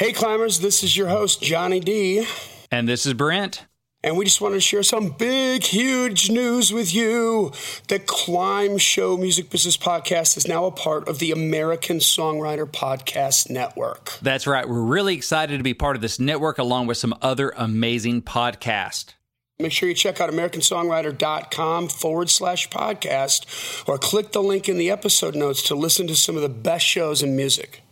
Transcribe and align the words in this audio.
Hey, 0.00 0.12
climbers, 0.12 0.60
this 0.60 0.82
is 0.82 0.96
your 0.96 1.08
host, 1.08 1.42
Johnny 1.42 1.78
D. 1.78 2.26
And 2.70 2.88
this 2.88 3.04
is 3.04 3.12
Brent. 3.12 3.66
And 4.02 4.16
we 4.16 4.24
just 4.24 4.40
want 4.40 4.54
to 4.54 4.60
share 4.60 4.82
some 4.82 5.10
big, 5.10 5.62
huge 5.62 6.30
news 6.30 6.72
with 6.72 6.94
you. 6.94 7.52
The 7.88 7.98
Climb 7.98 8.78
Show 8.78 9.18
Music 9.18 9.50
Business 9.50 9.76
Podcast 9.76 10.38
is 10.38 10.48
now 10.48 10.64
a 10.64 10.70
part 10.70 11.06
of 11.06 11.18
the 11.18 11.32
American 11.32 11.98
Songwriter 11.98 12.64
Podcast 12.64 13.50
Network. 13.50 14.18
That's 14.22 14.46
right. 14.46 14.66
We're 14.66 14.80
really 14.80 15.14
excited 15.14 15.58
to 15.58 15.62
be 15.62 15.74
part 15.74 15.96
of 15.96 16.00
this 16.00 16.18
network 16.18 16.56
along 16.56 16.86
with 16.86 16.96
some 16.96 17.14
other 17.20 17.52
amazing 17.58 18.22
podcasts. 18.22 19.12
Make 19.58 19.72
sure 19.72 19.86
you 19.86 19.94
check 19.94 20.18
out 20.18 20.30
AmericanSongwriter.com 20.30 21.88
forward 21.88 22.30
slash 22.30 22.70
podcast 22.70 23.86
or 23.86 23.98
click 23.98 24.32
the 24.32 24.42
link 24.42 24.66
in 24.66 24.78
the 24.78 24.90
episode 24.90 25.34
notes 25.34 25.60
to 25.64 25.74
listen 25.74 26.06
to 26.06 26.16
some 26.16 26.36
of 26.36 26.42
the 26.42 26.48
best 26.48 26.86
shows 26.86 27.22
in 27.22 27.36
music. 27.36 27.82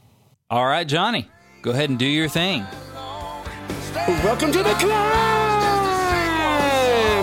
All 0.48 0.64
right, 0.64 0.88
Johnny. 0.88 1.28
Go 1.60 1.72
ahead 1.72 1.90
and 1.90 1.98
do 1.98 2.06
your 2.06 2.28
thing. 2.28 2.64
Welcome 4.22 4.52
to 4.52 4.58
the 4.58 4.74
climb. 4.74 5.68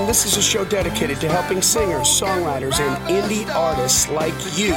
This 0.08 0.26
is 0.26 0.36
a 0.36 0.42
show 0.42 0.66
dedicated 0.66 1.22
to 1.22 1.30
helping 1.30 1.62
singers, 1.62 2.08
songwriters, 2.08 2.78
and 2.82 2.98
indie 3.08 3.48
artists 3.56 4.10
like 4.10 4.34
you 4.58 4.74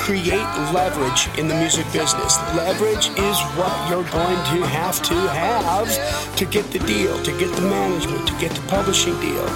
create 0.00 0.44
leverage 0.74 1.28
in 1.38 1.46
the 1.46 1.54
music 1.54 1.86
business. 1.92 2.38
Leverage 2.56 3.08
is 3.10 3.40
what 3.56 3.88
you're 3.88 4.02
going 4.10 4.36
to 4.50 4.66
have 4.66 5.00
to 5.02 5.14
have 5.14 6.36
to 6.36 6.44
get 6.46 6.68
the 6.72 6.80
deal, 6.80 7.22
to 7.22 7.30
get 7.38 7.54
the 7.54 7.62
management, 7.62 8.26
to 8.26 8.34
get 8.40 8.50
the 8.50 8.66
publishing 8.68 9.18
deal 9.20 9.48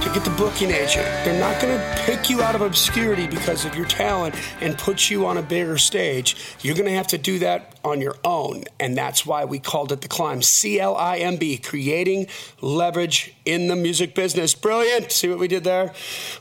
to 0.00 0.08
get 0.14 0.24
the 0.24 0.30
booking 0.30 0.70
agent. 0.70 1.06
They're 1.24 1.38
not 1.38 1.60
going 1.60 1.78
to 1.78 2.02
pick 2.04 2.30
you 2.30 2.42
out 2.42 2.54
of 2.54 2.62
obscurity 2.62 3.26
because 3.26 3.64
of 3.64 3.74
your 3.74 3.84
talent 3.84 4.34
and 4.60 4.76
put 4.78 5.10
you 5.10 5.26
on 5.26 5.36
a 5.36 5.42
bigger 5.42 5.76
stage. 5.76 6.56
You're 6.60 6.74
going 6.74 6.86
to 6.86 6.94
have 6.94 7.08
to 7.08 7.18
do 7.18 7.38
that 7.40 7.74
on 7.84 8.00
your 8.00 8.16
own. 8.24 8.64
And 8.78 8.96
that's 8.96 9.24
why 9.24 9.44
we 9.44 9.58
called 9.58 9.92
it 9.92 10.00
the 10.00 10.08
climb 10.08 10.42
C 10.42 10.80
L 10.80 10.96
I 10.96 11.18
M 11.18 11.36
B, 11.36 11.58
creating 11.58 12.26
leverage 12.60 13.34
in 13.44 13.68
the 13.68 13.76
music 13.76 14.14
business. 14.14 14.54
Brilliant. 14.54 15.12
See 15.12 15.28
what 15.28 15.38
we 15.38 15.48
did 15.48 15.64
there? 15.64 15.92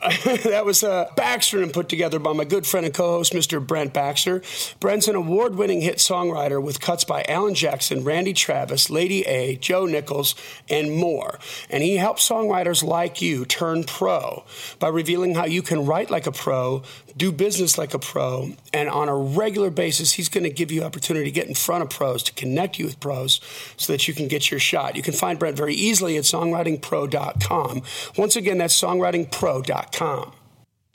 that 0.43 0.63
was 0.65 0.83
uh, 0.83 1.09
Baxter 1.15 1.61
and 1.61 1.73
put 1.73 1.89
together 1.89 2.19
by 2.19 2.33
my 2.33 2.43
good 2.43 2.65
friend 2.65 2.85
and 2.85 2.93
co 2.93 3.11
host, 3.11 3.33
Mr. 3.33 3.65
Brent 3.65 3.93
Baxter. 3.93 4.41
Brent's 4.79 5.07
an 5.07 5.15
award 5.15 5.55
winning 5.55 5.81
hit 5.81 5.97
songwriter 5.97 6.61
with 6.61 6.81
cuts 6.81 7.03
by 7.03 7.23
Alan 7.27 7.53
Jackson, 7.53 8.03
Randy 8.03 8.33
Travis, 8.33 8.89
Lady 8.89 9.23
A, 9.23 9.55
Joe 9.55 9.85
Nichols, 9.85 10.35
and 10.69 10.91
more. 10.91 11.39
And 11.69 11.83
he 11.83 11.97
helps 11.97 12.27
songwriters 12.27 12.83
like 12.83 13.21
you 13.21 13.45
turn 13.45 13.83
pro 13.83 14.43
by 14.79 14.89
revealing 14.89 15.35
how 15.35 15.45
you 15.45 15.61
can 15.61 15.85
write 15.85 16.09
like 16.09 16.27
a 16.27 16.31
pro, 16.31 16.83
do 17.17 17.31
business 17.31 17.77
like 17.77 17.93
a 17.93 17.99
pro, 17.99 18.53
and 18.73 18.89
on 18.89 19.09
a 19.09 19.15
regular 19.15 19.69
basis, 19.69 20.13
he's 20.13 20.29
going 20.29 20.43
to 20.43 20.49
give 20.49 20.71
you 20.71 20.83
opportunity 20.83 21.28
to 21.29 21.33
get 21.33 21.47
in 21.47 21.55
front 21.55 21.83
of 21.83 21.89
pros, 21.89 22.23
to 22.23 22.33
connect 22.33 22.79
you 22.79 22.85
with 22.85 22.99
pros 22.99 23.39
so 23.77 23.93
that 23.93 24.07
you 24.07 24.13
can 24.13 24.27
get 24.27 24.51
your 24.51 24.59
shot. 24.59 24.95
You 24.95 25.01
can 25.01 25.13
find 25.13 25.39
Brent 25.39 25.55
very 25.55 25.75
easily 25.75 26.17
at 26.17 26.23
songwritingpro.com. 26.23 27.81
Once 28.17 28.35
again, 28.35 28.57
that's 28.57 28.79
songwritingpro.com. 28.79 30.33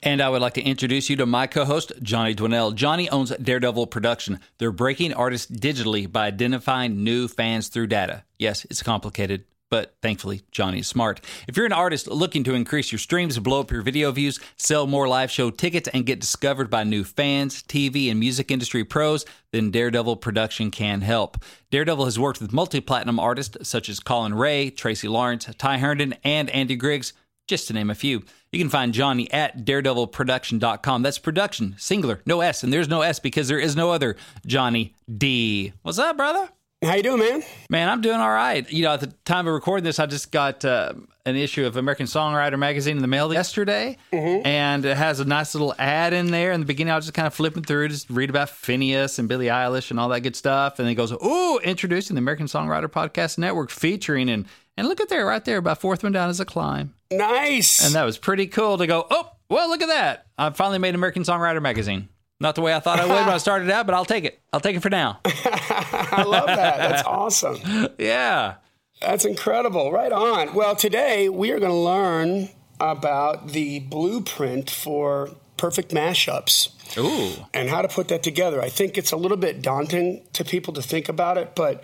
And 0.03 0.21
I 0.21 0.29
would 0.29 0.41
like 0.41 0.53
to 0.53 0.61
introduce 0.61 1.09
you 1.09 1.15
to 1.15 1.25
my 1.25 1.47
co 1.47 1.65
host, 1.65 1.91
Johnny 2.03 2.35
Dwinell. 2.35 2.75
Johnny 2.75 3.09
owns 3.09 3.35
Daredevil 3.37 3.87
Production. 3.87 4.39
They're 4.59 4.71
breaking 4.71 5.13
artists 5.13 5.49
digitally 5.49 6.11
by 6.11 6.27
identifying 6.27 7.03
new 7.03 7.27
fans 7.27 7.69
through 7.69 7.87
data. 7.87 8.23
Yes, 8.37 8.65
it's 8.65 8.83
complicated 8.83 9.45
but 9.75 9.93
thankfully, 10.01 10.41
Johnny 10.51 10.79
is 10.79 10.87
smart. 10.87 11.19
If 11.49 11.57
you're 11.57 11.65
an 11.65 11.73
artist 11.73 12.07
looking 12.07 12.45
to 12.45 12.53
increase 12.53 12.93
your 12.93 12.99
streams, 12.99 13.37
blow 13.39 13.59
up 13.59 13.71
your 13.71 13.81
video 13.81 14.09
views, 14.13 14.39
sell 14.55 14.87
more 14.87 15.05
live 15.05 15.29
show 15.29 15.51
tickets, 15.51 15.89
and 15.93 16.05
get 16.05 16.21
discovered 16.21 16.69
by 16.69 16.85
new 16.85 17.03
fans, 17.03 17.61
TV, 17.61 18.09
and 18.09 18.17
music 18.17 18.51
industry 18.51 18.85
pros, 18.85 19.25
then 19.51 19.71
Daredevil 19.71 20.15
Production 20.15 20.71
can 20.71 21.01
help. 21.01 21.43
Daredevil 21.71 22.05
has 22.05 22.17
worked 22.17 22.39
with 22.39 22.53
multi 22.53 22.79
platinum 22.79 23.19
artists 23.19 23.67
such 23.67 23.89
as 23.89 23.99
Collin 23.99 24.33
Raye, 24.33 24.69
Tracy 24.69 25.09
Lawrence, 25.09 25.49
Ty 25.57 25.79
Herndon, 25.79 26.15
and 26.23 26.49
Andy 26.51 26.77
Griggs, 26.77 27.11
just 27.45 27.67
to 27.67 27.73
name 27.73 27.89
a 27.89 27.95
few. 27.95 28.23
You 28.53 28.59
can 28.59 28.69
find 28.69 28.93
Johnny 28.93 29.29
at 29.33 29.65
daredevilproduction.com. 29.65 31.01
That's 31.01 31.19
production, 31.19 31.75
singular, 31.77 32.21
no 32.25 32.39
S, 32.39 32.63
and 32.63 32.71
there's 32.71 32.87
no 32.87 33.01
S 33.01 33.19
because 33.19 33.49
there 33.49 33.59
is 33.59 33.75
no 33.75 33.91
other 33.91 34.15
Johnny 34.45 34.95
D. 35.13 35.73
What's 35.81 35.99
up, 35.99 36.15
brother? 36.15 36.47
How 36.85 36.93
you 36.93 37.03
doing, 37.03 37.19
man? 37.19 37.43
Man, 37.67 37.89
I'm 37.89 38.01
doing 38.01 38.17
all 38.17 38.29
right. 38.29 38.69
You 38.71 38.83
know, 38.83 38.93
at 38.93 38.99
the 38.99 39.07
time 39.25 39.47
of 39.47 39.53
recording 39.55 39.83
this, 39.83 39.97
I 39.97 40.05
just 40.05 40.31
got 40.31 40.63
uh, 40.63 40.93
an 41.25 41.35
issue 41.35 41.65
of 41.65 41.77
American 41.77 42.05
Songwriter 42.05 42.59
magazine 42.59 42.95
in 42.95 43.01
the 43.01 43.07
mail 43.07 43.33
yesterday, 43.33 43.97
mm-hmm. 44.13 44.45
and 44.45 44.85
it 44.85 44.95
has 44.95 45.19
a 45.19 45.25
nice 45.25 45.55
little 45.55 45.73
ad 45.79 46.13
in 46.13 46.29
there. 46.29 46.51
In 46.51 46.59
the 46.59 46.65
beginning, 46.67 46.91
I 46.91 46.95
was 46.95 47.05
just 47.05 47.15
kind 47.15 47.25
of 47.25 47.33
flipping 47.33 47.63
through, 47.63 47.87
just 47.87 48.07
read 48.11 48.29
about 48.29 48.49
Finneas 48.49 49.17
and 49.17 49.27
Billie 49.27 49.47
Eilish 49.47 49.89
and 49.89 49.99
all 49.99 50.09
that 50.09 50.19
good 50.19 50.35
stuff, 50.35 50.77
and 50.77 50.87
it 50.87 50.93
goes, 50.93 51.11
"Ooh, 51.11 51.59
introducing 51.63 52.15
the 52.15 52.19
American 52.19 52.45
Songwriter 52.45 52.87
Podcast 52.87 53.39
Network, 53.39 53.71
featuring 53.71 54.29
and 54.29 54.45
and 54.77 54.87
look 54.87 55.01
at 55.01 55.09
there, 55.09 55.25
right 55.25 55.43
there, 55.43 55.57
about 55.57 55.81
fourth 55.81 56.03
one 56.03 56.11
down 56.11 56.29
is 56.29 56.39
a 56.39 56.45
climb. 56.45 56.93
Nice, 57.09 57.83
and 57.83 57.95
that 57.95 58.03
was 58.03 58.19
pretty 58.19 58.45
cool 58.45 58.77
to 58.77 58.85
go. 58.85 59.07
Oh, 59.09 59.31
well, 59.49 59.69
look 59.69 59.81
at 59.81 59.87
that! 59.87 60.27
I 60.37 60.51
finally 60.51 60.77
made 60.77 60.93
American 60.93 61.23
Songwriter 61.23 61.63
magazine. 61.63 62.09
Not 62.39 62.55
the 62.55 62.61
way 62.61 62.73
I 62.73 62.79
thought 62.79 62.99
I 62.99 63.05
would 63.05 63.13
when 63.13 63.29
I 63.29 63.37
started 63.37 63.69
out, 63.69 63.85
but 63.85 63.95
I'll 63.95 64.05
take 64.05 64.25
it. 64.25 64.39
I'll 64.51 64.59
take 64.59 64.75
it 64.75 64.81
for 64.81 64.89
now. 64.89 65.19
I 65.25 66.23
love 66.27 66.47
that. 66.47 66.77
That's 66.77 67.03
awesome. 67.03 67.59
Yeah. 67.97 68.55
That's 69.01 69.25
incredible. 69.25 69.91
Right 69.91 70.11
on. 70.11 70.53
Well, 70.53 70.75
today 70.75 71.27
we 71.27 71.51
are 71.51 71.59
going 71.59 71.71
to 71.71 71.77
learn 71.77 72.49
about 72.79 73.49
the 73.49 73.79
blueprint 73.79 74.69
for 74.69 75.31
perfect 75.57 75.91
mashups. 75.91 76.69
Ooh. 76.97 77.45
And 77.53 77.69
how 77.69 77.81
to 77.81 77.87
put 77.87 78.07
that 78.09 78.23
together. 78.23 78.61
I 78.61 78.69
think 78.69 78.97
it's 78.97 79.11
a 79.11 79.17
little 79.17 79.37
bit 79.37 79.61
daunting 79.61 80.25
to 80.33 80.43
people 80.43 80.73
to 80.73 80.81
think 80.81 81.09
about 81.09 81.37
it, 81.37 81.55
but 81.55 81.83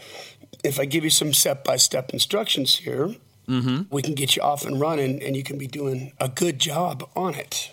if 0.64 0.80
I 0.80 0.86
give 0.86 1.04
you 1.04 1.10
some 1.10 1.34
step 1.34 1.64
by 1.64 1.76
step 1.78 2.12
instructions 2.12 2.76
here, 2.76 3.16
mm-hmm. 3.48 3.84
we 3.90 4.02
can 4.02 4.14
get 4.14 4.36
you 4.36 4.42
off 4.42 4.66
and 4.66 4.80
running 4.80 5.22
and 5.22 5.36
you 5.36 5.44
can 5.44 5.58
be 5.58 5.68
doing 5.68 6.14
a 6.20 6.30
good 6.30 6.60
job 6.60 7.10
on 7.16 7.36
it. 7.36 7.72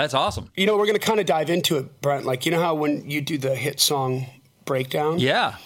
That's 0.00 0.14
awesome. 0.14 0.50
You 0.56 0.64
know, 0.64 0.78
we're 0.78 0.86
going 0.86 0.98
to 0.98 1.06
kind 1.06 1.20
of 1.20 1.26
dive 1.26 1.50
into 1.50 1.76
it, 1.76 2.00
Brent. 2.00 2.24
Like, 2.24 2.46
you 2.46 2.52
know 2.52 2.60
how 2.60 2.74
when 2.74 3.10
you 3.10 3.20
do 3.20 3.36
the 3.36 3.54
hit 3.54 3.80
song 3.80 4.24
breakdown? 4.64 5.18
Yeah. 5.18 5.56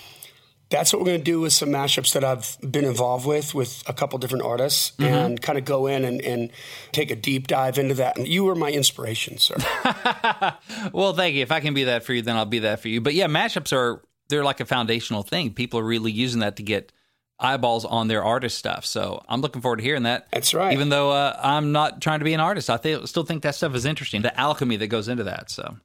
That's 0.71 0.93
what 0.93 0.99
we're 0.99 1.06
going 1.06 1.19
to 1.19 1.25
do 1.25 1.39
with 1.39 1.53
some 1.53 1.69
mashups 1.69 2.15
that 2.15 2.25
I've 2.25 2.56
been 2.61 2.84
involved 2.84 3.27
with, 3.27 3.55
with 3.55 3.84
a 3.87 3.93
couple 3.93 4.19
different 4.19 4.44
artists, 4.44 4.91
mm-hmm. 4.97 5.05
and 5.05 5.41
kind 5.41 5.56
of 5.56 5.65
go 5.65 5.87
in 5.87 6.05
and, 6.05 6.21
and, 6.21 6.50
take 6.91 7.12
a 7.12 7.17
deep 7.17 7.47
dive 7.47 7.78
into 7.78 7.94
that. 7.94 8.17
And 8.17 8.27
you 8.27 8.43
were 8.43 8.56
my 8.56 8.73
inspiration, 8.73 9.39
sir. 9.39 9.55
well, 10.93 11.12
thank 11.12 11.37
you. 11.37 11.43
If 11.43 11.53
I 11.53 11.61
can 11.61 11.73
be 11.73 11.84
that 11.84 12.03
for 12.03 12.12
you, 12.12 12.23
then 12.23 12.34
I'll 12.34 12.44
be 12.44 12.59
that 12.61 12.81
for 12.81 12.89
you. 12.89 13.00
But 13.00 13.15
yeah, 13.15 13.28
mashups 13.28 13.73
are, 13.73 14.03
they're 14.31 14.43
like 14.43 14.59
a 14.59 14.65
foundational 14.65 15.23
thing. 15.23 15.55
People 15.55 15.78
are 15.78 15.84
really 15.84 16.11
using 16.11 16.41
that 16.41 16.56
to 16.56 16.65
get– 16.65 16.91
eyeballs 17.39 17.84
on 17.84 18.09
their 18.09 18.22
artist 18.22 18.59
stuff. 18.59 18.84
So 18.87 19.22
I'm 19.28 19.41
looking 19.41 19.62
forward 19.62 19.77
to 19.77 19.83
hearing 19.83 20.05
that. 20.05 20.28
That's 20.33 20.55
right. 20.55 20.72
Even 20.72 20.89
though 20.89 21.11
uh, 21.11 21.39
I'm 21.43 21.72
not 21.72 22.00
trying 22.00 22.21
to 22.21 22.25
be 22.25 22.34
an 22.34 22.41
artist, 22.41 22.71
I 22.71 22.77
th- 22.77 23.06
still 23.06 23.25
think 23.25 23.43
that 23.43 23.55
stuff 23.55 23.75
is 23.75 23.84
interesting. 23.84 24.22
The 24.22 24.39
alchemy 24.39 24.77
that 24.77 24.87
goes 24.89 25.09
into 25.09 25.25
that. 25.25 25.50
So. 25.50 25.77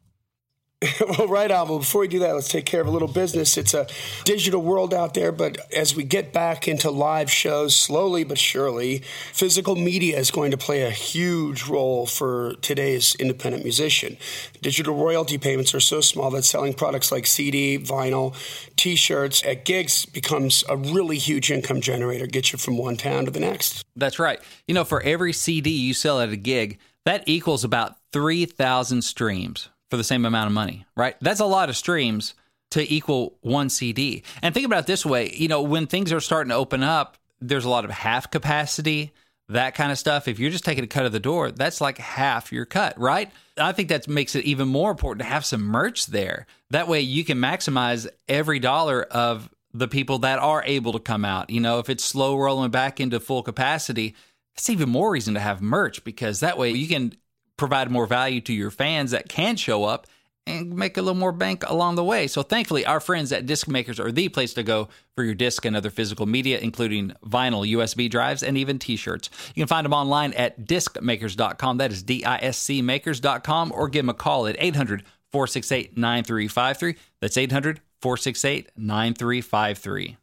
well, 1.01 1.27
right 1.27 1.51
on. 1.51 1.67
Before 1.67 2.01
we 2.01 2.07
do 2.07 2.19
that, 2.19 2.33
let's 2.33 2.47
take 2.47 2.65
care 2.65 2.79
of 2.79 2.87
a 2.87 2.91
little 2.91 3.09
business. 3.09 3.57
It's 3.57 3.73
a 3.73 3.85
digital 4.23 4.61
world 4.61 4.93
out 4.93 5.13
there, 5.13 5.33
but 5.33 5.57
as 5.73 5.93
we 5.93 6.03
get 6.03 6.31
back 6.31 6.69
into 6.69 6.89
live 6.89 7.29
shows 7.29 7.75
slowly 7.75 8.23
but 8.23 8.37
surely, 8.37 8.99
physical 9.33 9.75
media 9.75 10.17
is 10.17 10.31
going 10.31 10.51
to 10.51 10.57
play 10.57 10.83
a 10.83 10.89
huge 10.89 11.67
role 11.67 12.05
for 12.05 12.53
today's 12.61 13.13
independent 13.15 13.65
musician. 13.65 14.15
Digital 14.61 14.95
royalty 14.95 15.37
payments 15.37 15.75
are 15.75 15.81
so 15.81 15.99
small 15.99 16.29
that 16.31 16.43
selling 16.43 16.73
products 16.73 17.11
like 17.11 17.27
CD, 17.27 17.77
vinyl, 17.77 18.33
t 18.77 18.95
shirts 18.95 19.43
at 19.45 19.65
gigs 19.65 20.05
becomes 20.05 20.63
a 20.69 20.77
really 20.77 21.17
huge 21.17 21.51
income 21.51 21.81
generator, 21.81 22.25
get 22.25 22.53
you 22.53 22.57
from 22.57 22.77
one 22.77 22.95
town 22.95 23.25
to 23.25 23.31
the 23.31 23.41
next. 23.41 23.83
That's 23.97 24.17
right. 24.17 24.39
You 24.65 24.75
know, 24.75 24.85
for 24.85 25.01
every 25.01 25.33
CD 25.33 25.71
you 25.71 25.93
sell 25.93 26.21
at 26.21 26.29
a 26.29 26.37
gig, 26.37 26.79
that 27.03 27.23
equals 27.27 27.65
about 27.65 27.97
3,000 28.13 29.01
streams 29.01 29.67
for 29.89 29.97
the 29.97 30.03
same 30.03 30.25
amount 30.25 30.47
of 30.47 30.53
money, 30.53 30.85
right? 30.95 31.15
That's 31.21 31.39
a 31.39 31.45
lot 31.45 31.69
of 31.69 31.77
streams 31.77 32.35
to 32.71 32.93
equal 32.93 33.37
one 33.41 33.69
CD. 33.69 34.23
And 34.41 34.53
think 34.53 34.65
about 34.65 34.81
it 34.81 34.87
this 34.87 35.05
way, 35.05 35.31
you 35.33 35.47
know, 35.47 35.61
when 35.61 35.87
things 35.87 36.11
are 36.11 36.19
starting 36.19 36.49
to 36.49 36.55
open 36.55 36.83
up, 36.83 37.17
there's 37.41 37.65
a 37.65 37.69
lot 37.69 37.85
of 37.85 37.91
half 37.91 38.29
capacity, 38.29 39.11
that 39.47 39.73
kind 39.73 39.91
of 39.91 39.97
stuff. 39.97 40.27
If 40.27 40.39
you're 40.39 40.51
just 40.51 40.65
taking 40.65 40.83
a 40.83 40.87
cut 40.87 41.05
of 41.05 41.11
the 41.11 41.19
door, 41.19 41.51
that's 41.51 41.81
like 41.81 41.97
half 41.97 42.51
your 42.51 42.65
cut, 42.65 42.99
right? 42.99 43.31
I 43.57 43.71
think 43.71 43.89
that 43.89 44.07
makes 44.07 44.35
it 44.35 44.45
even 44.45 44.67
more 44.67 44.91
important 44.91 45.25
to 45.25 45.33
have 45.33 45.45
some 45.45 45.63
merch 45.63 46.05
there. 46.07 46.45
That 46.69 46.87
way 46.87 47.01
you 47.01 47.25
can 47.25 47.39
maximize 47.39 48.07
every 48.27 48.59
dollar 48.59 49.03
of 49.03 49.49
the 49.73 49.87
people 49.87 50.19
that 50.19 50.39
are 50.39 50.63
able 50.65 50.93
to 50.93 50.99
come 50.99 51.25
out. 51.25 51.49
You 51.49 51.61
know, 51.61 51.79
if 51.79 51.89
it's 51.89 52.03
slow 52.03 52.37
rolling 52.37 52.71
back 52.71 52.99
into 52.99 53.19
full 53.19 53.43
capacity, 53.43 54.15
it's 54.55 54.69
even 54.69 54.89
more 54.89 55.11
reason 55.11 55.33
to 55.33 55.39
have 55.39 55.61
merch 55.61 56.03
because 56.03 56.41
that 56.41 56.57
way 56.57 56.71
you 56.71 56.87
can 56.87 57.13
provide 57.59 57.91
more 57.91 58.07
value 58.07 58.41
to 58.41 58.53
your 58.53 58.71
fans 58.71 59.11
that 59.11 59.29
can 59.29 59.55
show 59.55 59.83
up 59.83 60.07
and 60.47 60.75
make 60.75 60.97
a 60.97 61.01
little 61.01 61.19
more 61.19 61.31
bank 61.31 61.63
along 61.67 61.95
the 61.95 62.03
way. 62.03 62.27
So 62.27 62.41
thankfully, 62.41 62.85
our 62.85 62.99
friends 62.99 63.31
at 63.31 63.45
Disc 63.45 63.67
Makers 63.67 63.99
are 63.99 64.11
the 64.11 64.29
place 64.29 64.53
to 64.55 64.63
go 64.63 64.89
for 65.15 65.23
your 65.23 65.35
disc 65.35 65.63
and 65.65 65.75
other 65.75 65.91
physical 65.91 66.25
media, 66.25 66.59
including 66.59 67.13
vinyl, 67.23 67.69
USB 67.69 68.09
drives, 68.09 68.41
and 68.41 68.57
even 68.57 68.79
t-shirts. 68.79 69.29
You 69.53 69.61
can 69.61 69.67
find 69.67 69.85
them 69.85 69.93
online 69.93 70.33
at 70.33 70.65
discmakers.com. 70.65 71.77
That 71.77 71.91
is 71.91 72.01
D-I-S-C 72.03 72.81
makers.com 72.81 73.71
or 73.73 73.89
give 73.89 74.03
them 74.03 74.09
a 74.09 74.13
call 74.15 74.47
at 74.47 74.55
800 74.57 75.03
468 75.31 75.97
9353. 75.97 76.95
That's 77.21 77.37
800 77.37 77.81
468 78.01 78.71
9353. 78.75 80.17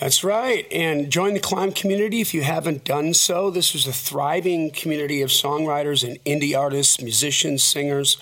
That's 0.00 0.24
right. 0.24 0.66
And 0.72 1.10
join 1.10 1.34
the 1.34 1.40
Climb 1.40 1.72
community 1.72 2.20
if 2.20 2.34
you 2.34 2.42
haven't 2.42 2.84
done 2.84 3.14
so. 3.14 3.50
This 3.50 3.74
is 3.74 3.86
a 3.86 3.92
thriving 3.92 4.70
community 4.70 5.22
of 5.22 5.30
songwriters 5.30 6.06
and 6.06 6.22
indie 6.24 6.58
artists, 6.58 7.00
musicians, 7.00 7.62
singers. 7.62 8.16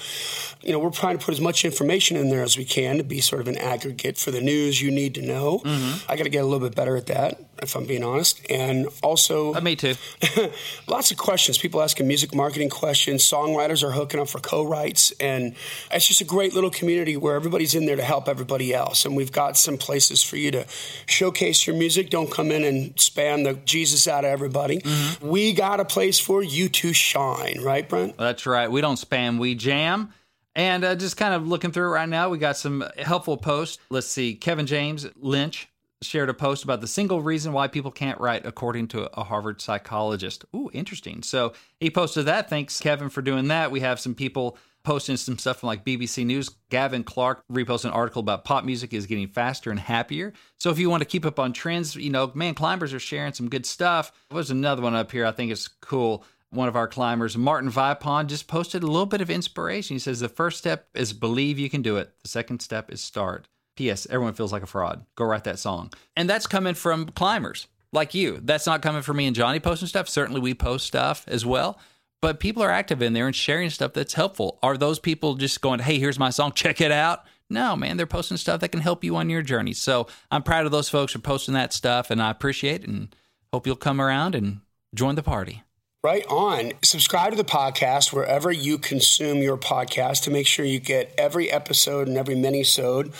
You 0.62 0.72
know, 0.72 0.78
we're 0.78 0.90
trying 0.90 1.19
to 1.19 1.25
put 1.25 1.32
as 1.32 1.40
much 1.40 1.64
information 1.64 2.16
in 2.16 2.28
there 2.28 2.42
as 2.42 2.58
we 2.58 2.64
can 2.64 2.98
to 2.98 3.04
be 3.04 3.20
sort 3.20 3.40
of 3.40 3.48
an 3.48 3.56
aggregate 3.56 4.19
for 4.19 4.31
the 4.31 4.40
news 4.40 4.82
you 4.82 4.90
need 4.90 5.14
to 5.14 5.22
know. 5.22 5.60
Mm-hmm. 5.64 6.10
I 6.10 6.16
got 6.16 6.25
to 6.25 6.31
get 6.31 6.42
a 6.42 6.46
little 6.46 6.66
bit 6.66 6.76
better 6.76 6.96
at 6.96 7.06
that, 7.06 7.50
if 7.62 7.76
I'm 7.76 7.86
being 7.86 8.02
honest. 8.02 8.40
And 8.50 8.88
also, 9.02 9.54
uh, 9.54 9.60
me 9.60 9.76
too. 9.76 9.94
lots 10.86 11.10
of 11.10 11.16
questions. 11.16 11.58
People 11.58 11.82
asking 11.82 12.06
music 12.06 12.34
marketing 12.34 12.68
questions. 12.68 13.22
Songwriters 13.28 13.82
are 13.82 13.92
hooking 13.92 14.20
up 14.20 14.28
for 14.28 14.40
co-writes, 14.40 15.12
and 15.20 15.54
it's 15.90 16.06
just 16.06 16.20
a 16.20 16.24
great 16.24 16.54
little 16.54 16.70
community 16.70 17.16
where 17.16 17.34
everybody's 17.34 17.74
in 17.74 17.86
there 17.86 17.96
to 17.96 18.02
help 18.02 18.28
everybody 18.28 18.74
else. 18.74 19.04
And 19.04 19.16
we've 19.16 19.32
got 19.32 19.56
some 19.56 19.78
places 19.78 20.22
for 20.22 20.36
you 20.36 20.50
to 20.52 20.66
showcase 21.06 21.66
your 21.66 21.76
music. 21.76 22.10
Don't 22.10 22.30
come 22.30 22.50
in 22.50 22.64
and 22.64 22.94
spam 22.96 23.44
the 23.44 23.54
Jesus 23.64 24.06
out 24.08 24.24
of 24.24 24.30
everybody. 24.30 24.78
Mm-hmm. 24.78 25.28
We 25.28 25.52
got 25.52 25.80
a 25.80 25.84
place 25.84 26.18
for 26.18 26.42
you 26.42 26.68
to 26.68 26.92
shine, 26.92 27.60
right, 27.62 27.88
Brent? 27.88 28.16
That's 28.16 28.46
right. 28.46 28.70
We 28.70 28.80
don't 28.80 28.96
spam. 28.96 29.38
We 29.38 29.54
jam. 29.54 30.12
And 30.56 30.84
uh, 30.84 30.94
just 30.96 31.16
kind 31.16 31.32
of 31.32 31.46
looking 31.46 31.70
through 31.70 31.86
it 31.86 31.92
right 31.92 32.08
now, 32.08 32.28
we 32.28 32.38
got 32.38 32.56
some 32.56 32.84
helpful 32.98 33.36
posts. 33.36 33.78
Let's 33.88 34.08
see. 34.08 34.34
Kevin 34.34 34.66
James 34.66 35.06
Lynch 35.16 35.69
shared 36.02 36.31
a 36.31 36.35
post 36.35 36.64
about 36.64 36.81
the 36.81 36.87
single 36.87 37.20
reason 37.20 37.52
why 37.52 37.69
people 37.69 37.91
can't 37.91 38.20
write, 38.20 38.47
according 38.47 38.88
to 38.88 39.11
a 39.19 39.25
Harvard 39.25 39.61
psychologist. 39.61 40.44
Ooh, 40.55 40.70
interesting. 40.73 41.23
So 41.23 41.52
he 41.79 41.91
posted 41.91 42.26
that. 42.26 42.49
Thanks, 42.49 42.81
Kevin, 42.81 43.08
for 43.08 43.23
doing 43.23 43.49
that. 43.49 43.70
We 43.70 43.81
have 43.81 44.00
some 44.00 44.14
people 44.14 44.56
posting 44.82 45.19
some 45.19 45.37
stuff 45.37 45.61
from 45.61 45.67
like 45.67 45.85
BBC 45.85 46.25
News. 46.25 46.49
Gavin 46.70 47.05
Clark 47.05 47.44
reposted 47.52 47.87
an 47.87 47.91
article 47.91 48.20
about 48.20 48.44
pop 48.44 48.64
music 48.64 48.94
is 48.94 49.06
getting 49.06 49.29
faster 49.29 49.70
and 49.70 49.79
happier. 49.79 50.32
So 50.56 50.70
if 50.70 50.79
you 50.79 50.88
want 50.88 51.02
to 51.02 51.08
keep 51.08 51.26
up 51.26 51.38
on 51.38 51.52
trends, 51.52 51.94
you 51.97 52.11
know, 52.11 52.32
man, 52.35 52.55
climbers 52.55 52.94
are 52.94 53.00
sharing 53.00 53.35
some 53.35 53.50
good 53.50 53.67
stuff. 53.67 54.11
There's 54.31 54.50
another 54.50 54.81
one 54.81 54.94
up 54.94 55.12
here 55.12 55.26
I 55.26 55.32
think 55.32 55.53
is 55.53 55.69
cool 55.69 56.25
one 56.50 56.69
of 56.69 56.76
our 56.76 56.88
climbers, 56.88 57.37
Martin 57.37 57.70
Vipon, 57.70 58.26
just 58.26 58.49
posted 58.49 58.82
a 58.82 58.87
little 58.87 59.06
bit 59.06 59.20
of 59.20 59.31
inspiration. 59.31 59.94
He 59.94 60.00
says 60.00 60.20
the 60.20 60.29
first 60.29 60.58
step 60.58 60.88
is 60.94 61.12
believe 61.12 61.58
you 61.58 61.70
can 61.70 61.82
do 61.82 61.96
it. 61.96 62.12
The 62.23 62.29
second 62.29 62.61
step 62.61 62.91
is 62.93 63.00
start. 63.00 63.49
P.S. 63.81 64.06
Everyone 64.11 64.35
feels 64.35 64.53
like 64.53 64.62
a 64.62 64.67
fraud. 64.67 65.06
Go 65.17 65.25
write 65.25 65.44
that 65.44 65.59
song. 65.59 65.91
And 66.15 66.29
that's 66.29 66.47
coming 66.47 66.75
from 66.75 67.06
climbers 67.06 67.67
like 67.94 68.12
you. 68.12 68.38
That's 68.43 68.67
not 68.67 68.82
coming 68.82 69.00
from 69.00 69.17
me 69.17 69.27
and 69.27 69.35
Johnny 69.35 69.59
posting 69.59 69.88
stuff. 69.88 70.06
Certainly 70.06 70.43
we 70.43 70.53
post 70.53 70.87
stuff 70.87 71.25
as 71.27 71.47
well. 71.47 71.79
But 72.21 72.41
people 72.41 72.62
are 72.62 72.71
active 72.71 73.00
in 73.00 73.15
there 73.15 73.27
and 73.27 73.35
sharing 73.35 73.71
stuff 73.71 73.94
that's 73.94 74.12
helpful. 74.12 74.59
Are 74.62 74.77
those 74.77 74.99
people 74.99 75.37
just 75.37 75.62
going, 75.62 75.81
hey, 75.81 75.99
here's 75.99 76.19
my 76.19 76.29
song, 76.29 76.53
check 76.53 76.82
it 76.82 76.93
out? 76.93 77.25
No, 77.49 77.75
man, 77.75 77.97
they're 77.97 78.05
posting 78.05 78.37
stuff 78.37 78.61
that 78.61 78.69
can 78.69 78.82
help 78.82 79.03
you 79.03 79.17
on 79.17 79.31
your 79.31 79.41
journey. 79.41 79.73
So 79.73 80.09
I'm 80.31 80.43
proud 80.43 80.67
of 80.67 80.73
those 80.73 80.91
folks 80.91 81.15
for 81.15 81.19
posting 81.19 81.55
that 81.55 81.73
stuff 81.73 82.11
and 82.11 82.23
I 82.23 82.31
appreciate 82.31 82.82
it 82.82 82.87
and 82.87 83.17
hope 83.50 83.67
you'll 83.67 83.77
come 83.77 83.99
around 83.99 84.35
and 84.35 84.61
join 84.94 85.15
the 85.15 85.23
party. 85.23 85.62
Right 86.03 86.25
on. 86.31 86.73
Subscribe 86.82 87.32
to 87.32 87.37
the 87.37 87.44
podcast 87.44 88.11
wherever 88.11 88.50
you 88.50 88.79
consume 88.79 89.38
your 89.38 89.59
podcast 89.59 90.23
to 90.23 90.31
make 90.31 90.47
sure 90.47 90.65
you 90.65 90.81
get 90.81 91.15
every 91.19 91.50
episode 91.50 92.09
and 92.09 92.17
every 92.17 92.35
mini-sode 92.35 93.12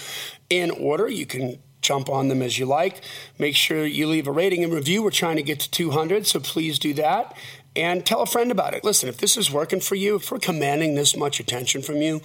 in 0.51 0.71
order. 0.71 1.09
You 1.09 1.25
can 1.25 1.59
jump 1.81 2.11
on 2.11 2.29
them 2.29 2.43
as 2.43 2.59
you 2.59 2.67
like. 2.67 3.01
Make 3.39 3.57
sure 3.57 3.87
you 3.87 4.07
leave 4.07 4.27
a 4.27 4.33
rating 4.33 4.63
and 4.63 4.73
review. 4.73 5.03
We're 5.03 5.11
trying 5.11 5.37
to 5.37 5.43
get 5.43 5.61
to 5.61 5.71
200, 5.71 6.27
so 6.27 6.41
please 6.41 6.79
do 6.79 6.93
that. 6.95 7.35
And 7.77 8.05
tell 8.05 8.21
a 8.21 8.27
friend 8.27 8.51
about 8.51 8.75
it. 8.75 8.83
Listen, 8.83 9.09
if 9.09 9.19
this 9.19 9.37
is 9.37 9.51
working 9.51 9.79
for 9.79 9.95
you, 9.95 10.17
if 10.17 10.31
we're 10.33 10.41
commanding 10.41 10.97
this 10.97 11.17
much 11.17 11.39
attention 11.39 11.83
from 11.83 11.97
you, 11.97 12.21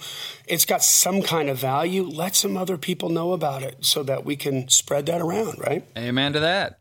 it's 0.48 0.64
got 0.64 0.82
some 0.82 1.22
kind 1.22 1.48
of 1.48 1.56
value. 1.56 2.02
Let 2.02 2.34
some 2.34 2.56
other 2.56 2.76
people 2.76 3.10
know 3.10 3.32
about 3.32 3.62
it 3.62 3.84
so 3.84 4.02
that 4.02 4.24
we 4.24 4.34
can 4.34 4.68
spread 4.68 5.06
that 5.06 5.20
around, 5.20 5.60
right? 5.60 5.86
Amen 5.96 6.32
to 6.32 6.40
that. 6.40 6.80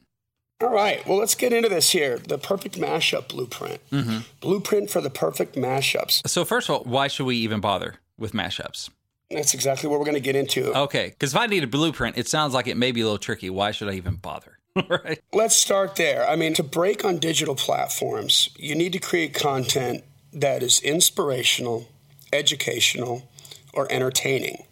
All 0.62 0.71
right. 0.71 1.06
Well, 1.06 1.19
let's 1.19 1.36
get 1.36 1.53
into 1.53 1.69
this 1.69 1.92
here. 1.92 2.18
The 2.18 2.39
perfect 2.39 2.80
mashup 2.80 3.27
blueprint. 3.27 3.81
Mm-hmm. 3.92 4.19
Blueprint 4.39 4.89
for 4.89 5.01
the 5.01 5.12
perfect 5.12 5.56
mashups. 5.56 6.27
So, 6.27 6.44
first 6.44 6.68
of 6.68 6.75
all, 6.75 6.83
why 6.86 7.07
should 7.07 7.25
we 7.25 7.36
even 7.38 7.59
bother 7.59 7.95
with 8.18 8.31
mashups? 8.31 8.89
That's 9.31 9.54
exactly 9.54 9.89
what 9.89 10.00
we're 10.00 10.06
going 10.06 10.16
to 10.16 10.22
get 10.22 10.36
into. 10.36 10.74
Okay. 10.77 11.10
Because 11.10 11.33
if 11.33 11.39
I 11.39 11.48
need 11.48 11.63
a 11.63 11.68
blueprint, 11.68 12.18
it 12.18 12.27
sounds 12.27 12.54
like 12.54 12.68
it 12.68 12.77
may 12.77 12.92
be 12.92 13.01
a 13.01 13.06
little 13.06 13.18
tricky. 13.18 13.50
Why 13.50 13.72
should 13.72 13.89
I 13.89 13.94
even 13.94 14.16
bother? 14.16 14.60
right. 14.89 15.19
Let's 15.33 15.56
start 15.56 15.95
there. 15.95 16.27
I 16.27 16.36
mean, 16.36 16.54
to 16.56 16.63
break 16.63 17.04
on 17.06 17.18
digital 17.18 17.56
platforms, 17.56 18.50
you 18.57 18.75
need 18.75 18.94
to 18.94 19.00
create 19.00 19.33
content 19.33 20.04
that 20.33 20.62
is 20.62 20.80
inspirational, 20.81 21.88
educational, 22.33 23.30
or 23.74 23.92
entertaining. 23.92 24.66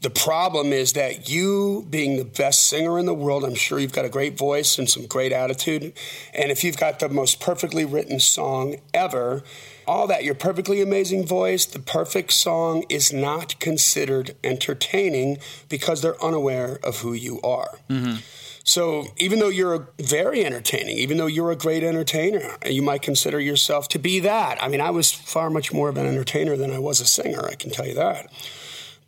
The 0.00 0.10
problem 0.10 0.72
is 0.72 0.94
that 0.94 1.28
you, 1.28 1.86
being 1.88 2.16
the 2.16 2.24
best 2.24 2.68
singer 2.68 2.98
in 2.98 3.06
the 3.06 3.14
world, 3.14 3.44
I'm 3.44 3.54
sure 3.54 3.78
you've 3.78 3.92
got 3.92 4.04
a 4.04 4.08
great 4.08 4.36
voice 4.36 4.76
and 4.76 4.90
some 4.90 5.06
great 5.06 5.30
attitude. 5.30 5.92
And 6.34 6.50
if 6.50 6.64
you've 6.64 6.76
got 6.76 6.98
the 6.98 7.08
most 7.08 7.40
perfectly 7.40 7.84
written 7.84 8.18
song 8.18 8.76
ever, 8.92 9.44
all 9.86 10.06
that, 10.06 10.24
your 10.24 10.34
perfectly 10.34 10.80
amazing 10.80 11.26
voice, 11.26 11.66
the 11.66 11.78
perfect 11.78 12.32
song 12.32 12.84
is 12.88 13.12
not 13.12 13.58
considered 13.60 14.36
entertaining 14.42 15.38
because 15.68 16.02
they're 16.02 16.22
unaware 16.22 16.78
of 16.82 17.00
who 17.00 17.12
you 17.12 17.40
are. 17.42 17.78
Mm-hmm. 17.88 18.16
So 18.64 19.06
even 19.16 19.40
though 19.40 19.48
you're 19.48 19.88
very 19.98 20.44
entertaining, 20.44 20.96
even 20.96 21.16
though 21.16 21.26
you're 21.26 21.50
a 21.50 21.56
great 21.56 21.82
entertainer, 21.82 22.56
you 22.64 22.80
might 22.80 23.02
consider 23.02 23.40
yourself 23.40 23.88
to 23.88 23.98
be 23.98 24.20
that. 24.20 24.62
I 24.62 24.68
mean, 24.68 24.80
I 24.80 24.90
was 24.90 25.10
far 25.10 25.50
much 25.50 25.72
more 25.72 25.88
of 25.88 25.96
an 25.96 26.06
entertainer 26.06 26.56
than 26.56 26.70
I 26.70 26.78
was 26.78 27.00
a 27.00 27.06
singer, 27.06 27.44
I 27.44 27.56
can 27.56 27.70
tell 27.70 27.86
you 27.86 27.94
that 27.94 28.30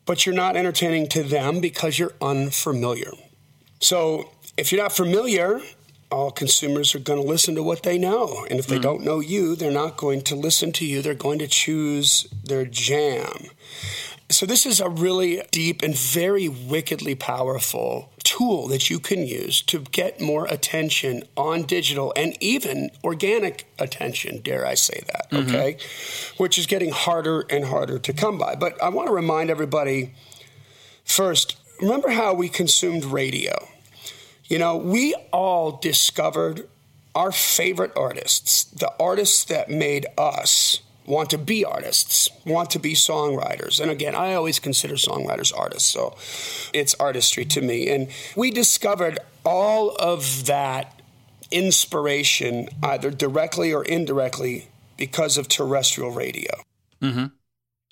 but 0.07 0.27
you're 0.27 0.35
not 0.35 0.57
entertaining 0.57 1.09
to 1.09 1.23
them 1.23 1.61
because 1.61 1.99
you're 1.99 2.13
unfamiliar. 2.21 3.13
So 3.81 4.31
if 4.57 4.71
you're 4.73 4.83
not 4.83 4.93
familiar, 4.93 5.61
all 6.15 6.31
consumers 6.31 6.95
are 6.95 7.01
going 7.01 7.21
to 7.21 7.29
listen 7.29 7.55
to 7.57 7.63
what 7.63 7.83
they 7.83 7.99
know. 7.99 8.47
And 8.49 8.59
if 8.59 8.67
they 8.67 8.77
mm-hmm. 8.77 8.83
don't 8.83 9.05
know 9.05 9.21
you, 9.21 9.57
they're 9.57 9.71
not 9.71 9.97
going 9.97 10.23
to 10.23 10.37
listen 10.37 10.73
to 10.73 10.87
you. 10.87 11.03
They're 11.03 11.15
going 11.15 11.41
to 11.41 11.49
choose 11.49 12.29
their 12.45 12.65
jam. 12.65 13.49
So, 14.31 14.47
this 14.47 14.65
is 14.65 14.81
a 14.81 14.89
really 14.89 15.43
deep 15.51 15.83
and 15.83 15.95
very 15.95 16.49
wickedly 16.49 17.15
powerful 17.15 18.11
tool 18.23 18.69
that 18.69 18.89
you 18.89 18.99
can 18.99 19.27
use 19.27 19.61
to 19.63 19.81
get 19.81 20.21
more 20.21 20.47
attention 20.47 21.25
on 21.37 21.65
digital 21.65 22.13
and 22.17 22.37
even 22.41 22.91
organic 23.05 23.67
attention, 23.79 24.41
dare 24.41 24.67
I 24.67 24.75
say 24.75 25.03
that, 25.09 25.31
mm-hmm. 25.31 25.49
okay? 25.49 25.77
Which 26.39 26.59
is 26.59 26.67
getting 26.67 26.91
harder 26.91 27.43
and 27.51 27.67
harder 27.67 27.99
to 27.99 28.13
come 28.15 28.39
by. 28.39 28.55
But 28.55 28.83
I 28.83 28.89
want 28.89 29.09
to 29.09 29.13
remind 29.13 29.51
everybody 29.51 30.15
first 31.05 31.57
remember 31.81 32.11
how 32.11 32.33
we 32.33 32.49
consumed 32.49 33.05
radio? 33.05 33.69
You 34.47 34.59
know, 34.59 34.77
we 34.77 35.15
all 35.33 35.73
discovered 35.73 36.69
our 37.15 37.33
favorite 37.33 37.93
artists, 37.97 38.65
the 38.65 38.93
artists 38.99 39.45
that 39.45 39.71
made 39.71 40.07
us 40.19 40.81
want 41.07 41.31
to 41.31 41.39
be 41.39 41.65
artists, 41.65 42.29
want 42.45 42.71
to 42.71 42.79
be 42.79 42.95
songwriters. 42.95 43.81
And 43.81 43.91
again, 43.91 44.15
I 44.15 44.35
always 44.35 44.59
consider 44.59 44.95
songwriters 44.95 45.57
artists, 45.57 45.89
so 45.89 46.17
it's 46.73 46.95
artistry 46.95 47.45
to 47.47 47.61
me. 47.61 47.89
And 47.89 48.09
we 48.37 48.51
discovered 48.51 49.19
all 49.45 49.95
of 49.97 50.47
that 50.47 51.01
inspiration, 51.51 52.69
either 52.83 53.11
directly 53.11 53.73
or 53.73 53.85
indirectly, 53.85 54.69
because 54.97 55.37
of 55.37 55.49
terrestrial 55.49 56.11
radio. 56.11 56.53
Mm-hmm. 57.03 57.27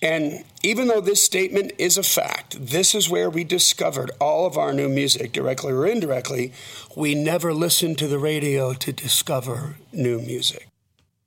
And 0.03 0.45
even 0.65 0.89
though 0.89 1.01
this 1.01 1.25
statement 1.25 1.73
is 1.79 1.97
a 1.97 2.03
fact, 2.03 2.57
this 2.59 2.93
is 2.93 3.09
where 3.09 3.31
we 3.31 3.45
discovered 3.45 4.11
all 4.21 4.47
of 4.47 4.59
our 4.59 4.73
new 4.73 4.89
music, 4.89 5.31
directly 5.31 5.73
or 5.73 5.87
indirectly. 5.87 6.53
We 6.97 7.15
never 7.15 7.55
listened 7.55 7.99
to 7.99 8.09
the 8.09 8.19
radio 8.19 8.75
to 8.75 8.93
discover 8.93 9.77
new 9.93 10.19
music. 10.21 10.67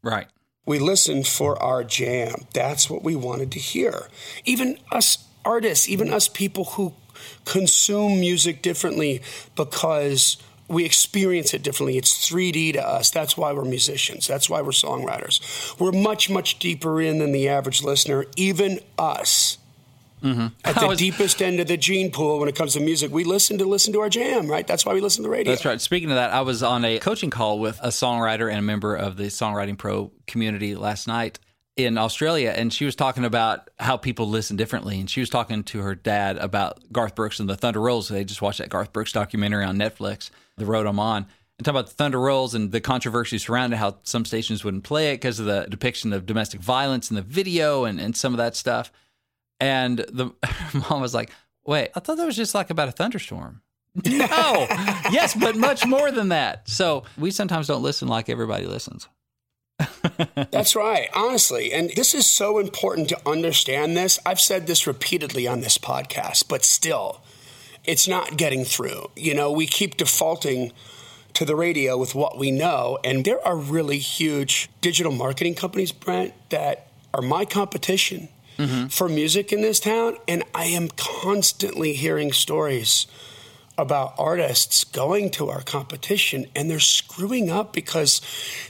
Right. 0.04 0.28
We 0.66 0.80
listened 0.80 1.26
for 1.26 1.62
our 1.64 1.86
jam. 1.86 2.48
That's 2.54 2.90
what 2.90 3.02
we 3.02 3.16
wanted 3.16 3.52
to 3.54 3.60
hear. 3.60 4.10
Even 4.44 4.78
us 4.92 5.20
artists, 5.46 5.88
even 5.88 6.12
us 6.12 6.28
people 6.28 6.66
who 6.66 6.94
consume 7.46 8.20
music 8.20 8.62
differently 8.62 9.22
because 9.56 10.38
we 10.68 10.86
experience 10.86 11.54
it 11.54 11.64
differently. 11.64 11.98
It's 11.98 12.30
3D 12.30 12.74
to 12.74 12.88
us. 12.88 13.10
That's 13.12 13.38
why 13.38 13.54
we're 13.54 13.66
musicians. 13.66 14.28
That's 14.28 14.50
why 14.50 14.62
we're 14.62 14.72
songwriters. 14.72 15.80
We're 15.80 15.92
much, 15.92 16.30
much 16.30 16.60
deeper 16.60 17.02
in 17.02 17.20
than 17.20 17.32
the 17.32 17.48
average 17.48 17.84
listener, 17.84 18.26
even 18.36 18.80
us. 18.98 19.58
Mm-hmm. 20.24 20.48
At 20.64 20.76
the 20.80 20.88
was, 20.88 20.98
deepest 20.98 21.42
end 21.42 21.60
of 21.60 21.68
the 21.68 21.78
gene 21.78 22.10
pool 22.10 22.40
when 22.40 22.50
it 22.50 22.56
comes 22.56 22.74
to 22.74 22.80
music, 22.80 23.12
we 23.12 23.24
listen 23.24 23.60
to 23.60 23.66
listen 23.66 23.94
to 23.94 24.00
our 24.00 24.10
jam, 24.10 24.48
right? 24.48 24.66
That's 24.66 24.86
why 24.86 24.94
we 24.94 25.02
listen 25.02 25.24
to 25.24 25.28
the 25.28 25.32
radio. 25.32 25.54
That's 25.54 25.66
right. 25.66 25.80
Speaking 25.80 26.10
of 26.10 26.16
that, 26.16 26.32
I 26.32 26.42
was 26.42 26.64
on 26.64 26.84
a 26.84 26.98
coaching 26.98 27.30
call 27.30 27.60
with 27.60 27.80
a 27.84 27.90
songwriter 27.90 28.50
and 28.50 28.58
a 28.58 28.64
member 28.64 28.96
of 28.96 29.18
the 29.18 29.26
Songwriting 29.26 29.78
Pro 29.78 30.12
community 30.26 30.74
last 30.74 31.08
night 31.08 31.40
in 31.76 31.98
Australia, 31.98 32.54
and 32.56 32.74
she 32.74 32.86
was 32.86 32.96
talking 32.96 33.26
about 33.26 33.70
how 33.80 33.98
people 33.98 34.28
listen 34.28 34.56
differently. 34.56 35.00
And 35.00 35.10
she 35.10 35.20
was 35.20 35.30
talking 35.30 35.64
to 35.66 35.80
her 35.82 35.94
dad 35.94 36.38
about 36.38 36.80
Garth 36.92 37.16
Brooks 37.16 37.40
and 37.40 37.50
the 37.50 37.56
Thunder 37.58 37.82
Rolls. 37.82 38.08
They 38.08 38.24
just 38.24 38.42
watched 38.42 38.60
that 38.60 38.70
Garth 38.70 38.94
Brooks 38.94 39.12
documentary 39.12 39.66
on 39.66 39.78
Netflix, 39.78 40.32
The 40.58 40.66
Road 40.66 40.86
I'm 40.86 41.00
On 41.00 41.28
and 41.58 41.66
talk 41.66 41.72
about 41.72 41.88
the 41.88 41.94
Thunder 41.94 42.20
Rolls 42.20 42.54
and 42.54 42.72
the 42.72 42.82
controversy 42.82 43.38
surrounding 43.38 43.80
how 43.80 43.98
some 44.04 44.26
stations 44.26 44.64
wouldn't 44.64 44.84
play 44.84 45.12
it 45.12 45.16
because 45.16 45.40
of 45.40 45.46
the 45.46 45.68
depiction 45.70 46.14
of 46.14 46.26
domestic 46.26 46.60
violence 46.60 47.10
in 47.10 47.16
the 47.16 47.22
video 47.22 47.86
and, 47.86 48.00
and 48.00 48.16
some 48.16 48.34
of 48.34 48.38
that 48.38 48.56
stuff. 48.56 48.92
And 49.60 50.00
the 50.00 50.32
mom 50.90 51.02
was 51.02 51.14
like, 51.14 51.32
Wait, 51.66 51.90
I 51.96 52.00
thought 52.00 52.18
that 52.18 52.26
was 52.26 52.36
just 52.36 52.54
like 52.54 52.70
about 52.70 52.90
a 52.90 52.92
thunderstorm. 52.92 53.62
No, 54.04 54.68
yes, 55.12 55.34
but 55.34 55.56
much 55.56 55.86
more 55.86 56.12
than 56.12 56.30
that. 56.30 56.70
So 56.70 57.06
we 57.18 57.32
sometimes 57.32 57.68
don't 57.68 57.82
listen 57.82 58.08
like 58.08 58.30
everybody 58.30 58.68
listens. 58.68 59.08
That's 60.52 60.76
right, 60.76 61.10
honestly. 61.16 61.74
And 61.74 61.90
this 61.96 62.14
is 62.14 62.28
so 62.28 62.60
important 62.60 63.10
to 63.10 63.20
understand 63.28 63.96
this. 63.96 64.20
I've 64.26 64.40
said 64.40 64.68
this 64.68 64.86
repeatedly 64.86 65.48
on 65.48 65.62
this 65.62 65.78
podcast, 65.78 66.48
but 66.48 66.64
still, 66.64 67.24
it's 67.88 68.08
not 68.08 68.38
getting 68.38 68.66
through. 68.66 69.10
You 69.16 69.34
know, 69.34 69.52
we 69.52 69.68
keep 69.68 69.98
defaulting 69.98 70.72
to 71.34 71.46
the 71.46 71.56
radio 71.56 71.98
with 71.98 72.16
what 72.16 72.38
we 72.38 72.52
know, 72.52 72.98
and 73.04 73.26
there 73.26 73.46
are 73.46 73.58
really 73.58 73.98
huge 73.98 74.70
digital 74.82 75.12
marketing 75.12 75.56
companies, 75.56 75.92
Brent, 75.92 76.34
that 76.50 76.88
are 77.14 77.22
my 77.22 77.46
competition 77.46 78.30
mm-hmm. 78.58 78.88
for 78.88 79.10
music 79.10 79.52
in 79.52 79.62
this 79.62 79.80
town. 79.80 80.18
And 80.28 80.44
I 80.54 80.66
am 80.66 80.90
constantly 80.96 81.94
hearing 81.94 82.32
stories 82.32 83.08
about 83.78 84.14
artists 84.18 84.84
going 84.84 85.30
to 85.30 85.50
our 85.50 85.62
competition 85.62 86.46
and 86.56 86.70
they're 86.70 86.80
screwing 86.80 87.50
up 87.50 87.74
because 87.74 88.22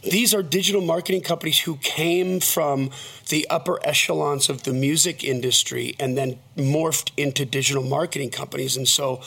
these 0.04 0.34
are 0.34 0.42
digital 0.42 0.82
marketing 0.82 1.22
companies 1.22 1.60
who 1.60 1.78
came 1.78 2.40
from 2.40 2.90
the 3.30 3.48
upper 3.50 3.80
echelons 3.86 4.50
of 4.50 4.64
the 4.64 4.74
music 4.74 5.24
industry 5.24 5.96
and 6.00 6.18
then 6.18 6.40
morphed 6.58 7.12
into 7.18 7.46
digital 7.46 7.84
marketing 7.84 8.30
companies. 8.30 8.76
And 8.76 8.88
so 8.88 9.22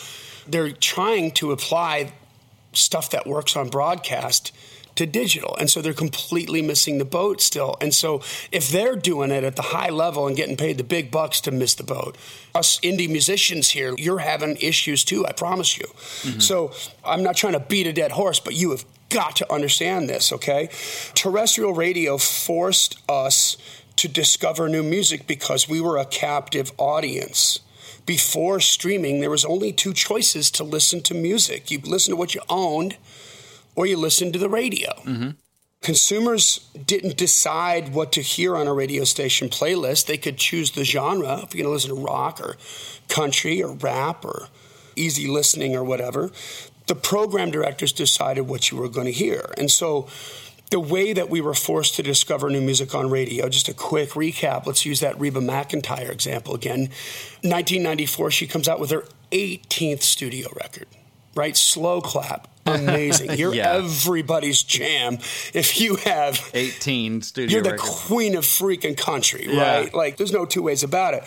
they're 0.47 0.73
trying 0.73 1.31
to 1.33 1.53
apply 1.53 2.13
stuff 2.73 3.11
that 3.11 3.27
works 3.27 3.57
on 3.57 3.69
broadcast 3.69 4.53
to 4.99 5.07
digital. 5.07 5.57
And 5.57 5.71
so 5.71 5.81
they're 5.81 5.93
completely 5.93 6.63
missing 6.63 6.99
the 6.99 7.05
boat 7.05 7.41
still. 7.41 7.77
And 7.81 7.95
so 7.95 8.23
if 8.53 8.69
they're 8.69 8.97
doing 8.97 9.31
it 9.31 9.45
at 9.45 9.57
the 9.57 9.63
high 9.63 9.91
level 9.91 10.27
and 10.27 10.37
getting 10.37 10.57
paid 10.57 10.79
the 10.79 10.85
big 10.85 11.11
bucks 11.11 11.41
to 11.43 11.51
miss 11.51 11.75
the 11.75 11.85
boat, 11.85 12.17
us 12.55 12.79
indie 12.81 13.09
musicians 13.09 13.71
here, 13.71 13.95
you're 13.97 14.19
having 14.19 14.57
issues 14.57 15.05
too, 15.05 15.27
I 15.27 15.33
promise 15.33 15.79
you. 15.79 15.87
Mm-hmm. 15.87 16.41
So 16.41 16.73
I'm 17.05 17.23
not 17.23 17.37
trying 17.37 17.55
to 17.55 17.61
beat 17.61 17.87
a 17.87 17.93
dead 17.93 18.13
horse, 18.13 18.41
but 18.41 18.55
you 18.55 18.71
have 18.71 18.85
got 19.09 19.37
to 19.37 19.53
understand 19.53 20.09
this, 20.09 20.33
okay? 20.33 20.69
Terrestrial 21.15 21.73
radio 21.73 22.19
forced 22.19 23.01
us 23.09 23.57
to 23.97 24.09
discover 24.09 24.69
new 24.69 24.83
music 24.83 25.27
because 25.27 25.69
we 25.69 25.81
were 25.81 25.97
a 25.97 26.05
captive 26.05 26.73
audience 26.79 27.61
before 28.09 28.59
streaming, 28.59 29.21
there 29.21 29.29
was 29.29 29.45
only 29.45 29.71
two 29.71 29.93
choices 29.93 30.51
to 30.53 30.65
listen 30.65 31.03
to 31.03 31.13
music. 31.13 31.71
You 31.71 31.79
listen 31.85 32.13
to 32.13 32.17
what 32.17 32.35
you 32.35 32.41
owned, 32.49 32.97
or 33.79 33.87
you 33.87 33.97
listen 33.97 34.33
to 34.33 34.41
the 34.41 34.49
radio. 34.49 34.91
Mm-hmm. 35.05 35.31
Consumers 35.83 36.69
didn't 36.85 37.17
decide 37.17 37.95
what 37.95 38.11
to 38.11 38.21
hear 38.21 38.57
on 38.57 38.67
a 38.67 38.75
radio 38.75 39.05
station 39.05 39.49
playlist. 39.49 40.07
They 40.07 40.17
could 40.17 40.37
choose 40.37 40.73
the 40.73 40.83
genre 40.83 41.43
if 41.45 41.55
you're 41.55 41.63
going 41.63 41.67
to 41.67 41.71
listen 41.71 41.95
to 41.95 42.03
rock 42.03 42.41
or 42.41 42.57
country 43.09 43.63
or 43.63 43.75
rap 43.75 44.25
or 44.25 44.49
easy 44.97 45.29
listening 45.29 45.77
or 45.77 45.85
whatever. 45.85 46.33
The 46.89 46.97
program 46.97 47.53
directors 47.53 47.93
decided 47.93 48.49
what 48.49 48.73
you 48.73 48.79
were 48.79 48.89
going 48.89 49.07
to 49.07 49.13
hear. 49.13 49.55
And 49.57 49.71
so 49.71 50.09
the 50.73 50.81
way 50.81 51.13
that 51.13 51.31
we 51.31 51.41
were 51.41 51.55
forced 51.55 51.95
to 51.95 52.03
discover 52.03 52.51
new 52.51 52.61
music 52.61 52.97
on 52.97 53.09
radio, 53.11 53.49
just 53.49 53.69
a 53.69 53.75
quick 53.75 54.11
recap. 54.11 54.67
Let's 54.67 54.85
use 54.85 54.99
that 54.99 55.21
Reba 55.21 55.39
McEntire 55.39 56.11
example 56.11 56.57
again. 56.57 56.89
1994, 57.43 58.33
she 58.33 58.49
comes 58.49 58.69
out 58.69 58.81
with 58.81 58.91
her 58.91 59.05
18th 59.31 60.03
studio 60.03 60.49
record 60.57 60.89
right? 61.39 61.57
Slow 61.57 62.01
clap. 62.01 62.49
Amazing. 62.75 63.33
You're 63.39 63.55
yeah. 63.55 63.75
everybody's 63.75 64.63
jam. 64.63 65.15
If 65.55 65.81
you 65.81 65.97
have 65.97 66.51
18 66.55 67.23
studio 67.23 67.53
You're 67.53 67.63
the 67.63 67.73
records. 67.73 68.07
queen 68.07 68.37
of 68.37 68.45
freaking 68.45 68.97
country, 68.97 69.47
yeah. 69.49 69.79
right? 69.81 69.95
Like 69.95 70.17
there's 70.17 70.33
no 70.33 70.45
two 70.45 70.63
ways 70.63 70.83
about 70.83 71.15
it. 71.15 71.25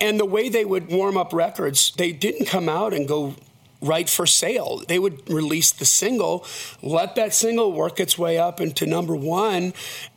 And 0.00 0.18
the 0.18 0.26
way 0.26 0.48
they 0.48 0.64
would 0.64 0.88
warm 0.88 1.16
up 1.16 1.32
records, 1.32 1.92
they 1.96 2.12
didn't 2.12 2.46
come 2.46 2.68
out 2.68 2.92
and 2.92 3.06
go 3.06 3.34
right 3.82 4.08
for 4.08 4.26
sale. 4.26 4.82
They 4.86 4.98
would 4.98 5.28
release 5.28 5.72
the 5.72 5.84
single, 5.84 6.44
let 6.82 7.14
that 7.14 7.32
single 7.34 7.72
work 7.72 7.98
its 7.98 8.18
way 8.18 8.38
up 8.38 8.60
into 8.60 8.86
number 8.86 9.16
one, 9.16 9.72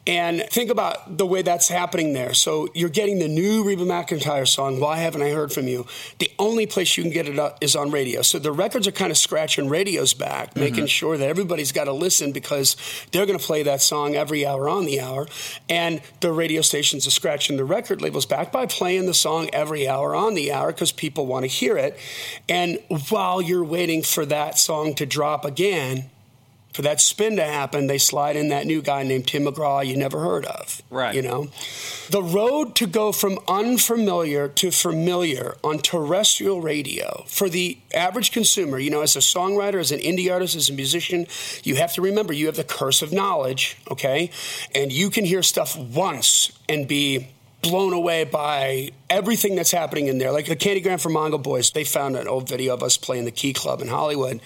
and 0.05 0.43
think 0.49 0.69
about 0.69 1.17
the 1.17 1.25
way 1.25 1.43
that's 1.43 1.69
happening 1.69 2.11
there. 2.11 2.33
So 2.33 2.67
you're 2.73 2.89
getting 2.89 3.19
the 3.19 3.29
new 3.29 3.63
Reba 3.63 3.85
McEntire 3.85 4.47
song, 4.47 4.81
Why 4.81 4.97
Haven't 4.97 5.21
I 5.21 5.29
Heard 5.29 5.53
From 5.53 5.67
You? 5.67 5.85
The 6.19 6.29
only 6.37 6.65
place 6.65 6.97
you 6.97 7.03
can 7.03 7.11
get 7.11 7.27
it 7.27 7.53
is 7.61 7.75
on 7.75 7.89
radio. 7.89 8.21
So 8.21 8.37
the 8.37 8.51
records 8.51 8.85
are 8.85 8.91
kind 8.91 9.11
of 9.11 9.17
scratching 9.17 9.69
radios 9.69 10.13
back, 10.13 10.49
mm-hmm. 10.49 10.59
making 10.59 10.85
sure 10.87 11.17
that 11.17 11.27
everybody's 11.27 11.71
got 11.71 11.85
to 11.85 11.93
listen 11.93 12.33
because 12.33 12.75
they're 13.11 13.25
going 13.25 13.39
to 13.39 13.45
play 13.45 13.63
that 13.63 13.81
song 13.81 14.15
every 14.15 14.45
hour 14.45 14.67
on 14.67 14.85
the 14.85 14.99
hour. 14.99 15.25
And 15.69 16.01
the 16.19 16.33
radio 16.33 16.61
stations 16.61 17.07
are 17.07 17.11
scratching 17.11 17.55
the 17.55 17.65
record 17.65 18.01
labels 18.01 18.25
back 18.25 18.51
by 18.51 18.65
playing 18.65 19.05
the 19.05 19.13
song 19.13 19.49
every 19.53 19.87
hour 19.87 20.13
on 20.15 20.33
the 20.33 20.51
hour 20.51 20.73
because 20.73 20.91
people 20.91 21.25
want 21.25 21.43
to 21.43 21.47
hear 21.47 21.77
it. 21.77 21.97
And 22.49 22.79
while 23.09 23.41
you're 23.41 23.63
waiting 23.63 24.03
for 24.03 24.25
that 24.25 24.57
song 24.57 24.95
to 24.95 25.05
drop 25.05 25.45
again, 25.45 26.09
for 26.73 26.81
that 26.81 26.99
spin 26.99 27.35
to 27.35 27.43
happen, 27.43 27.87
they 27.87 27.97
slide 27.97 28.35
in 28.35 28.49
that 28.49 28.65
new 28.65 28.81
guy 28.81 29.03
named 29.03 29.27
Tim 29.27 29.43
McGraw 29.43 29.85
you 29.85 29.95
never 29.95 30.19
heard 30.19 30.45
of. 30.45 30.81
Right. 30.89 31.15
You 31.15 31.21
know? 31.21 31.49
The 32.09 32.23
road 32.23 32.75
to 32.75 32.87
go 32.87 33.11
from 33.11 33.39
unfamiliar 33.47 34.47
to 34.47 34.71
familiar 34.71 35.55
on 35.63 35.79
terrestrial 35.79 36.61
radio 36.61 37.23
for 37.27 37.47
the 37.47 37.77
average 37.93 38.31
consumer, 38.31 38.79
you 38.79 38.89
know, 38.89 39.01
as 39.01 39.15
a 39.15 39.19
songwriter, 39.19 39.79
as 39.79 39.91
an 39.91 39.99
indie 39.99 40.31
artist, 40.31 40.55
as 40.55 40.69
a 40.69 40.73
musician, 40.73 41.27
you 41.63 41.75
have 41.75 41.93
to 41.93 42.01
remember 42.01 42.33
you 42.33 42.47
have 42.47 42.55
the 42.55 42.63
curse 42.63 43.01
of 43.01 43.13
knowledge, 43.13 43.77
okay? 43.91 44.31
And 44.73 44.91
you 44.91 45.09
can 45.09 45.25
hear 45.25 45.43
stuff 45.43 45.77
once 45.77 46.51
and 46.67 46.87
be 46.87 47.27
blown 47.61 47.93
away 47.93 48.25
by 48.25 48.91
everything 49.13 49.55
that's 49.55 49.71
happening 49.71 50.07
in 50.07 50.17
there. 50.17 50.31
Like 50.31 50.47
the 50.47 50.55
Candygram 50.55 50.99
for 50.99 51.09
Mongo 51.09 51.41
Boys, 51.41 51.69
they 51.69 51.83
found 51.83 52.15
an 52.15 52.27
old 52.27 52.49
video 52.49 52.73
of 52.73 52.81
us 52.81 52.97
playing 52.97 53.25
the 53.25 53.31
Key 53.31 53.53
Club 53.53 53.79
in 53.79 53.87
Hollywood 53.87 54.41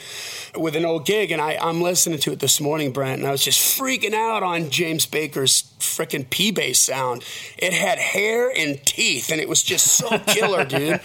with 0.56 0.76
an 0.76 0.86
old 0.86 1.06
gig, 1.06 1.32
and 1.32 1.42
I, 1.42 1.54
am 1.54 1.82
listening 1.82 2.20
to 2.20 2.34
it 2.34 2.40
this 2.40 2.60
morning, 2.60 2.92
Brent, 2.92 3.20
and 3.20 3.28
I 3.28 3.32
was 3.32 3.44
just 3.44 3.80
freaking 3.80 4.14
out 4.14 4.44
on 4.44 4.70
James 4.70 5.06
Baker's 5.06 5.64
freaking 5.80 6.30
P 6.30 6.52
bass 6.52 6.80
sound. 6.80 7.24
It 7.58 7.74
had 7.74 7.98
hair 7.98 8.52
and 8.56 8.84
teeth, 8.86 9.32
and 9.32 9.40
it 9.40 9.48
was 9.48 9.64
just 9.64 9.88
so 9.88 10.20
killer, 10.28 10.66
dude. 10.66 11.00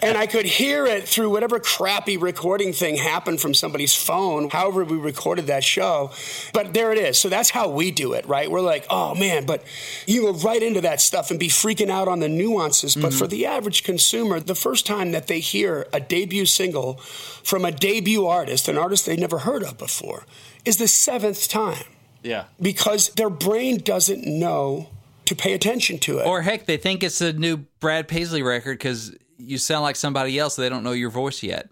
And 0.00 0.16
I 0.16 0.26
could 0.26 0.46
hear 0.46 0.86
it 0.86 1.06
through 1.06 1.30
whatever 1.30 1.60
crappy 1.60 2.16
recording 2.16 2.72
thing 2.72 2.96
happened 2.96 3.40
from 3.40 3.52
somebody's 3.52 3.94
phone, 3.94 4.48
however 4.48 4.84
we 4.84 4.96
recorded 4.96 5.48
that 5.48 5.64
show. 5.64 6.10
But 6.52 6.72
there 6.72 6.92
it 6.92 6.98
is. 6.98 7.20
So 7.20 7.28
that's 7.28 7.50
how 7.50 7.68
we 7.68 7.90
do 7.90 8.14
it, 8.14 8.26
right? 8.26 8.50
We're 8.50 8.60
like, 8.60 8.86
oh 8.88 9.14
man, 9.14 9.44
but 9.44 9.64
you 10.06 10.22
go 10.22 10.32
right 10.32 10.62
into 10.62 10.80
that 10.82 11.00
stuff 11.00 11.30
and 11.30 11.38
be 11.38 11.48
freaking 11.48 11.90
out 11.90 12.08
on 12.08 12.20
the 12.20 12.28
nuances. 12.28 12.96
But 13.02 13.10
mm-hmm. 13.10 13.18
for 13.18 13.26
the 13.26 13.46
average 13.46 13.82
consumer, 13.82 14.40
the 14.40 14.54
first 14.54 14.86
time 14.86 15.12
that 15.12 15.26
they 15.26 15.40
hear 15.40 15.86
a 15.92 16.00
debut 16.00 16.46
single 16.46 16.94
from 17.42 17.64
a 17.64 17.72
debut 17.72 18.26
artist, 18.26 18.68
an 18.68 18.78
artist 18.78 19.06
they've 19.06 19.18
never 19.18 19.38
heard 19.38 19.62
of 19.62 19.76
before, 19.76 20.24
is 20.64 20.78
the 20.78 20.88
seventh 20.88 21.48
time. 21.48 21.84
Yeah. 22.22 22.44
Because 22.60 23.08
their 23.10 23.30
brain 23.30 23.78
doesn't 23.78 24.24
know 24.24 24.88
to 25.24 25.34
pay 25.34 25.52
attention 25.52 25.98
to 25.98 26.18
it. 26.18 26.26
Or 26.26 26.42
heck, 26.42 26.66
they 26.66 26.76
think 26.76 27.02
it's 27.02 27.20
a 27.20 27.32
new 27.32 27.58
Brad 27.80 28.08
Paisley 28.08 28.42
record 28.42 28.78
because 28.78 29.14
you 29.38 29.58
sound 29.58 29.82
like 29.82 29.96
somebody 29.96 30.38
else. 30.38 30.56
So 30.56 30.62
they 30.62 30.68
don't 30.68 30.84
know 30.84 30.92
your 30.92 31.10
voice 31.10 31.42
yet. 31.42 31.68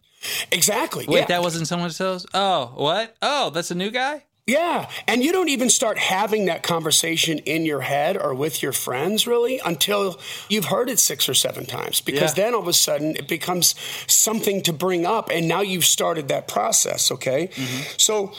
Exactly. 0.53 1.07
Wait, 1.09 1.21
yeah. 1.21 1.27
that 1.27 1.43
wasn't 1.43 1.67
someone 1.67 1.91
else? 1.99 2.27
Oh, 2.35 2.73
what? 2.75 3.17
Oh, 3.23 3.51
that's 3.51 3.71
a 3.71 3.75
new 3.75 3.91
guy? 3.91 4.25
Yeah. 4.47 4.91
And 5.07 5.23
you 5.23 5.33
don't 5.33 5.49
even 5.49 5.71
start 5.71 5.99
having 5.99 6.47
that 6.47 6.63
conversation 6.63 7.39
in 7.39 7.65
your 7.65 7.83
head 7.83 8.17
or 8.17 8.35
with 8.35 8.63
your 8.63 8.73
friends 8.73 9.27
really 9.27 9.61
until 9.65 10.19
you've 10.49 10.67
heard 10.67 10.91
it 10.91 10.99
six 10.99 11.29
or 11.29 11.35
seven 11.35 11.67
times 11.67 12.01
because 12.01 12.37
yeah. 12.37 12.45
then 12.45 12.55
all 12.55 12.61
of 12.61 12.69
a 12.69 12.73
sudden 12.73 13.15
it 13.17 13.29
becomes 13.29 13.75
something 14.07 14.63
to 14.63 14.73
bring 14.73 15.07
up 15.07 15.31
and 15.31 15.47
now 15.47 15.61
you've 15.61 15.85
started 15.85 16.29
that 16.29 16.49
process, 16.49 17.13
okay? 17.13 17.49
Mm-hmm. 17.49 17.83
So 17.97 18.33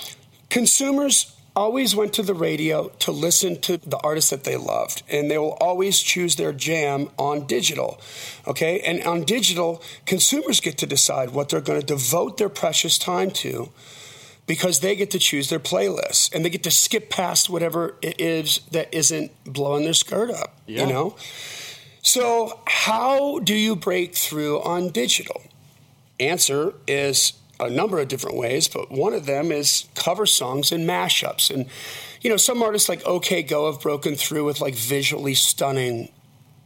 consumers 0.50 1.34
always 1.56 1.96
went 1.96 2.14
to 2.14 2.24
the 2.24 2.34
radio 2.34 2.88
to 3.00 3.12
listen 3.12 3.60
to 3.60 3.78
the 3.78 3.98
artists 3.98 4.30
that 4.30 4.44
they 4.44 4.56
loved 4.56 5.04
and 5.10 5.30
they 5.30 5.38
will 5.38 5.58
always 5.60 6.00
choose 6.00 6.38
their 6.38 6.54
jam 6.54 7.10
on 7.18 7.46
digital 7.46 8.00
okay 8.48 8.80
and 8.82 9.04
on 9.04 9.24
digital 9.24 9.84
consumers 10.06 10.62
get 10.62 10.78
to 10.78 10.86
decide 10.86 11.32
what 11.32 11.50
they're 11.50 11.60
going 11.60 11.80
to 11.80 11.86
devote 11.86 12.38
their 12.38 12.48
precious 12.48 12.98
time 12.98 13.30
to 13.30 13.70
because 14.52 14.82
they 14.82 14.98
get 14.98 15.10
to 15.10 15.18
choose 15.18 15.50
their 15.50 15.62
playlist 15.62 16.36
and 16.36 16.44
they 16.44 16.50
get 16.50 16.62
to 16.62 16.70
skip 16.70 17.10
past 17.10 17.50
whatever 17.50 17.96
it 18.02 18.20
is 18.20 18.60
that 18.72 18.94
isn't 18.94 19.32
blowing 19.46 19.86
their 19.86 19.94
skirt 19.94 20.30
up 20.30 20.60
yeah. 20.68 20.82
you 20.82 20.92
know 20.92 21.16
so 22.02 22.60
how 22.68 23.40
do 23.40 23.56
you 23.56 23.78
break 23.78 24.14
through 24.14 24.62
on 24.62 24.90
digital 24.90 25.42
answer 26.20 26.74
is 26.86 27.32
a 27.62 27.70
number 27.70 28.00
of 28.00 28.08
different 28.08 28.38
ways, 28.38 28.68
but 28.68 28.92
one 28.92 29.14
of 29.14 29.28
them 29.28 29.52
is 29.52 29.88
cover 29.94 30.26
songs 30.26 30.72
and 30.72 30.90
mashups. 30.90 31.54
And, 31.54 31.68
you 32.22 32.30
know, 32.30 32.36
some 32.36 32.64
artists 32.64 32.90
like 32.90 33.06
OK 33.06 33.44
Go 33.44 33.72
have 33.72 33.80
broken 33.80 34.16
through 34.16 34.46
with 34.46 34.60
like 34.60 34.74
visually 34.74 35.36
stunning 35.36 36.12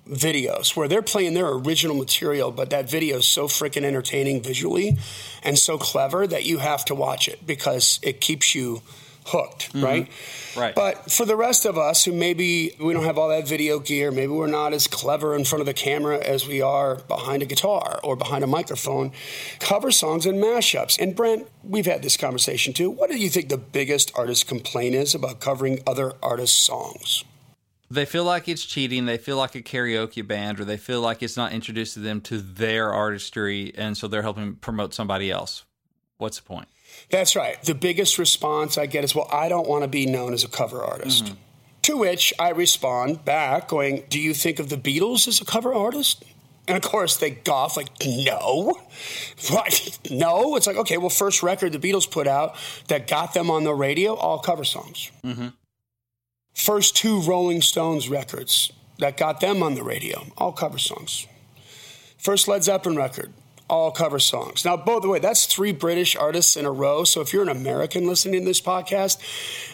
videos 0.10 0.76
where 0.76 0.88
they're 0.88 1.02
playing 1.02 1.34
their 1.34 1.50
original 1.50 1.96
material, 1.96 2.52
but 2.52 2.70
that 2.70 2.90
video 2.90 3.18
is 3.18 3.28
so 3.28 3.48
freaking 3.48 3.84
entertaining 3.84 4.42
visually 4.42 4.98
and 5.44 5.58
so 5.58 5.78
clever 5.78 6.28
that 6.28 6.46
you 6.46 6.60
have 6.60 6.86
to 6.86 6.96
watch 6.96 7.28
it 7.28 7.46
because 7.46 8.00
it 8.04 8.22
keeps 8.22 8.54
you 8.54 8.82
hooked, 9.28 9.74
mm-hmm. 9.74 9.84
right? 9.84 10.10
Right. 10.56 10.76
But 10.76 11.12
for 11.12 11.26
the 11.26 11.36
rest 11.36 11.66
of 11.66 11.78
us 11.78 12.06
who 12.06 12.14
maybe 12.14 12.76
we 12.80 12.94
don't 12.94 13.04
have 13.04 13.18
all 13.18 13.30
that 13.30 13.48
video 13.48 13.80
gear, 13.80 14.12
maybe 14.12 14.32
we're 14.32 14.48
not 14.48 14.74
as 14.74 14.88
clever 14.88 15.36
in 15.36 15.44
front 15.44 15.62
of 15.62 15.66
the 15.66 15.74
camera 15.74 16.20
as 16.20 16.48
we 16.48 16.62
are 16.62 16.98
behind 17.08 17.42
a 17.42 17.46
guitar 17.46 18.00
or 18.04 18.16
behind 18.16 18.44
a 18.44 18.48
microphone, 18.48 19.12
cover 19.60 19.92
songs 19.92 20.26
and 20.26 20.42
mashups. 20.42 21.00
And 21.00 21.16
Brent, 21.16 21.48
we've 21.64 21.86
had 21.86 22.04
this 22.04 22.16
conversation 22.16 22.74
too. 22.74 22.90
What 22.90 23.10
do 23.10 23.18
you 23.18 23.30
think 23.30 23.50
the 23.50 23.58
biggest 23.58 24.12
artist 24.16 24.48
complaint 24.48 24.96
is 24.96 25.16
about 25.16 25.40
covering 25.40 25.82
other 25.88 26.14
artists' 26.22 26.58
songs? 26.58 27.26
They 27.90 28.06
feel 28.06 28.24
like 28.24 28.48
it's 28.48 28.66
cheating. 28.66 29.06
They 29.06 29.18
feel 29.18 29.38
like 29.38 29.56
a 29.56 29.62
karaoke 29.62 30.26
band, 30.26 30.60
or 30.60 30.66
they 30.66 30.78
feel 30.78 31.02
like 31.02 31.22
it's 31.22 31.38
not 31.38 31.52
introducing 31.54 32.04
them 32.04 32.20
to 32.22 32.40
their 32.40 32.92
artistry, 32.92 33.74
and 33.76 33.96
so 33.96 34.08
they're 34.08 34.24
helping 34.24 34.56
promote 34.56 34.94
somebody 34.94 35.30
else. 35.30 35.66
What's 36.18 36.38
the 36.38 36.44
point? 36.44 36.68
That's 37.10 37.36
right. 37.36 37.62
The 37.62 37.76
biggest 37.76 38.18
response 38.18 38.78
I 38.78 38.86
get 38.86 39.04
is, 39.04 39.14
well, 39.14 39.28
I 39.32 39.50
don't 39.50 39.68
want 39.68 39.84
to 39.84 39.88
be 39.88 40.06
known 40.06 40.34
as 40.34 40.44
a 40.44 40.48
cover 40.48 40.82
artist. 40.84 41.26
Mm-hmm. 41.26 41.36
To 41.84 41.98
which 41.98 42.34
I 42.40 42.50
respond 42.50 43.26
back, 43.26 43.68
going, 43.68 44.06
Do 44.10 44.20
you 44.20 44.34
think 44.34 44.60
of 44.60 44.70
the 44.70 44.78
Beatles 44.78 45.28
as 45.28 45.40
a 45.40 45.46
cover 45.46 45.74
artist? 45.74 46.24
And 46.68 46.76
of 46.76 46.82
course, 46.82 47.18
they 47.18 47.30
golf 47.32 47.78
like, 47.78 47.90
no. 48.04 48.74
What? 49.52 50.00
No. 50.10 50.56
It's 50.56 50.66
like, 50.66 50.78
okay, 50.78 50.98
well, 50.98 51.10
first 51.10 51.44
record 51.44 51.74
the 51.74 51.80
Beatles 51.80 52.10
put 52.10 52.26
out 52.26 52.56
that 52.88 53.08
got 53.08 53.34
them 53.34 53.52
on 53.52 53.66
the 53.66 53.74
radio, 53.74 54.16
all 54.16 54.40
cover 54.40 54.64
songs. 54.64 55.12
Mm-hmm. 55.24 55.50
First 56.56 56.96
two 56.96 57.22
Rolling 57.22 57.62
Stones 57.62 58.10
records 58.10 58.72
that 58.98 59.18
got 59.18 59.42
them 59.42 59.62
on 59.62 59.76
the 59.76 59.84
radio, 59.84 60.26
all 60.38 60.54
cover 60.54 60.78
songs. 60.78 61.28
First 62.18 62.48
Led 62.48 62.64
Zeppelin 62.64 62.96
record, 62.96 63.34
all 63.70 63.92
cover 63.92 64.20
songs. 64.20 64.64
Now, 64.64 64.78
by 64.78 65.00
the 65.00 65.10
way, 65.10 65.20
that's 65.20 65.46
three 65.46 65.74
British 65.74 66.16
artists 66.16 66.56
in 66.56 66.66
a 66.66 66.72
row. 66.72 67.04
So 67.04 67.20
if 67.20 67.34
you're 67.34 67.44
an 67.44 67.50
American 67.50 68.08
listening 68.08 68.40
to 68.40 68.46
this 68.46 68.62
podcast, 68.62 69.20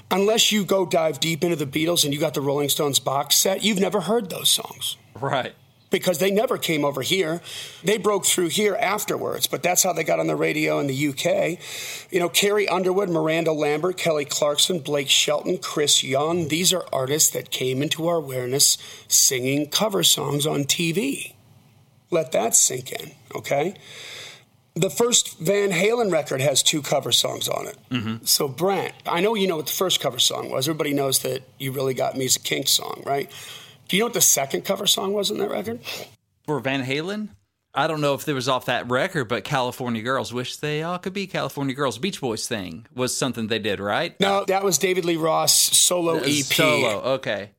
unless 0.10 0.52
you 0.52 0.66
go 0.66 0.86
dive 0.86 1.20
deep 1.20 1.44
into 1.44 1.56
the 1.56 1.68
Beatles 1.68 2.04
and 2.04 2.14
you 2.14 2.20
got 2.20 2.34
the 2.34 2.42
Rolling 2.42 2.68
Stones 2.68 3.00
box 3.00 3.36
set, 3.36 3.64
you've 3.64 3.80
never 3.80 4.02
heard 4.02 4.32
those 4.32 4.50
songs. 4.50 4.98
Right. 5.14 5.54
Because 5.92 6.18
they 6.18 6.32
never 6.32 6.58
came 6.58 6.84
over 6.84 7.02
here. 7.02 7.42
They 7.84 7.98
broke 7.98 8.26
through 8.26 8.50
here 8.50 8.76
afterwards, 8.76 9.46
but 9.46 9.62
that's 9.62 9.84
how 9.84 9.94
they 9.94 10.04
got 10.04 10.20
on 10.20 10.28
the 10.28 10.36
radio 10.36 10.80
in 10.80 10.88
the 10.88 11.08
UK. 11.10 11.60
You 12.12 12.20
know, 12.20 12.30
Carrie 12.30 12.68
Underwood, 12.68 13.10
Miranda 13.10 13.52
Lambert, 13.52 13.98
Kelly 13.98 14.26
Clarkson, 14.26 14.80
Blake 14.80 15.10
Shelton, 15.10 15.58
Chris 15.60 16.04
Young, 16.04 16.48
these 16.48 16.74
are 16.74 16.86
artists 16.92 17.30
that 17.32 17.52
came 17.52 17.84
into 17.84 18.08
our 18.08 18.16
awareness 18.16 18.78
singing 19.08 19.68
cover 19.68 20.02
songs 20.02 20.48
on 20.48 20.64
TV. 20.64 21.34
Let 22.10 22.32
that 22.32 22.56
sink 22.56 22.92
in, 22.92 23.12
okay? 23.36 23.76
The 24.74 24.90
first 24.90 25.38
Van 25.40 25.72
Halen 25.72 26.12
record 26.12 26.40
has 26.40 26.64
two 26.64 26.82
cover 26.82 27.12
songs 27.12 27.50
on 27.50 27.68
it. 27.68 27.78
Mm-hmm. 27.90 28.26
So, 28.26 28.48
Brent, 28.48 28.94
I 29.06 29.20
know 29.20 29.36
you 29.36 29.48
know 29.48 29.58
what 29.58 29.68
the 29.68 29.74
first 29.74 30.00
cover 30.00 30.20
song 30.20 30.50
was. 30.50 30.68
Everybody 30.70 30.94
knows 30.94 31.20
that 31.20 31.44
You 31.58 31.74
Really 31.74 31.94
Got 31.94 32.18
Me 32.18 32.26
is 32.26 32.38
a 32.38 32.40
Kink 32.40 32.70
song, 32.70 33.04
right? 33.06 33.30
Do 33.92 33.98
you 33.98 34.04
know 34.04 34.06
what 34.06 34.14
the 34.14 34.22
second 34.22 34.62
cover 34.62 34.88
song 34.88 35.12
was 35.12 35.32
in 35.32 35.38
that 35.40 35.50
record? 35.50 35.82
For 36.46 36.62
Van 36.62 36.82
Halen? 36.82 37.28
I 37.74 37.88
don't 37.88 38.00
know 38.00 38.14
if 38.14 38.26
it 38.26 38.32
was 38.32 38.48
off 38.48 38.68
that 38.68 38.90
record, 38.90 39.26
but 39.26 39.44
California 39.44 40.02
Girls, 40.02 40.34
wish 40.34 40.56
they 40.56 40.82
all 40.82 40.98
could 40.98 41.12
be 41.12 41.28
California 41.28 41.76
Girls. 41.76 41.98
Beach 41.98 42.22
Boys 42.22 42.48
thing 42.48 42.86
was 42.96 43.14
something 43.14 43.48
they 43.48 43.60
did, 43.60 43.82
right? 43.82 44.18
No, 44.22 44.46
that 44.46 44.64
was 44.64 44.78
David 44.78 45.04
Lee 45.04 45.18
Roth 45.18 45.50
solo 45.50 46.20
EP. 46.20 46.46
Solo, 46.46 47.02
okay. 47.16 47.50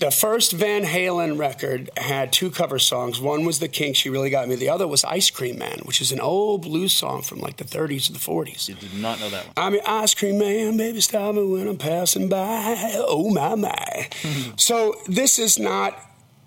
The 0.00 0.10
first 0.10 0.52
Van 0.52 0.82
Halen 0.82 1.38
record 1.38 1.88
had 1.96 2.32
two 2.32 2.50
cover 2.50 2.78
songs. 2.78 3.20
One 3.20 3.44
was 3.44 3.60
The 3.60 3.68
Kinks, 3.68 3.98
She 4.00 4.10
Really 4.10 4.28
Got 4.28 4.48
Me. 4.48 4.56
The 4.56 4.68
other 4.68 4.88
was 4.88 5.04
Ice 5.04 5.30
Cream 5.30 5.56
Man, 5.58 5.78
which 5.84 6.00
is 6.00 6.10
an 6.10 6.20
old 6.20 6.62
blues 6.62 6.92
song 6.92 7.22
from 7.22 7.38
like 7.38 7.58
the 7.58 7.64
30s 7.64 8.10
or 8.10 8.14
the 8.14 8.18
40s. 8.18 8.68
You 8.68 8.74
did 8.74 8.94
not 8.94 9.20
know 9.20 9.30
that 9.30 9.44
one. 9.46 9.54
I'm 9.56 9.72
your 9.74 9.88
ice 9.88 10.12
cream 10.12 10.38
man, 10.38 10.76
baby, 10.76 11.00
stop 11.00 11.36
me 11.36 11.44
when 11.44 11.68
I'm 11.68 11.78
passing 11.78 12.28
by. 12.28 12.92
Oh, 12.96 13.30
my, 13.30 13.54
my. 13.54 14.08
so 14.56 14.94
this 15.06 15.38
is 15.38 15.58
not 15.58 15.96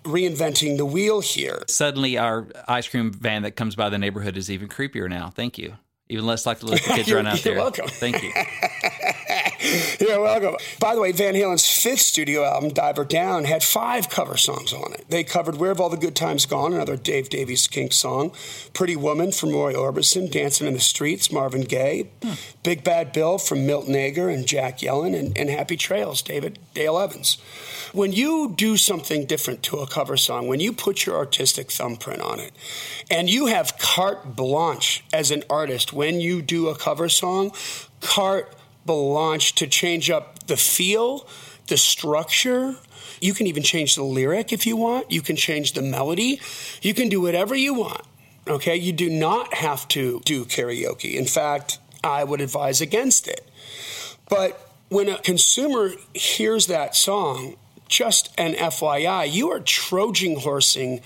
reinventing 0.04 0.76
the 0.76 0.86
wheel 0.86 1.20
here. 1.20 1.64
Suddenly, 1.68 2.18
our 2.18 2.46
ice 2.68 2.86
cream 2.86 3.12
van 3.12 3.42
that 3.42 3.52
comes 3.56 3.74
by 3.74 3.88
the 3.88 3.98
neighborhood 3.98 4.36
is 4.36 4.50
even 4.50 4.68
creepier 4.68 5.08
now. 5.08 5.30
Thank 5.30 5.58
you. 5.58 5.74
Even 6.10 6.26
less 6.26 6.46
likely 6.46 6.68
to 6.68 6.72
let 6.74 6.82
the 6.84 6.90
kids 6.94 7.12
run 7.12 7.26
out 7.26 7.44
you're 7.44 7.54
there. 7.54 7.62
welcome. 7.62 7.88
Thank 7.88 8.22
you. 8.22 8.32
You're 10.00 10.20
welcome. 10.20 10.56
By 10.78 10.94
the 10.94 11.00
way, 11.00 11.10
Van 11.10 11.34
Halen's 11.34 11.68
fifth 11.68 12.00
studio 12.00 12.44
album, 12.44 12.70
Diver 12.70 13.04
Down, 13.04 13.44
had 13.44 13.64
five 13.64 14.08
cover 14.08 14.36
songs 14.36 14.72
on 14.72 14.92
it. 14.92 15.06
They 15.08 15.24
covered 15.24 15.56
Where 15.56 15.70
Have 15.70 15.80
All 15.80 15.88
the 15.88 15.96
Good 15.96 16.14
Times 16.14 16.46
Gone, 16.46 16.72
another 16.72 16.96
Dave 16.96 17.28
Davies 17.28 17.66
Kink 17.66 17.92
song, 17.92 18.30
Pretty 18.72 18.94
Woman 18.94 19.32
from 19.32 19.50
Roy 19.50 19.72
Orbison, 19.74 20.30
Dancing 20.30 20.68
in 20.68 20.74
the 20.74 20.80
Streets, 20.80 21.32
Marvin 21.32 21.62
Gaye, 21.62 22.08
hmm. 22.22 22.34
Big 22.62 22.84
Bad 22.84 23.12
Bill 23.12 23.36
from 23.38 23.66
Milton 23.66 23.96
Ager 23.96 24.28
and 24.28 24.46
Jack 24.46 24.78
Yellen, 24.78 25.18
and, 25.18 25.36
and 25.36 25.50
Happy 25.50 25.76
Trails, 25.76 26.22
David 26.22 26.58
Dale 26.74 26.98
Evans. 26.98 27.38
When 27.92 28.12
you 28.12 28.52
do 28.54 28.76
something 28.76 29.26
different 29.26 29.62
to 29.64 29.78
a 29.78 29.86
cover 29.88 30.16
song, 30.16 30.46
when 30.46 30.60
you 30.60 30.72
put 30.72 31.04
your 31.04 31.16
artistic 31.16 31.72
thumbprint 31.72 32.20
on 32.20 32.38
it, 32.38 32.52
and 33.10 33.28
you 33.28 33.46
have 33.46 33.76
carte 33.78 34.36
blanche 34.36 35.02
as 35.12 35.30
an 35.30 35.42
artist 35.50 35.92
when 35.92 36.20
you 36.20 36.42
do 36.42 36.68
a 36.68 36.76
cover 36.76 37.08
song, 37.08 37.50
carte 38.00 38.54
blanche 38.88 39.54
to 39.56 39.66
change 39.66 40.10
up 40.10 40.46
the 40.46 40.56
feel, 40.56 41.28
the 41.68 41.76
structure. 41.76 42.76
You 43.20 43.34
can 43.34 43.46
even 43.46 43.62
change 43.62 43.94
the 43.94 44.02
lyric 44.02 44.52
if 44.52 44.66
you 44.66 44.76
want. 44.76 45.10
You 45.10 45.22
can 45.22 45.36
change 45.36 45.74
the 45.74 45.82
melody. 45.82 46.40
You 46.82 46.94
can 46.94 47.08
do 47.08 47.20
whatever 47.20 47.54
you 47.54 47.74
want. 47.74 48.02
Okay? 48.48 48.76
You 48.76 48.92
do 48.92 49.10
not 49.10 49.54
have 49.54 49.86
to 49.88 50.20
do 50.24 50.44
karaoke. 50.44 51.14
In 51.14 51.26
fact, 51.26 51.78
I 52.02 52.24
would 52.24 52.40
advise 52.40 52.80
against 52.80 53.28
it. 53.28 53.46
But 54.28 54.72
when 54.88 55.08
a 55.08 55.18
consumer 55.18 55.92
hears 56.14 56.66
that 56.66 56.96
song, 56.96 57.56
just 57.88 58.32
an 58.38 58.54
FYI, 58.54 59.30
you 59.30 59.50
are 59.50 59.60
Trojan 59.60 60.40
horsing 60.40 61.00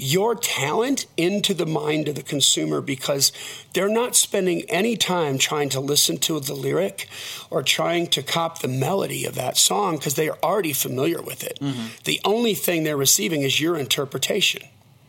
your 0.00 0.36
talent 0.36 1.06
into 1.16 1.52
the 1.52 1.66
mind 1.66 2.06
of 2.06 2.14
the 2.14 2.22
consumer 2.22 2.80
because 2.80 3.32
they're 3.72 3.88
not 3.88 4.14
spending 4.14 4.62
any 4.68 4.96
time 4.96 5.38
trying 5.38 5.68
to 5.68 5.80
listen 5.80 6.16
to 6.16 6.38
the 6.38 6.54
lyric 6.54 7.08
or 7.50 7.64
trying 7.64 8.06
to 8.06 8.22
cop 8.22 8.60
the 8.60 8.68
melody 8.68 9.24
of 9.24 9.34
that 9.34 9.56
song 9.56 9.96
because 9.96 10.14
they 10.14 10.28
are 10.28 10.38
already 10.40 10.72
familiar 10.72 11.20
with 11.20 11.42
it. 11.42 11.58
Mm-hmm. 11.60 11.88
The 12.04 12.20
only 12.24 12.54
thing 12.54 12.84
they're 12.84 12.96
receiving 12.96 13.42
is 13.42 13.60
your 13.60 13.76
interpretation. 13.76 14.62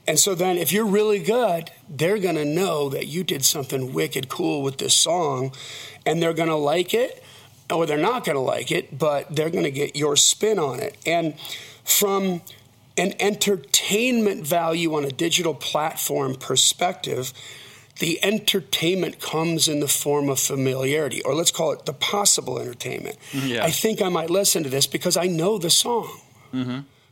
And 0.08 0.17
so 0.17 0.34
then, 0.34 0.58
if 0.58 0.71
you're 0.73 0.88
really 0.88 1.19
good, 1.19 1.69
they're 1.88 2.17
going 2.17 2.34
to 2.34 2.45
know 2.45 2.89
that 2.89 3.06
you 3.06 3.23
did 3.23 3.45
something 3.45 3.93
wicked 3.93 4.28
cool 4.28 4.63
with 4.63 4.80
this 4.80 4.95
song 4.95 5.52
and 6.04 6.19
they're 6.19 6.34
going 6.34 6.49
to 6.49 6.56
like 6.56 6.95
it 6.95 7.23
or 7.71 7.86
they're 7.86 7.99
not 7.99 8.25
going 8.25 8.36
to 8.36 8.41
like 8.41 8.71
it, 8.71 8.97
but 8.97 9.36
they're 9.36 9.52
going 9.52 9.65
to 9.65 9.71
get 9.71 9.95
your 9.95 10.15
spin 10.15 10.58
on 10.58 10.80
it. 10.80 10.97
And 11.06 11.39
from 11.84 12.41
an 13.00 13.14
entertainment 13.20 14.46
value 14.46 14.94
on 14.94 15.06
a 15.06 15.12
digital 15.12 15.54
platform 15.54 16.36
perspective, 16.36 17.34
the 18.00 18.24
entertainment 18.24 19.20
comes 19.20 19.68
in 19.68 19.80
the 19.80 19.88
form 19.88 20.30
of 20.30 20.40
familiarity, 20.40 21.22
or 21.24 21.34
let's 21.34 21.52
call 21.52 21.72
it 21.72 21.86
the 21.86 21.94
possible 21.94 22.60
entertainment. 22.60 23.18
Yeah. 23.34 23.64
I 23.64 23.72
think 23.72 24.02
I 24.02 24.10
might 24.10 24.30
listen 24.30 24.64
to 24.64 24.70
this 24.70 24.88
because 24.88 25.18
I 25.18 25.26
know 25.26 25.58
the 25.58 25.70
song. 25.70 26.20
Mm-hmm 26.54 26.80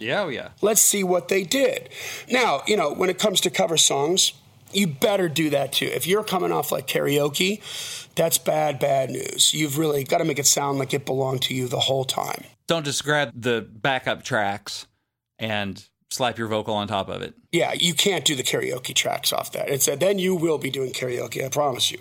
Yeah, 0.00 0.22
oh 0.22 0.28
yeah. 0.28 0.50
Let's 0.60 0.82
see 0.82 1.04
what 1.04 1.28
they 1.28 1.44
did. 1.44 1.90
Now, 2.28 2.62
you 2.66 2.76
know, 2.76 2.92
when 2.92 3.10
it 3.10 3.18
comes 3.18 3.40
to 3.42 3.50
cover 3.50 3.76
songs, 3.76 4.32
you 4.72 4.86
better 4.86 5.28
do 5.28 5.50
that 5.50 5.72
too. 5.72 5.86
If 5.86 6.06
you're 6.06 6.24
coming 6.24 6.52
off 6.52 6.72
like 6.72 6.86
karaoke, 6.86 7.60
that's 8.14 8.38
bad, 8.38 8.78
bad 8.78 9.10
news. 9.10 9.52
You've 9.52 9.78
really 9.78 10.04
got 10.04 10.18
to 10.18 10.24
make 10.24 10.38
it 10.38 10.46
sound 10.46 10.78
like 10.78 10.94
it 10.94 11.04
belonged 11.04 11.42
to 11.42 11.54
you 11.54 11.68
the 11.68 11.80
whole 11.80 12.04
time. 12.04 12.44
Don't 12.66 12.84
just 12.84 13.04
grab 13.04 13.32
the 13.34 13.60
backup 13.60 14.22
tracks 14.22 14.86
and 15.38 15.84
slap 16.10 16.36
your 16.38 16.48
vocal 16.48 16.74
on 16.74 16.88
top 16.88 17.08
of 17.08 17.22
it. 17.22 17.34
Yeah, 17.52 17.72
you 17.72 17.94
can't 17.94 18.24
do 18.24 18.34
the 18.36 18.42
karaoke 18.42 18.94
tracks 18.94 19.32
off 19.32 19.52
that. 19.52 19.68
It's 19.68 19.86
then 19.86 20.18
you 20.18 20.34
will 20.36 20.58
be 20.58 20.70
doing 20.70 20.92
karaoke, 20.92 21.44
I 21.44 21.48
promise 21.48 21.90
you, 21.90 21.98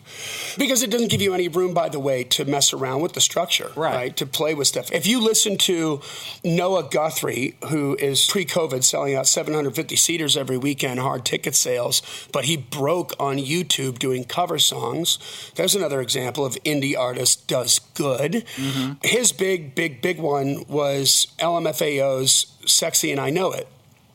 because 0.58 0.84
it 0.84 0.90
doesn't 0.92 1.10
give 1.10 1.22
you 1.22 1.34
any 1.34 1.48
room, 1.48 1.74
by 1.74 1.90
the 1.90 2.00
way, 2.00 2.24
to 2.26 2.46
mess 2.46 2.72
around 2.74 3.02
with 3.02 3.14
the 3.14 3.22
structure, 3.22 3.72
Right. 3.76 3.96
right? 3.96 4.18
To 4.18 4.26
play 4.26 4.54
with 4.54 4.68
stuff. 4.68 4.92
If 4.92 5.06
you 5.08 5.20
listen 5.22 5.58
to 5.60 6.02
Noah 6.44 6.88
Guthrie, 6.90 7.56
who 7.70 7.96
is 7.98 8.26
pre-COVID 8.28 8.84
selling 8.84 9.16
out 9.16 9.28
750 9.28 9.96
seaters 9.96 10.36
every 10.38 10.58
weekend, 10.58 11.00
hard 11.00 11.24
ticket 11.26 11.56
sales, 11.56 12.02
but 12.32 12.46
he 12.46 12.58
broke 12.58 13.14
on 13.20 13.38
YouTube 13.38 13.98
doing 14.00 14.24
cover 14.24 14.60
songs. 14.60 15.52
There's 15.56 15.76
another 15.76 16.02
example 16.02 16.46
of 16.46 16.56
indie 16.64 16.98
artist 16.98 17.48
does 17.48 17.80
good. 17.96 18.44
Mm-hmm. 18.56 18.94
His 19.04 19.32
big, 19.32 19.74
big, 19.76 20.02
big 20.02 20.20
one 20.20 20.66
was 20.68 21.28
LMFAO's 21.40 22.54
"Sexy 22.66 23.12
and 23.12 23.20
I 23.20 23.30
Know 23.30 23.52
It." 23.52 23.68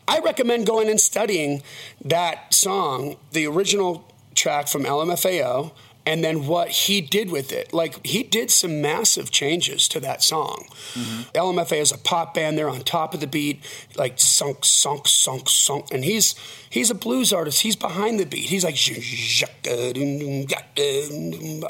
I 0.06 0.18
recommend 0.18 0.66
going 0.66 0.88
and 0.88 1.00
studying 1.00 1.62
that 2.04 2.52
song, 2.52 3.16
the 3.32 3.46
original 3.46 4.12
track 4.34 4.68
from 4.68 4.84
LMFAO, 4.84 5.72
and 6.06 6.22
then 6.22 6.46
what 6.46 6.68
he 6.68 7.00
did 7.00 7.30
with 7.30 7.52
it. 7.52 7.72
Like 7.72 8.04
he 8.06 8.22
did 8.22 8.50
some 8.50 8.82
massive 8.82 9.30
changes 9.30 9.88
to 9.88 10.00
that 10.00 10.22
song. 10.22 10.66
Mm-hmm. 10.92 11.36
LMFAO 11.36 11.80
is 11.80 11.92
a 11.92 11.98
pop 11.98 12.34
band; 12.34 12.58
they're 12.58 12.68
on 12.68 12.80
top 12.80 13.14
of 13.14 13.20
the 13.20 13.26
beat, 13.26 13.64
like 13.96 14.20
sunk, 14.20 14.64
sunk, 14.64 15.08
sunk, 15.08 15.48
sunk, 15.48 15.86
and 15.92 16.04
he's 16.04 16.34
he's 16.68 16.90
a 16.90 16.94
blues 16.94 17.32
artist. 17.32 17.62
He's 17.62 17.76
behind 17.76 18.20
the 18.20 18.26
beat. 18.26 18.50
He's 18.50 18.64
like, 18.64 18.76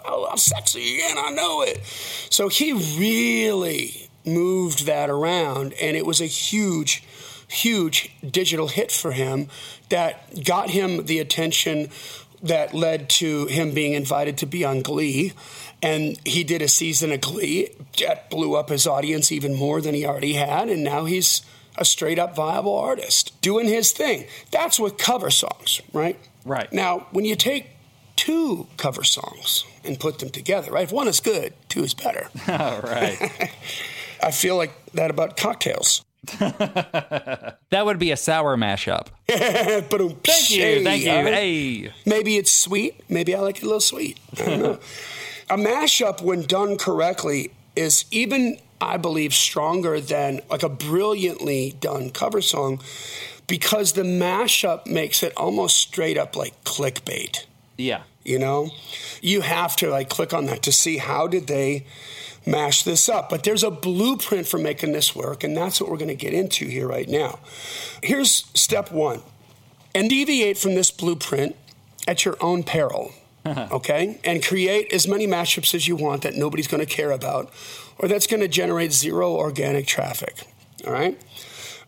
oh, 0.05 0.29
I'm 0.31 0.39
sexy 0.39 1.01
and 1.09 1.19
I 1.19 1.31
know 1.31 1.63
it. 1.63 1.85
So 2.31 2.49
he 2.49 2.73
really 2.73 4.11
moved 4.27 4.87
that 4.87 5.11
around, 5.11 5.75
and 5.75 5.97
it 5.97 6.07
was 6.07 6.21
a 6.21 6.27
huge 6.27 7.05
huge 7.55 8.15
digital 8.29 8.69
hit 8.69 8.93
for 8.93 9.13
him 9.13 9.49
that 9.89 10.45
got 10.45 10.71
him 10.71 11.07
the 11.07 11.19
attention 11.19 11.89
that 12.43 12.75
led 12.75 13.09
to 13.09 13.47
him 13.47 13.73
being 13.73 13.95
invited 13.95 14.37
to 14.39 14.47
be 14.47 14.65
on 14.65 14.83
Glee. 14.83 15.33
And 15.83 16.19
he 16.27 16.45
did 16.45 16.63
a 16.63 16.69
season 16.69 17.13
of 17.13 17.21
Glee 17.21 17.71
that 18.01 18.31
blew 18.31 18.55
up 18.55 18.69
his 18.69 18.87
audience 18.87 19.33
even 19.33 19.55
more 19.55 19.81
than 19.81 19.95
he 19.95 20.07
already 20.07 20.35
had. 20.35 20.69
And 20.69 20.85
now 20.85 21.07
he's 21.07 21.43
a 21.77 21.85
straight 21.85 22.19
up 22.19 22.37
viable 22.37 22.77
artist 22.77 23.41
doing 23.41 23.67
his 23.67 23.93
thing. 23.93 24.27
That's 24.51 24.79
with 24.79 24.99
cover 24.99 25.31
songs, 25.31 25.81
right? 25.93 26.19
Right. 26.45 26.73
Now, 26.73 27.07
when 27.11 27.25
you 27.25 27.35
take 27.35 27.71
two 28.17 28.69
cover 28.77 29.05
songs 29.05 29.65
and 29.83 29.99
put 29.99 30.19
them 30.19 30.31
together, 30.31 30.71
right? 30.73 30.85
If 30.85 30.93
one 30.93 31.09
is 31.09 31.21
good, 31.21 31.55
two 31.69 31.83
is 31.83 31.95
better. 31.95 32.29
All 32.49 32.81
right. 32.81 33.51
I 34.23 34.31
feel 34.31 34.57
like 34.57 34.73
that 34.93 35.11
about 35.11 35.37
cocktails. 35.37 36.05
that 37.71 37.85
would 37.85 37.99
be 37.99 38.11
a 38.11 38.17
sour 38.17 38.57
mashup. 38.57 39.09
Thank 39.29 39.91
Thank 39.91 40.51
you. 40.51 40.85
Thank 40.85 41.05
you. 41.05 41.11
Hey. 41.11 41.93
Maybe 42.07 42.37
it's 42.37 42.53
sweet. 42.53 43.01
Maybe 43.09 43.35
I 43.35 43.41
like 43.41 43.59
it 43.59 43.63
a 43.63 43.67
little 43.67 43.81
sweet. 43.81 44.19
I 44.33 44.45
don't 44.45 44.63
know. 44.63 44.79
a 45.51 45.57
mashup, 45.57 46.23
when 46.23 46.43
done 46.43 46.79
correctly, 46.79 47.53
is 47.77 48.05
even, 48.11 48.59
I 48.81 48.97
believe, 48.97 49.35
stronger 49.35 50.01
than 50.01 50.41
like 50.51 50.63
a 50.63 50.69
brilliantly 50.69 51.77
done 51.81 52.11
cover 52.11 52.41
song 52.41 52.81
because 53.47 53.93
the 53.93 54.03
mashup 54.03 54.87
makes 54.87 55.23
it 55.23 55.33
almost 55.37 55.77
straight 55.77 56.17
up 56.17 56.37
like 56.37 56.65
clickbait. 56.65 57.45
Yeah. 57.77 58.03
You 58.25 58.39
know, 58.39 58.71
you 59.21 59.43
have 59.43 59.77
to 59.77 59.91
like 59.91 60.09
click 60.09 60.33
on 60.33 60.47
that 60.47 60.63
to 60.63 60.73
see 60.73 60.97
how 60.97 61.27
did 61.27 61.47
they 61.47 61.85
mash 62.47 62.83
this 62.83 63.09
up. 63.09 63.29
But 63.31 63.45
there's 63.45 63.63
a 63.63 63.71
blueprint 63.71 64.47
for 64.47 64.59
making 64.59 64.93
this 64.93 65.15
work, 65.15 65.45
and 65.45 65.57
that's 65.57 65.81
what 65.81 65.91
we're 65.91 65.97
going 65.97 66.09
to 66.09 66.15
get 66.15 66.35
into 66.35 66.67
here 66.67 66.87
right 66.87 67.09
now. 67.09 67.39
Here's 68.03 68.51
step 68.55 68.93
one 68.93 69.23
and 69.95 70.11
deviate 70.11 70.59
from 70.59 70.75
this 70.75 70.91
blueprint 70.91 71.57
at 72.07 72.25
your 72.25 72.37
own 72.41 72.63
peril. 72.63 73.13
okay? 73.47 74.19
And 74.25 74.43
create 74.43 74.93
as 74.93 75.07
many 75.07 75.27
mashups 75.27 75.75
as 75.75 75.87
you 75.87 75.97
want 75.97 76.23
that 76.23 76.35
nobody's 76.35 76.67
going 76.67 76.85
to 76.85 76.91
care 76.91 77.11
about, 77.11 77.53
or 77.99 78.09
that's 78.09 78.27
going 78.27 78.41
to 78.41 78.49
generate 78.49 78.93
zero 78.93 79.33
organic 79.33 79.87
traffic. 79.87 80.47
All 80.87 80.93
right? 80.93 81.21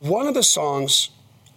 One 0.01 0.27
of 0.27 0.35
the 0.35 0.43
songs 0.43 1.11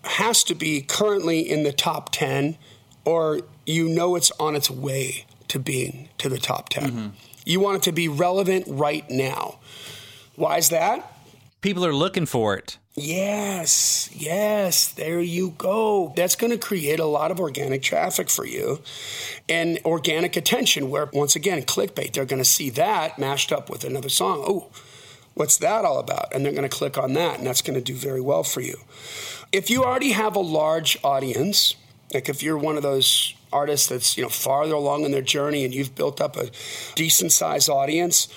has 0.04 0.44
to 0.46 0.56
be 0.56 0.82
currently 0.82 1.42
in 1.42 1.64
the 1.64 1.74
top 1.74 2.12
10, 2.12 2.58
or 3.04 3.42
you 3.66 3.90
know 3.90 4.16
it's 4.16 4.32
on 4.40 4.56
its 4.56 4.70
way 4.70 5.26
to 5.50 5.60
being 5.60 6.10
to 6.18 6.30
the 6.30 6.38
top 6.38 6.70
10. 6.70 6.84
Mm-hmm. 6.84 7.08
You 7.50 7.60
want 7.60 7.78
it 7.78 7.84
to 7.84 7.92
be 7.92 8.08
relevant 8.08 8.66
right 8.68 9.10
now. 9.10 9.58
Why 10.36 10.58
is 10.58 10.70
that? 10.70 11.12
People 11.62 11.84
are 11.84 11.96
looking 11.96 12.28
for 12.28 12.56
it. 12.56 12.78
Yes, 12.94 14.08
yes, 14.14 14.90
there 14.90 15.20
you 15.20 15.56
go. 15.58 16.14
That's 16.16 16.36
going 16.36 16.52
to 16.52 16.60
create 16.60 17.00
a 17.00 17.06
lot 17.06 17.32
of 17.32 17.40
organic 17.40 17.82
traffic 17.82 18.30
for 18.30 18.46
you 18.46 18.82
and 19.50 19.80
organic 19.84 20.36
attention, 20.36 20.92
where 20.92 21.10
once 21.12 21.36
again, 21.36 21.64
clickbait, 21.64 22.14
they're 22.14 22.26
going 22.26 22.42
to 22.42 22.46
see 22.46 22.70
that 22.70 23.18
mashed 23.18 23.52
up 23.52 23.68
with 23.68 23.84
another 23.84 24.10
song. 24.10 24.44
Oh, 24.48 24.68
what's 25.34 25.58
that 25.58 25.86
all 25.86 25.98
about? 25.98 26.32
And 26.32 26.46
they're 26.46 26.52
going 26.52 26.70
to 26.70 26.70
click 26.70 27.00
on 27.00 27.14
that, 27.14 27.40
and 27.40 27.48
that's 27.48 27.64
going 27.64 27.80
to 27.80 27.84
do 27.84 27.96
very 27.96 28.22
well 28.22 28.44
for 28.44 28.62
you. 28.62 28.78
If 29.52 29.72
you 29.72 29.84
already 29.84 30.12
have 30.12 30.36
a 30.36 30.40
large 30.40 31.00
audience, 31.04 31.76
like 32.14 32.30
if 32.30 32.44
you're 32.44 32.60
one 32.60 32.78
of 32.78 32.84
those 32.84 33.34
artists 33.52 33.88
that's 33.88 34.18
you 34.18 34.24
know 34.24 34.30
farther 34.30 34.74
along 34.74 35.04
in 35.04 35.12
their 35.12 35.22
journey 35.22 35.64
and 35.66 35.74
you've 35.74 35.96
built 35.96 36.22
up 36.22 36.36
a 36.36 36.50
decent 36.96 37.32
sized 37.32 37.70
audience, 37.70 38.28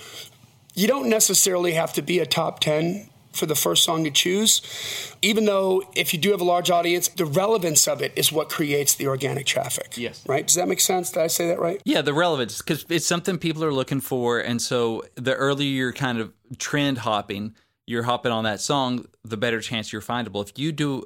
you 0.75 0.87
don't 0.87 1.09
necessarily 1.09 1.73
have 1.73 1.93
to 1.95 2.03
be 2.03 2.19
a 2.19 2.27
top 2.27 2.61
10 2.61 3.09
for 3.33 3.47
the 3.47 3.55
first 3.55 3.85
song 3.85 4.05
you 4.05 4.11
choose. 4.11 5.15
Even 5.23 5.47
though 5.47 5.83
if 5.97 6.13
you 6.13 6.21
do 6.21 6.31
have 6.31 6.41
a 6.41 6.45
large 6.45 6.71
audience, 6.71 7.09
the 7.09 7.25
relevance 7.25 7.89
of 7.89 8.03
it 8.03 8.13
is 8.15 8.31
what 8.31 8.49
creates 8.49 8.95
the 8.95 9.07
organic 9.07 9.47
traffic. 9.47 9.97
Yes. 9.97 10.25
Right? 10.27 10.47
Does 10.47 10.57
that 10.57 10.69
make 10.69 10.81
sense? 10.81 11.11
Did 11.11 11.23
I 11.23 11.27
say 11.27 11.49
that 11.49 11.59
right? 11.59 11.81
Yeah, 11.85 12.03
the 12.03 12.15
relevance 12.15 12.59
because 12.59 12.85
it's 12.89 13.07
something 13.07 13.39
people 13.39 13.65
are 13.65 13.73
looking 13.73 14.01
for, 14.01 14.39
and 14.39 14.61
so 14.61 15.03
the 15.15 15.35
earlier 15.35 15.71
you're 15.71 15.93
kind 15.93 16.19
of 16.19 16.33
trend 16.59 16.99
hopping, 16.99 17.55
you're 17.87 18.03
hopping 18.03 18.33
on 18.33 18.45
that 18.45 18.61
song, 18.61 19.07
the 19.25 19.37
better 19.37 19.61
chance 19.61 19.93
you're 19.93 20.03
findable. 20.03 20.47
If 20.47 20.59
you 20.59 20.73
do 20.73 21.05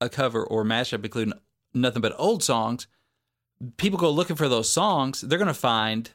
a 0.00 0.08
cover 0.08 0.42
or 0.42 0.64
mashup 0.64 1.04
including 1.04 1.34
nothing 1.74 2.02
but 2.02 2.14
old 2.18 2.42
songs, 2.42 2.86
people 3.76 3.98
go 3.98 4.10
looking 4.10 4.36
for 4.36 4.48
those 4.48 4.70
songs. 4.70 5.20
They're 5.20 5.38
going 5.38 5.48
to 5.48 5.54
find 5.54 6.10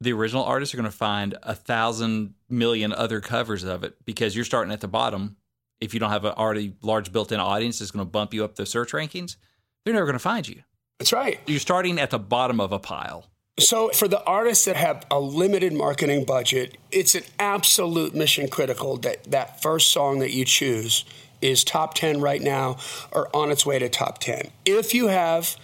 the 0.00 0.12
original 0.12 0.44
artists 0.44 0.74
are 0.74 0.78
going 0.78 0.90
to 0.90 0.96
find 0.96 1.36
a 1.42 1.54
thousand 1.54 2.34
million 2.48 2.92
other 2.92 3.20
covers 3.20 3.64
of 3.64 3.84
it 3.84 3.96
because 4.04 4.34
you're 4.34 4.44
starting 4.44 4.72
at 4.72 4.80
the 4.80 4.88
bottom. 4.88 5.36
If 5.80 5.94
you 5.94 6.00
don't 6.00 6.10
have 6.10 6.24
an 6.24 6.32
already 6.32 6.74
large 6.82 7.12
built-in 7.12 7.40
audience 7.40 7.78
that's 7.78 7.90
going 7.90 8.04
to 8.04 8.10
bump 8.10 8.34
you 8.34 8.44
up 8.44 8.56
the 8.56 8.66
search 8.66 8.92
rankings, 8.92 9.36
they're 9.84 9.94
never 9.94 10.06
going 10.06 10.14
to 10.14 10.18
find 10.18 10.46
you. 10.48 10.62
That's 10.98 11.12
right. 11.12 11.40
You're 11.46 11.60
starting 11.60 11.98
at 11.98 12.10
the 12.10 12.18
bottom 12.18 12.60
of 12.60 12.72
a 12.72 12.78
pile. 12.78 13.26
So, 13.58 13.88
for 13.90 14.08
the 14.08 14.22
artists 14.24 14.64
that 14.66 14.76
have 14.76 15.04
a 15.10 15.20
limited 15.20 15.72
marketing 15.72 16.24
budget, 16.24 16.78
it's 16.90 17.14
an 17.14 17.24
absolute 17.38 18.14
mission 18.14 18.48
critical 18.48 18.96
that 18.98 19.24
that 19.24 19.60
first 19.60 19.90
song 19.90 20.20
that 20.20 20.32
you 20.32 20.44
choose 20.44 21.04
is 21.42 21.64
top 21.64 21.94
10 21.94 22.20
right 22.20 22.40
now 22.40 22.76
or 23.12 23.34
on 23.34 23.50
its 23.50 23.66
way 23.66 23.78
to 23.78 23.88
top 23.88 24.18
10. 24.18 24.50
If 24.64 24.94
you 24.94 25.08
have 25.08 25.56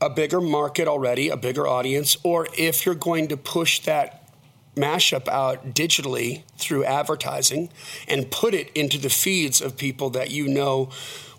a 0.00 0.08
bigger 0.08 0.40
market 0.40 0.88
already, 0.88 1.28
a 1.28 1.36
bigger 1.36 1.66
audience, 1.66 2.16
or 2.22 2.48
if 2.56 2.86
you're 2.86 2.94
going 2.94 3.28
to 3.28 3.36
push 3.36 3.80
that 3.80 4.30
mashup 4.76 5.26
out 5.28 5.74
digitally 5.74 6.42
through 6.56 6.84
advertising 6.84 7.68
and 8.06 8.30
put 8.30 8.54
it 8.54 8.70
into 8.76 8.96
the 8.96 9.10
feeds 9.10 9.60
of 9.60 9.76
people 9.76 10.10
that 10.10 10.30
you 10.30 10.46
know 10.46 10.88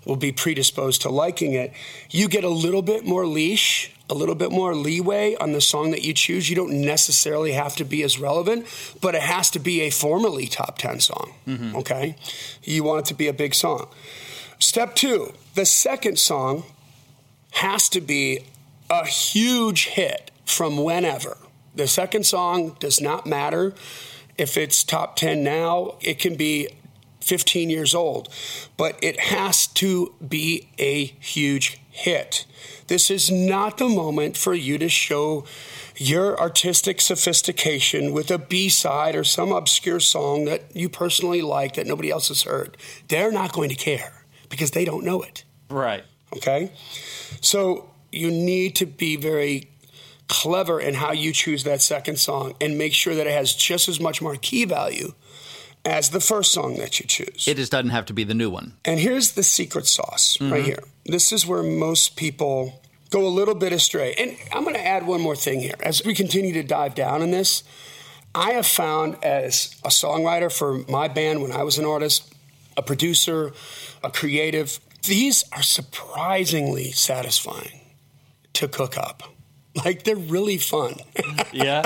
will 0.05 0.17
be 0.17 0.31
predisposed 0.31 1.01
to 1.01 1.09
liking 1.09 1.53
it, 1.53 1.71
you 2.09 2.27
get 2.27 2.43
a 2.43 2.49
little 2.49 2.81
bit 2.81 3.05
more 3.05 3.25
leash 3.25 3.91
a 4.09 4.15
little 4.15 4.35
bit 4.35 4.51
more 4.51 4.75
leeway 4.75 5.35
on 5.35 5.51
the 5.51 5.61
song 5.61 5.91
that 5.91 6.03
you 6.03 6.13
choose. 6.13 6.49
You 6.49 6.55
don't 6.55 6.81
necessarily 6.81 7.51
have 7.51 7.75
to 7.75 7.85
be 7.85 8.03
as 8.03 8.19
relevant, 8.19 8.65
but 9.01 9.13
it 9.13 9.21
has 9.21 9.51
to 9.51 9.59
be 9.59 9.81
a 9.81 9.91
formally 9.91 10.47
top 10.47 10.77
10 10.79 10.99
song. 10.99 11.33
Mm-hmm. 11.47 11.75
Okay? 11.75 12.15
You 12.63 12.83
want 12.83 13.01
it 13.01 13.05
to 13.09 13.13
be 13.13 13.27
a 13.27 13.33
big 13.33 13.53
song. 13.53 13.87
Step 14.57 14.95
two 14.95 15.33
the 15.55 15.65
second 15.65 16.19
song 16.19 16.63
has 17.51 17.89
to 17.89 18.01
be 18.01 18.45
a 18.89 19.05
huge 19.05 19.87
hit 19.87 20.31
from 20.45 20.83
whenever. 20.83 21.37
The 21.75 21.87
second 21.87 22.25
song 22.25 22.75
does 22.79 22.99
not 22.99 23.25
matter 23.25 23.73
if 24.39 24.57
it's 24.57 24.85
top 24.85 25.17
10 25.17 25.43
now, 25.43 25.95
it 25.99 26.17
can 26.17 26.35
be 26.35 26.69
15 27.19 27.69
years 27.69 27.93
old, 27.93 28.29
but 28.77 28.97
it 29.03 29.19
has 29.19 29.67
to 29.67 30.13
be 30.25 30.69
a 30.79 31.05
huge 31.19 31.79
hit. 31.89 32.45
This 32.87 33.11
is 33.11 33.29
not 33.29 33.77
the 33.77 33.89
moment 33.89 34.37
for 34.37 34.53
you 34.53 34.77
to 34.77 34.87
show 34.87 35.43
your 35.97 36.39
artistic 36.39 37.01
sophistication 37.01 38.13
with 38.13 38.31
a 38.31 38.37
B 38.37 38.69
side 38.69 39.15
or 39.15 39.25
some 39.25 39.51
obscure 39.51 39.99
song 39.99 40.45
that 40.45 40.73
you 40.73 40.87
personally 40.87 41.41
like 41.41 41.75
that 41.75 41.85
nobody 41.85 42.09
else 42.09 42.29
has 42.29 42.43
heard. 42.43 42.77
They're 43.09 43.33
not 43.33 43.51
going 43.51 43.69
to 43.69 43.75
care 43.75 44.23
because 44.47 44.71
they 44.71 44.85
don't 44.85 45.03
know 45.03 45.21
it. 45.21 45.43
Right. 45.69 46.05
Okay? 46.35 46.71
So 47.41 47.89
you 48.11 48.31
need 48.31 48.75
to 48.77 48.85
be 48.85 49.15
very 49.15 49.69
clever 50.27 50.79
in 50.79 50.93
how 50.93 51.11
you 51.11 51.33
choose 51.33 51.63
that 51.63 51.81
second 51.81 52.19
song 52.19 52.53
and 52.61 52.77
make 52.77 52.93
sure 52.93 53.15
that 53.15 53.27
it 53.27 53.33
has 53.33 53.53
just 53.53 53.89
as 53.89 53.99
much 53.99 54.21
marquee 54.21 54.65
value 54.65 55.13
as 55.85 56.09
the 56.09 56.19
first 56.19 56.51
song 56.51 56.77
that 56.77 56.99
you 56.99 57.05
choose. 57.07 57.47
It 57.47 57.57
just 57.57 57.71
doesn't 57.71 57.89
have 57.89 58.05
to 58.07 58.13
be 58.13 58.23
the 58.23 58.33
new 58.33 58.49
one. 58.49 58.73
And 58.85 58.99
here's 58.99 59.31
the 59.31 59.43
secret 59.43 59.87
sauce 59.87 60.37
mm-hmm. 60.37 60.53
right 60.53 60.63
here. 60.63 60.83
This 61.05 61.31
is 61.31 61.45
where 61.45 61.63
most 61.63 62.15
people 62.15 62.81
go 63.09 63.25
a 63.25 63.29
little 63.29 63.55
bit 63.55 63.73
astray. 63.73 64.13
And 64.17 64.37
I'm 64.51 64.63
going 64.63 64.75
to 64.75 64.85
add 64.85 65.07
one 65.07 65.21
more 65.21 65.35
thing 65.35 65.61
here. 65.61 65.75
As 65.81 66.03
we 66.05 66.13
continue 66.13 66.53
to 66.53 66.63
dive 66.63 66.95
down 66.95 67.21
in 67.21 67.31
this, 67.31 67.63
I 68.35 68.51
have 68.51 68.67
found 68.67 69.23
as 69.23 69.75
a 69.83 69.89
songwriter 69.89 70.55
for 70.55 70.79
my 70.91 71.07
band 71.07 71.41
when 71.41 71.51
I 71.51 71.63
was 71.63 71.79
an 71.79 71.85
artist, 71.85 72.31
a 72.77 72.83
producer, 72.83 73.51
a 74.03 74.11
creative, 74.11 74.79
these 75.03 75.43
are 75.51 75.63
surprisingly 75.63 76.91
satisfying 76.91 77.81
to 78.53 78.67
cook 78.67 78.97
up. 78.97 79.23
Like 79.75 80.03
they're 80.03 80.15
really 80.15 80.57
fun. 80.57 80.95
yeah. 81.53 81.83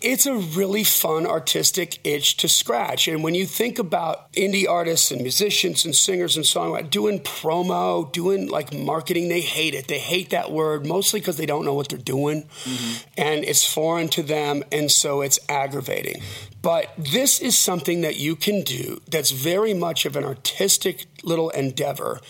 it's 0.00 0.26
a 0.26 0.34
really 0.34 0.84
fun 0.84 1.26
artistic 1.26 1.98
itch 2.04 2.36
to 2.38 2.48
scratch. 2.48 3.08
And 3.08 3.24
when 3.24 3.34
you 3.34 3.46
think 3.46 3.78
about 3.78 4.32
indie 4.32 4.68
artists 4.68 5.10
and 5.10 5.20
musicians 5.20 5.84
and 5.84 5.94
singers 5.94 6.36
and 6.36 6.44
songwriters 6.44 6.90
doing 6.90 7.20
promo, 7.20 8.10
doing 8.12 8.48
like 8.48 8.72
marketing, 8.72 9.28
they 9.28 9.40
hate 9.40 9.74
it. 9.74 9.88
They 9.88 9.98
hate 9.98 10.30
that 10.30 10.52
word 10.52 10.86
mostly 10.86 11.20
because 11.20 11.36
they 11.36 11.46
don't 11.46 11.64
know 11.64 11.74
what 11.74 11.88
they're 11.88 11.98
doing 11.98 12.44
mm-hmm. 12.44 13.08
and 13.18 13.44
it's 13.44 13.66
foreign 13.70 14.08
to 14.10 14.22
them. 14.22 14.62
And 14.70 14.90
so 14.90 15.20
it's 15.20 15.38
aggravating. 15.48 16.22
But 16.60 16.92
this 16.98 17.40
is 17.40 17.56
something 17.56 18.00
that 18.00 18.16
you 18.16 18.34
can 18.34 18.62
do 18.62 19.00
that's 19.08 19.30
very 19.30 19.74
much 19.74 20.04
of 20.04 20.16
an 20.16 20.24
artistic 20.24 21.06
little 21.22 21.50
endeavor 21.50 22.20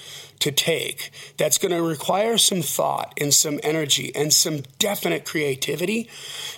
to 0.41 0.53
take 0.53 1.11
that's 1.37 1.59
going 1.59 1.73
to 1.73 1.83
require 1.83 2.39
some 2.39 2.63
thought 2.63 3.13
and 3.21 3.35
some 3.35 3.59
energy 3.63 4.15
and 4.15 4.33
some 4.33 4.63
definite 4.79 5.25
creativity 5.25 6.09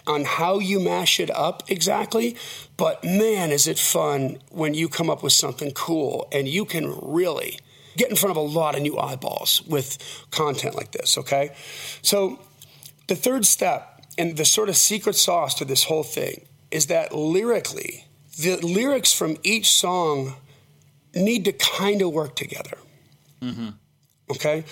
on 0.06 0.24
how 0.24 0.58
you 0.58 0.80
mash 0.80 1.18
it 1.20 1.30
up 1.30 1.62
exactly. 1.68 2.36
But 2.76 3.02
man, 3.04 3.50
is 3.50 3.66
it 3.66 3.78
fun 3.78 4.38
when 4.50 4.74
you 4.74 4.88
come 4.88 5.08
up 5.08 5.22
with 5.22 5.32
something 5.32 5.70
cool 5.70 6.28
and 6.32 6.48
you 6.48 6.64
can 6.64 6.94
really 7.00 7.58
get 7.96 8.10
in 8.10 8.16
front 8.16 8.32
of 8.32 8.36
a 8.36 8.46
lot 8.46 8.74
of 8.74 8.82
new 8.82 8.98
eyeballs 8.98 9.62
with 9.66 9.98
content 10.30 10.74
like 10.74 10.92
this, 10.92 11.16
okay? 11.18 11.54
So, 12.02 12.40
the 13.06 13.16
third 13.16 13.44
step 13.44 14.04
and 14.16 14.36
the 14.36 14.44
sort 14.44 14.68
of 14.68 14.76
secret 14.76 15.16
sauce 15.16 15.54
to 15.54 15.64
this 15.64 15.84
whole 15.84 16.04
thing 16.04 16.46
is 16.70 16.86
that 16.86 17.14
lyrically, 17.14 18.04
the 18.38 18.56
lyrics 18.56 19.12
from 19.12 19.36
each 19.42 19.70
song 19.72 20.34
need 21.14 21.44
to 21.44 21.52
kind 21.52 22.02
of 22.02 22.12
work 22.12 22.36
together. 22.36 22.78
Mm-hmm. 23.42 23.70
Okay? 24.30 24.64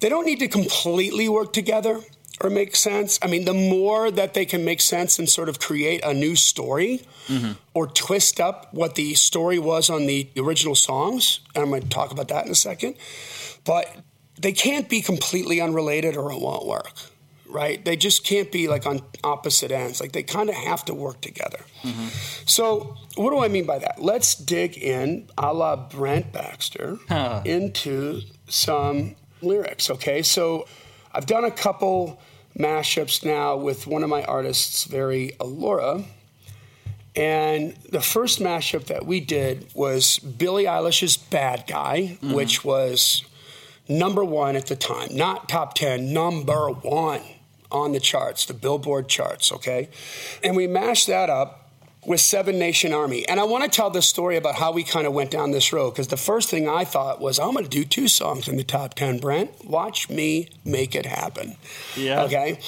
They 0.00 0.08
don't 0.08 0.26
need 0.26 0.38
to 0.40 0.48
completely 0.48 1.28
work 1.28 1.52
together 1.52 2.00
or 2.40 2.50
make 2.50 2.74
sense. 2.74 3.18
I 3.22 3.26
mean, 3.26 3.44
the 3.44 3.54
more 3.54 4.10
that 4.10 4.34
they 4.34 4.46
can 4.46 4.64
make 4.64 4.80
sense 4.80 5.18
and 5.18 5.28
sort 5.28 5.48
of 5.48 5.58
create 5.58 6.02
a 6.04 6.14
new 6.14 6.36
story 6.36 7.02
mm-hmm. 7.26 7.52
or 7.74 7.86
twist 7.86 8.40
up 8.40 8.72
what 8.72 8.94
the 8.94 9.14
story 9.14 9.58
was 9.58 9.90
on 9.90 10.06
the 10.06 10.28
original 10.38 10.74
songs, 10.74 11.40
and 11.54 11.62
I'm 11.62 11.70
going 11.70 11.82
to 11.82 11.88
talk 11.88 12.12
about 12.12 12.28
that 12.28 12.46
in 12.46 12.52
a 12.52 12.54
second, 12.54 12.94
but 13.64 13.94
they 14.38 14.52
can't 14.52 14.88
be 14.88 15.02
completely 15.02 15.60
unrelated 15.60 16.16
or 16.16 16.32
it 16.32 16.40
won't 16.40 16.66
work. 16.66 16.94
Right? 17.50 17.84
They 17.84 17.96
just 17.96 18.24
can't 18.24 18.50
be 18.50 18.68
like 18.68 18.86
on 18.86 19.02
opposite 19.24 19.70
ends. 19.70 20.00
Like 20.00 20.12
they 20.12 20.22
kind 20.22 20.48
of 20.48 20.54
have 20.54 20.84
to 20.86 20.94
work 20.94 21.20
together. 21.20 21.60
Mm-hmm. 21.82 22.08
So, 22.46 22.96
what 23.16 23.30
do 23.30 23.40
I 23.40 23.48
mean 23.48 23.66
by 23.66 23.78
that? 23.78 24.02
Let's 24.02 24.34
dig 24.34 24.76
in, 24.76 25.28
a 25.36 25.52
la 25.52 25.76
Brent 25.76 26.32
Baxter, 26.32 26.98
huh. 27.08 27.42
into 27.44 28.22
some 28.48 29.16
lyrics. 29.42 29.90
Okay, 29.90 30.22
so 30.22 30.66
I've 31.12 31.26
done 31.26 31.44
a 31.44 31.50
couple 31.50 32.20
mashups 32.58 33.24
now 33.24 33.56
with 33.56 33.86
one 33.86 34.02
of 34.02 34.10
my 34.10 34.22
artists, 34.24 34.84
Very 34.84 35.32
Alora. 35.40 36.04
And 37.16 37.74
the 37.90 38.00
first 38.00 38.38
mashup 38.38 38.86
that 38.86 39.04
we 39.04 39.20
did 39.20 39.68
was 39.74 40.18
Billie 40.20 40.64
Eilish's 40.64 41.16
Bad 41.16 41.64
Guy, 41.66 42.18
mm-hmm. 42.22 42.32
which 42.32 42.64
was 42.64 43.24
number 43.88 44.24
one 44.24 44.54
at 44.54 44.66
the 44.66 44.76
time, 44.76 45.08
not 45.16 45.48
top 45.48 45.74
10, 45.74 46.12
number 46.12 46.70
one 46.70 47.22
on 47.70 47.92
the 47.92 48.00
charts, 48.00 48.44
the 48.46 48.54
Billboard 48.54 49.08
charts, 49.08 49.52
okay? 49.52 49.88
And 50.42 50.56
we 50.56 50.66
mashed 50.66 51.06
that 51.06 51.30
up 51.30 51.70
with 52.06 52.20
Seven 52.20 52.58
Nation 52.58 52.92
Army. 52.92 53.28
And 53.28 53.38
I 53.38 53.44
want 53.44 53.64
to 53.64 53.70
tell 53.70 53.90
this 53.90 54.06
story 54.06 54.36
about 54.36 54.54
how 54.54 54.72
we 54.72 54.84
kind 54.84 55.06
of 55.06 55.12
went 55.12 55.30
down 55.30 55.50
this 55.50 55.72
road 55.72 55.90
because 55.90 56.08
the 56.08 56.16
first 56.16 56.48
thing 56.48 56.68
I 56.68 56.84
thought 56.84 57.20
was, 57.20 57.38
I'm 57.38 57.52
going 57.52 57.64
to 57.64 57.70
do 57.70 57.84
two 57.84 58.08
songs 58.08 58.48
in 58.48 58.56
the 58.56 58.64
top 58.64 58.94
10, 58.94 59.18
Brent. 59.18 59.64
Watch 59.64 60.08
me 60.08 60.48
make 60.64 60.94
it 60.94 61.06
happen. 61.06 61.56
Yeah. 61.96 62.24
Okay. 62.24 62.58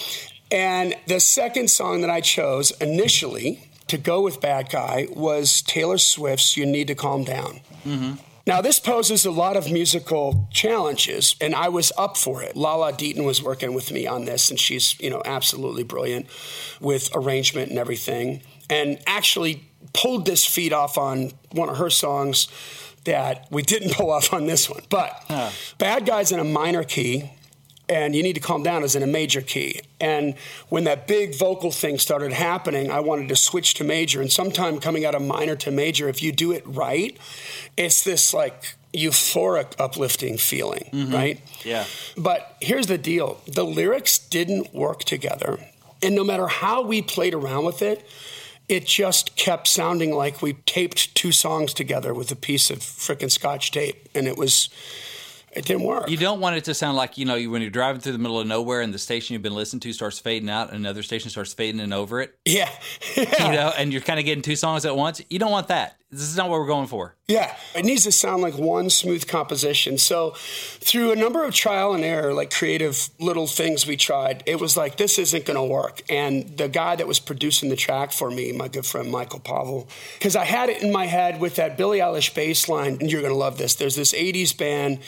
And 0.50 0.94
the 1.06 1.18
second 1.18 1.70
song 1.70 2.02
that 2.02 2.10
I 2.10 2.20
chose 2.20 2.72
initially 2.72 3.70
to 3.88 3.96
go 3.96 4.20
with 4.20 4.40
Bad 4.40 4.70
Guy 4.70 5.06
was 5.10 5.62
Taylor 5.62 5.98
Swift's 5.98 6.56
You 6.56 6.66
Need 6.66 6.88
to 6.88 6.94
Calm 6.94 7.24
Down. 7.24 7.60
Mm-hmm. 7.86 8.14
Now, 8.44 8.60
this 8.60 8.80
poses 8.80 9.24
a 9.24 9.30
lot 9.30 9.56
of 9.56 9.70
musical 9.70 10.48
challenges, 10.50 11.36
and 11.40 11.54
I 11.54 11.68
was 11.68 11.92
up 11.96 12.16
for 12.16 12.42
it. 12.42 12.56
Lala 12.56 12.92
Deaton 12.92 13.24
was 13.24 13.40
working 13.40 13.72
with 13.72 13.92
me 13.92 14.06
on 14.06 14.24
this, 14.24 14.50
and 14.50 14.58
she's, 14.58 14.98
you 14.98 15.10
know, 15.10 15.22
absolutely 15.24 15.84
brilliant 15.84 16.26
with 16.80 17.08
arrangement 17.14 17.70
and 17.70 17.78
everything 17.78 18.42
and 18.72 18.98
actually 19.06 19.62
pulled 19.92 20.24
this 20.24 20.44
feat 20.46 20.72
off 20.72 20.96
on 20.96 21.30
one 21.50 21.68
of 21.68 21.76
her 21.76 21.90
songs 21.90 22.48
that 23.04 23.46
we 23.50 23.62
didn't 23.62 23.92
pull 23.96 24.10
off 24.10 24.32
on 24.32 24.46
this 24.46 24.68
one. 24.68 24.82
But 24.88 25.24
huh. 25.28 25.50
Bad 25.78 26.06
Guys 26.06 26.32
in 26.32 26.40
a 26.40 26.44
minor 26.44 26.84
key 26.84 27.30
and 27.88 28.14
You 28.14 28.22
Need 28.22 28.34
to 28.34 28.40
Calm 28.40 28.62
Down 28.62 28.84
is 28.84 28.94
in 28.94 29.02
a 29.02 29.06
major 29.06 29.40
key. 29.40 29.80
And 30.00 30.34
when 30.68 30.84
that 30.84 31.06
big 31.06 31.34
vocal 31.36 31.70
thing 31.70 31.98
started 31.98 32.32
happening, 32.32 32.90
I 32.90 33.00
wanted 33.00 33.28
to 33.28 33.36
switch 33.36 33.74
to 33.74 33.84
major. 33.84 34.20
And 34.20 34.32
sometime 34.32 34.80
coming 34.80 35.04
out 35.04 35.14
of 35.14 35.22
minor 35.22 35.56
to 35.56 35.70
major, 35.70 36.08
if 36.08 36.22
you 36.22 36.32
do 36.32 36.52
it 36.52 36.62
right, 36.66 37.16
it's 37.76 38.04
this 38.04 38.32
like 38.32 38.76
euphoric, 38.94 39.74
uplifting 39.78 40.36
feeling, 40.36 40.88
mm-hmm. 40.92 41.14
right? 41.14 41.40
Yeah. 41.64 41.84
But 42.16 42.56
here's 42.60 42.86
the 42.86 42.98
deal 42.98 43.40
the 43.46 43.64
lyrics 43.64 44.18
didn't 44.18 44.74
work 44.74 45.04
together. 45.04 45.58
And 46.02 46.14
no 46.14 46.24
matter 46.24 46.48
how 46.48 46.82
we 46.82 47.00
played 47.00 47.34
around 47.34 47.64
with 47.64 47.80
it, 47.80 48.06
it 48.68 48.86
just 48.86 49.36
kept 49.36 49.68
sounding 49.68 50.14
like 50.14 50.42
we 50.42 50.54
taped 50.54 51.14
two 51.14 51.32
songs 51.32 51.74
together 51.74 52.14
with 52.14 52.30
a 52.30 52.36
piece 52.36 52.70
of 52.70 52.78
frickin' 52.78 53.30
scotch 53.30 53.70
tape. 53.70 54.08
And 54.14 54.26
it 54.26 54.36
was, 54.36 54.68
it 55.52 55.64
didn't 55.66 55.82
work. 55.82 56.08
You 56.08 56.16
don't 56.16 56.40
want 56.40 56.56
it 56.56 56.64
to 56.64 56.74
sound 56.74 56.96
like, 56.96 57.18
you 57.18 57.24
know, 57.24 57.40
when 57.50 57.60
you're 57.62 57.70
driving 57.70 58.00
through 58.00 58.12
the 58.12 58.18
middle 58.18 58.40
of 58.40 58.46
nowhere 58.46 58.80
and 58.80 58.92
the 58.92 58.98
station 58.98 59.34
you've 59.34 59.42
been 59.42 59.54
listening 59.54 59.80
to 59.80 59.92
starts 59.92 60.18
fading 60.18 60.48
out 60.48 60.68
and 60.68 60.78
another 60.78 61.02
station 61.02 61.30
starts 61.30 61.52
fading 61.52 61.80
in 61.80 61.92
over 61.92 62.20
it. 62.20 62.34
Yeah. 62.44 62.70
yeah. 63.16 63.46
You 63.52 63.52
know, 63.52 63.72
and 63.76 63.92
you're 63.92 64.02
kind 64.02 64.18
of 64.18 64.24
getting 64.24 64.42
two 64.42 64.56
songs 64.56 64.84
at 64.86 64.96
once. 64.96 65.20
You 65.28 65.38
don't 65.38 65.50
want 65.50 65.68
that. 65.68 65.98
This 66.12 66.28
is 66.28 66.36
not 66.36 66.50
what 66.50 66.60
we're 66.60 66.66
going 66.66 66.88
for. 66.88 67.14
Yeah, 67.26 67.56
it 67.74 67.86
needs 67.86 68.04
to 68.04 68.12
sound 68.12 68.42
like 68.42 68.58
one 68.58 68.90
smooth 68.90 69.26
composition. 69.26 69.96
So, 69.96 70.34
through 70.36 71.10
a 71.10 71.16
number 71.16 71.42
of 71.42 71.54
trial 71.54 71.94
and 71.94 72.04
error, 72.04 72.34
like 72.34 72.50
creative 72.50 73.08
little 73.18 73.46
things 73.46 73.86
we 73.86 73.96
tried, 73.96 74.42
it 74.44 74.60
was 74.60 74.76
like, 74.76 74.98
this 74.98 75.18
isn't 75.18 75.46
going 75.46 75.56
to 75.56 75.64
work. 75.64 76.02
And 76.10 76.58
the 76.58 76.68
guy 76.68 76.96
that 76.96 77.06
was 77.06 77.18
producing 77.18 77.70
the 77.70 77.76
track 77.76 78.12
for 78.12 78.30
me, 78.30 78.52
my 78.52 78.68
good 78.68 78.84
friend 78.84 79.10
Michael 79.10 79.40
Pavel, 79.40 79.88
because 80.18 80.36
I 80.36 80.44
had 80.44 80.68
it 80.68 80.82
in 80.82 80.92
my 80.92 81.06
head 81.06 81.40
with 81.40 81.56
that 81.56 81.78
Billie 81.78 82.00
Eilish 82.00 82.34
bass 82.34 82.68
line, 82.68 82.98
and 83.00 83.10
you're 83.10 83.22
going 83.22 83.32
to 83.32 83.38
love 83.38 83.56
this. 83.56 83.76
There's 83.76 83.96
this 83.96 84.12
80s 84.12 84.54
band 84.54 84.98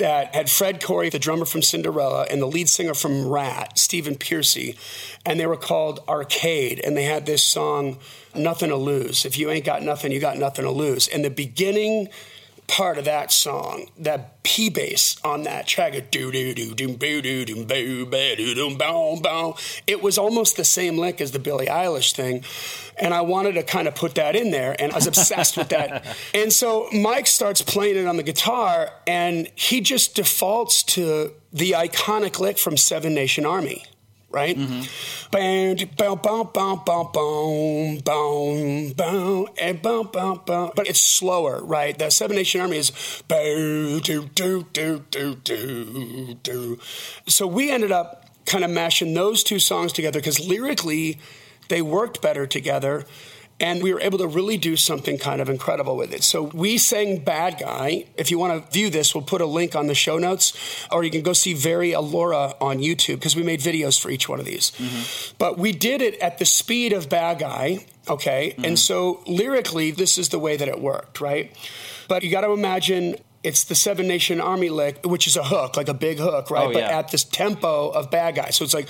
that 0.00 0.34
had 0.34 0.50
Fred 0.50 0.82
Coury, 0.82 1.08
the 1.08 1.18
drummer 1.18 1.44
from 1.44 1.62
Cinderella, 1.62 2.26
and 2.30 2.42
the 2.42 2.46
lead 2.46 2.68
singer 2.68 2.94
from 2.94 3.28
Ratt, 3.28 3.78
Stephen 3.78 4.16
Pearcy, 4.16 4.76
and 5.24 5.38
they 5.38 5.46
were 5.46 5.56
called 5.56 6.00
Arcade, 6.08 6.80
and 6.80 6.96
they 6.96 7.04
had 7.04 7.26
this 7.26 7.42
song 7.42 7.98
nothing 8.34 8.70
to 8.70 8.76
lose. 8.76 9.24
If 9.24 9.38
you 9.38 9.50
ain't 9.50 9.64
got 9.64 9.82
nothing, 9.82 10.10
you 10.10 10.20
got 10.20 10.38
nothing 10.38 10.64
to 10.64 10.70
lose. 10.70 11.06
And 11.06 11.24
the 11.24 11.30
beginning 11.30 12.08
part 12.70 12.98
of 12.98 13.04
that 13.04 13.32
song, 13.32 13.86
that 13.98 14.42
P 14.44 14.70
bass 14.70 15.16
on 15.24 15.42
that 15.42 15.66
track, 15.66 15.92
do 16.12 16.30
do 16.30 16.54
do 16.54 16.72
do 16.72 16.96
boo 16.96 17.20
do 17.20 17.44
do 17.44 17.64
boo 17.64 18.06
ba 18.06 18.36
do 18.36 18.54
do 18.54 18.76
boom 18.76 19.20
boom. 19.20 19.54
It 19.88 20.00
was 20.00 20.16
almost 20.16 20.56
the 20.56 20.64
same 20.64 20.96
lick 20.96 21.20
as 21.20 21.32
the 21.32 21.40
Billie 21.40 21.66
Eilish 21.66 22.14
thing, 22.14 22.44
and 22.96 23.12
I 23.12 23.22
wanted 23.22 23.54
to 23.54 23.64
kind 23.64 23.88
of 23.88 23.96
put 23.96 24.14
that 24.14 24.36
in 24.36 24.52
there, 24.52 24.76
and 24.80 24.92
I 24.92 24.94
was 24.94 25.08
obsessed 25.08 25.56
with 25.56 25.70
that. 25.70 26.06
And 26.32 26.52
so 26.52 26.88
Mike 26.92 27.26
starts 27.26 27.60
playing 27.60 27.96
it 27.96 28.06
on 28.06 28.16
the 28.16 28.22
guitar, 28.22 28.90
and 29.06 29.50
he 29.56 29.80
just 29.80 30.14
defaults 30.14 30.82
to 30.94 31.32
the 31.52 31.72
iconic 31.72 32.38
lick 32.38 32.56
from 32.56 32.76
Seven 32.76 33.14
Nation 33.14 33.44
Army 33.44 33.84
right? 34.30 34.56
Mm-hmm. 34.56 34.82
But 40.74 40.88
it's 40.88 41.00
slower, 41.00 41.62
right? 41.64 41.98
The 41.98 42.10
Seven 42.10 42.36
Nation 42.36 42.60
Army 42.60 42.78
is. 42.78 42.90
So 47.26 47.46
we 47.46 47.70
ended 47.70 47.92
up 47.92 48.26
kind 48.46 48.64
of 48.64 48.70
mashing 48.70 49.14
those 49.14 49.42
two 49.42 49.58
songs 49.58 49.92
together 49.92 50.20
because 50.20 50.40
lyrically 50.40 51.18
they 51.68 51.82
worked 51.82 52.22
better 52.22 52.46
together 52.46 53.04
and 53.60 53.82
we 53.82 53.92
were 53.92 54.00
able 54.00 54.18
to 54.18 54.26
really 54.26 54.56
do 54.56 54.76
something 54.76 55.18
kind 55.18 55.40
of 55.40 55.48
incredible 55.48 55.96
with 55.96 56.12
it. 56.12 56.22
So 56.22 56.44
we 56.44 56.78
sang 56.78 57.18
Bad 57.18 57.58
Guy. 57.58 58.06
If 58.16 58.30
you 58.30 58.38
want 58.38 58.64
to 58.64 58.72
view 58.72 58.90
this, 58.90 59.14
we'll 59.14 59.24
put 59.24 59.40
a 59.40 59.46
link 59.46 59.76
on 59.76 59.86
the 59.86 59.94
show 59.94 60.18
notes, 60.18 60.86
or 60.90 61.04
you 61.04 61.10
can 61.10 61.22
go 61.22 61.32
see 61.32 61.52
Very 61.52 61.92
Alora 61.92 62.54
on 62.60 62.78
YouTube 62.78 63.16
because 63.16 63.36
we 63.36 63.42
made 63.42 63.60
videos 63.60 64.00
for 64.00 64.10
each 64.10 64.28
one 64.28 64.40
of 64.40 64.46
these. 64.46 64.70
Mm-hmm. 64.72 65.36
But 65.38 65.58
we 65.58 65.72
did 65.72 66.00
it 66.00 66.18
at 66.20 66.38
the 66.38 66.46
speed 66.46 66.92
of 66.92 67.08
Bad 67.08 67.38
Guy, 67.38 67.86
okay? 68.08 68.50
Mm-hmm. 68.50 68.64
And 68.64 68.78
so 68.78 69.22
lyrically, 69.26 69.90
this 69.90 70.16
is 70.18 70.30
the 70.30 70.38
way 70.38 70.56
that 70.56 70.68
it 70.68 70.80
worked, 70.80 71.20
right? 71.20 71.54
But 72.08 72.24
you 72.24 72.30
got 72.30 72.40
to 72.40 72.52
imagine 72.52 73.16
it's 73.42 73.64
the 73.64 73.74
Seven 73.74 74.06
Nation 74.06 74.38
Army 74.40 74.68
lick, 74.68 75.00
which 75.04 75.26
is 75.26 75.36
a 75.36 75.42
hook, 75.42 75.76
like 75.76 75.88
a 75.88 75.94
big 75.94 76.18
hook, 76.18 76.50
right? 76.50 76.68
Oh, 76.68 76.72
but 76.72 76.82
yeah. 76.82 76.98
at 76.98 77.10
this 77.10 77.24
tempo 77.24 77.88
of 77.88 78.10
bad 78.10 78.34
guy. 78.34 78.50
So 78.50 78.64
it's 78.64 78.74
like 78.74 78.88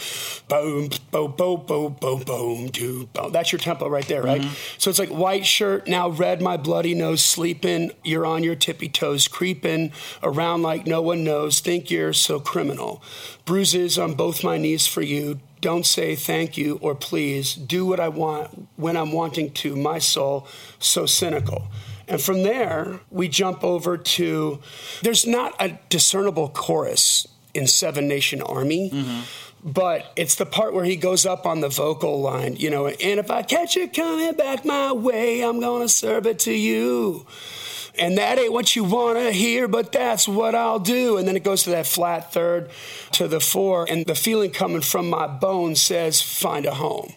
boom, 0.48 0.90
boom, 1.12 1.34
boom, 1.36 1.64
boom, 1.66 1.96
boom, 2.00 2.22
boom, 2.24 2.66
do, 2.66 3.06
boom. 3.12 3.30
That's 3.30 3.52
your 3.52 3.60
tempo 3.60 3.88
right 3.88 4.06
there, 4.06 4.22
right? 4.22 4.40
Mm-hmm. 4.40 4.78
So 4.78 4.90
it's 4.90 4.98
like 4.98 5.10
white 5.10 5.46
shirt, 5.46 5.86
now 5.86 6.08
red, 6.08 6.42
my 6.42 6.56
bloody 6.56 6.94
nose, 6.94 7.22
sleeping. 7.22 7.92
You're 8.02 8.26
on 8.26 8.42
your 8.42 8.56
tippy 8.56 8.88
toes, 8.88 9.28
creeping 9.28 9.92
around 10.22 10.62
like 10.62 10.84
no 10.84 11.00
one 11.00 11.22
knows. 11.22 11.60
Think 11.60 11.88
you're 11.88 12.12
so 12.12 12.40
criminal. 12.40 13.02
Bruises 13.44 13.98
on 13.98 14.14
both 14.14 14.42
my 14.42 14.58
knees 14.58 14.86
for 14.86 15.02
you. 15.02 15.38
Don't 15.60 15.86
say 15.86 16.16
thank 16.16 16.56
you 16.56 16.78
or 16.82 16.94
please. 16.94 17.54
Do 17.54 17.86
what 17.86 18.00
I 18.00 18.08
want 18.08 18.66
when 18.76 18.96
I'm 18.96 19.12
wanting 19.12 19.52
to. 19.52 19.76
My 19.76 19.98
soul, 19.98 20.48
so 20.80 21.06
cynical. 21.06 21.68
And 22.10 22.20
from 22.20 22.42
there, 22.42 23.00
we 23.10 23.28
jump 23.28 23.62
over 23.62 23.96
to 23.96 24.60
there's 25.02 25.26
not 25.26 25.54
a 25.60 25.78
discernible 25.88 26.48
chorus 26.48 27.26
in 27.54 27.68
Seven 27.68 28.08
Nation 28.08 28.42
Army. 28.42 28.90
Mm-hmm. 28.90 29.20
But 29.62 30.10
it's 30.16 30.36
the 30.36 30.46
part 30.46 30.72
where 30.72 30.84
he 30.84 30.96
goes 30.96 31.26
up 31.26 31.44
on 31.44 31.60
the 31.60 31.68
vocal 31.68 32.20
line, 32.20 32.56
you 32.56 32.70
know, 32.70 32.86
and 32.86 33.20
if 33.20 33.30
I 33.30 33.42
catch 33.42 33.76
you 33.76 33.88
coming 33.88 34.32
back 34.32 34.64
my 34.64 34.90
way, 34.90 35.42
I'm 35.42 35.60
gonna 35.60 35.88
serve 35.88 36.26
it 36.26 36.38
to 36.40 36.52
you. 36.52 37.26
And 37.98 38.16
that 38.16 38.38
ain't 38.38 38.54
what 38.54 38.74
you 38.74 38.84
wanna 38.84 39.32
hear, 39.32 39.68
but 39.68 39.92
that's 39.92 40.26
what 40.26 40.54
I'll 40.54 40.78
do. 40.78 41.18
And 41.18 41.28
then 41.28 41.36
it 41.36 41.44
goes 41.44 41.64
to 41.64 41.70
that 41.70 41.86
flat 41.86 42.32
third 42.32 42.70
to 43.12 43.28
the 43.28 43.38
four, 43.38 43.84
and 43.86 44.06
the 44.06 44.14
feeling 44.14 44.50
coming 44.50 44.80
from 44.80 45.10
my 45.10 45.26
bones 45.26 45.82
says, 45.82 46.22
find 46.22 46.64
a 46.64 46.72
home. 46.74 47.12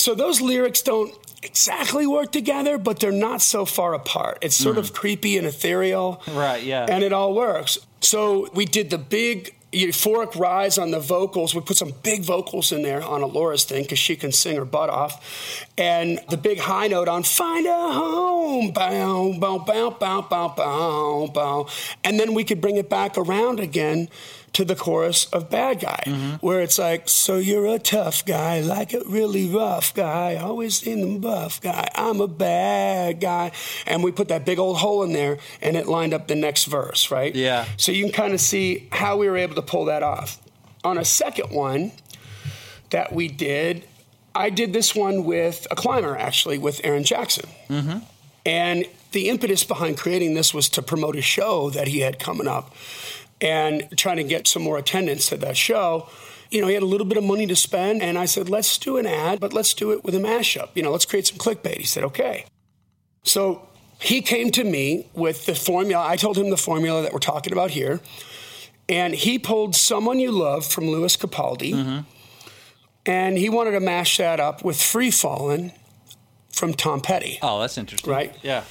So 0.00 0.14
those 0.14 0.40
lyrics 0.40 0.82
don't 0.82 1.14
exactly 1.42 2.06
work 2.06 2.32
together, 2.32 2.78
but 2.78 3.00
they're 3.00 3.12
not 3.12 3.42
so 3.42 3.64
far 3.64 3.94
apart. 3.94 4.38
It's 4.40 4.56
sort 4.56 4.76
mm. 4.76 4.80
of 4.80 4.92
creepy 4.92 5.36
and 5.36 5.46
ethereal. 5.46 6.22
Right, 6.32 6.62
yeah. 6.62 6.86
And 6.88 7.04
it 7.04 7.12
all 7.12 7.34
works. 7.34 7.78
So 8.00 8.48
we 8.54 8.64
did 8.64 8.90
the 8.90 8.98
big 8.98 9.54
euphoric 9.72 10.34
rise 10.38 10.78
on 10.78 10.90
the 10.90 10.98
vocals. 10.98 11.54
We 11.54 11.60
put 11.60 11.76
some 11.76 11.92
big 12.02 12.22
vocals 12.22 12.72
in 12.72 12.82
there 12.82 13.02
on 13.02 13.22
Alora's 13.22 13.64
thing 13.64 13.82
because 13.82 13.98
she 13.98 14.16
can 14.16 14.32
sing 14.32 14.56
her 14.56 14.64
butt 14.64 14.90
off. 14.90 15.66
And 15.78 16.20
the 16.28 16.36
big 16.36 16.58
high 16.58 16.88
note 16.88 17.08
on 17.08 17.22
Find 17.22 17.66
a 17.66 17.70
Home. 17.70 18.72
Bow, 18.72 19.38
bow, 19.38 19.58
bow, 19.58 19.90
bow, 19.90 20.22
bow, 20.22 20.48
bow, 20.48 21.30
bow. 21.32 21.68
And 22.02 22.18
then 22.18 22.34
we 22.34 22.44
could 22.44 22.60
bring 22.60 22.76
it 22.76 22.90
back 22.90 23.16
around 23.16 23.60
again 23.60 24.08
to 24.52 24.64
the 24.64 24.74
chorus 24.74 25.26
of 25.26 25.48
Bad 25.48 25.80
Guy, 25.80 26.02
mm-hmm. 26.06 26.34
where 26.44 26.60
it's 26.60 26.78
like, 26.78 27.08
So 27.08 27.36
you're 27.36 27.66
a 27.66 27.78
tough 27.78 28.24
guy, 28.24 28.60
like 28.60 28.92
a 28.92 29.00
really 29.06 29.48
rough 29.48 29.94
guy, 29.94 30.36
always 30.36 30.82
in 30.82 31.00
the 31.00 31.18
buff 31.18 31.60
guy. 31.60 31.88
I'm 31.94 32.20
a 32.20 32.26
bad 32.26 33.20
guy. 33.20 33.52
And 33.86 34.02
we 34.02 34.12
put 34.12 34.28
that 34.28 34.44
big 34.44 34.58
old 34.58 34.78
hole 34.78 35.02
in 35.02 35.12
there 35.12 35.38
and 35.62 35.76
it 35.76 35.86
lined 35.86 36.14
up 36.14 36.26
the 36.26 36.34
next 36.34 36.64
verse, 36.64 37.10
right? 37.10 37.34
Yeah. 37.34 37.66
So 37.76 37.92
you 37.92 38.04
can 38.04 38.12
kind 38.12 38.34
of 38.34 38.40
see 38.40 38.88
how 38.90 39.16
we 39.16 39.28
were 39.28 39.36
able 39.36 39.54
to 39.54 39.62
pull 39.62 39.86
that 39.86 40.02
off. 40.02 40.40
On 40.82 40.98
a 40.98 41.04
second 41.04 41.54
one 41.54 41.92
that 42.90 43.12
we 43.12 43.28
did, 43.28 43.86
I 44.34 44.50
did 44.50 44.72
this 44.72 44.94
one 44.94 45.24
with 45.24 45.66
a 45.70 45.76
climber, 45.76 46.16
actually, 46.16 46.58
with 46.58 46.80
Aaron 46.84 47.04
Jaxon. 47.04 47.48
Mm-hmm. 47.68 47.98
And 48.46 48.86
the 49.12 49.28
impetus 49.28 49.64
behind 49.64 49.98
creating 49.98 50.34
this 50.34 50.54
was 50.54 50.68
to 50.70 50.82
promote 50.82 51.16
a 51.16 51.22
show 51.22 51.70
that 51.70 51.88
he 51.88 52.00
had 52.00 52.18
coming 52.18 52.46
up 52.46 52.74
and 53.40 53.88
trying 53.96 54.16
to 54.16 54.24
get 54.24 54.46
some 54.46 54.62
more 54.62 54.78
attendance 54.78 55.28
to 55.28 55.36
that 55.38 55.56
show. 55.56 56.08
You 56.50 56.60
know, 56.60 56.66
he 56.66 56.74
had 56.74 56.82
a 56.82 56.86
little 56.86 57.06
bit 57.06 57.16
of 57.16 57.24
money 57.24 57.46
to 57.46 57.56
spend, 57.56 58.02
and 58.02 58.18
I 58.18 58.24
said, 58.24 58.48
let's 58.48 58.76
do 58.76 58.96
an 58.96 59.06
ad, 59.06 59.38
but 59.38 59.52
let's 59.52 59.72
do 59.72 59.92
it 59.92 60.04
with 60.04 60.14
a 60.14 60.18
mashup. 60.18 60.70
You 60.74 60.82
know, 60.82 60.90
let's 60.90 61.06
create 61.06 61.26
some 61.26 61.38
clickbait. 61.38 61.78
He 61.78 61.84
said, 61.84 62.02
okay. 62.04 62.44
So 63.22 63.68
he 64.00 64.20
came 64.20 64.50
to 64.52 64.64
me 64.64 65.08
with 65.14 65.46
the 65.46 65.54
formula. 65.54 66.04
I 66.04 66.16
told 66.16 66.36
him 66.36 66.50
the 66.50 66.56
formula 66.56 67.02
that 67.02 67.12
we're 67.12 67.20
talking 67.20 67.52
about 67.52 67.70
here. 67.70 68.00
And 68.88 69.14
he 69.14 69.38
pulled 69.38 69.76
Someone 69.76 70.18
You 70.18 70.32
Love 70.32 70.66
from 70.66 70.88
Lewis 70.88 71.16
Capaldi. 71.16 71.72
Mm-hmm. 71.72 71.98
And 73.06 73.38
he 73.38 73.48
wanted 73.48 73.70
to 73.72 73.80
mash 73.80 74.16
that 74.16 74.40
up 74.40 74.64
with 74.64 74.82
Free 74.82 75.12
Fallin' 75.12 75.72
from 76.52 76.74
Tom 76.74 77.00
Petty. 77.00 77.38
Oh, 77.40 77.60
that's 77.60 77.78
interesting. 77.78 78.10
Right? 78.10 78.36
Yeah. 78.42 78.64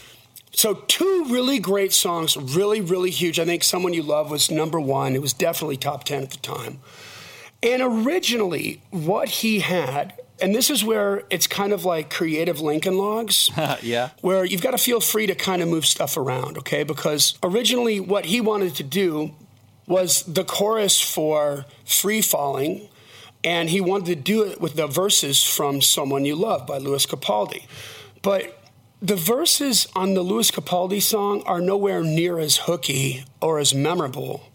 So 0.51 0.73
two 0.73 1.25
really 1.29 1.59
great 1.59 1.93
songs, 1.93 2.35
really, 2.35 2.81
really 2.81 3.12
huge. 3.12 3.39
I 3.39 3.45
think 3.45 3.63
Someone 3.63 3.93
You 3.93 4.03
Love 4.03 4.31
was 4.31 4.49
number 4.49 4.79
one. 4.79 5.15
It 5.15 5.21
was 5.21 5.33
definitely 5.33 5.77
top 5.77 6.03
10 6.03 6.23
at 6.23 6.31
the 6.31 6.38
time. 6.38 6.79
And 7.62 7.81
originally, 7.81 8.81
what 8.89 9.29
he 9.29 9.59
had, 9.59 10.13
and 10.41 10.55
this 10.55 10.69
is 10.69 10.83
where 10.83 11.23
it's 11.29 11.45
kind 11.45 11.73
of 11.73 11.85
like 11.85 12.09
creative 12.09 12.62
Lincoln 12.62 12.97
logs. 12.97 13.51
yeah. 13.81 14.09
Where 14.21 14.45
you've 14.45 14.62
got 14.62 14.71
to 14.71 14.77
feel 14.77 15.01
free 15.01 15.27
to 15.27 15.35
kind 15.35 15.62
of 15.62 15.67
move 15.67 15.85
stuff 15.85 16.17
around, 16.17 16.57
okay? 16.59 16.83
Because 16.83 17.38
originally, 17.43 17.99
what 17.99 18.25
he 18.25 18.41
wanted 18.41 18.75
to 18.75 18.83
do 18.83 19.31
was 19.88 20.23
the 20.23 20.43
chorus 20.43 21.01
for 21.01 21.65
Free 21.83 22.21
Falling, 22.21 22.88
and 23.43 23.69
he 23.69 23.81
wanted 23.81 24.05
to 24.05 24.15
do 24.15 24.43
it 24.43 24.62
with 24.62 24.75
the 24.75 24.88
verses 24.88 25.43
from 25.43 25.81
Someone 25.81 26.25
You 26.25 26.35
Love 26.35 26.65
by 26.65 26.77
Lewis 26.77 27.05
Capaldi. 27.05 27.65
But 28.21 28.59
the 29.01 29.15
verses 29.15 29.88
on 29.95 30.13
the 30.13 30.21
Lewis 30.21 30.51
Capaldi 30.51 31.01
song 31.01 31.41
are 31.45 31.62
nowhere 31.62 32.03
near 32.03 32.38
as 32.39 32.57
hooky 32.57 33.23
or 33.41 33.59
as 33.59 33.73
memorable 33.73 34.49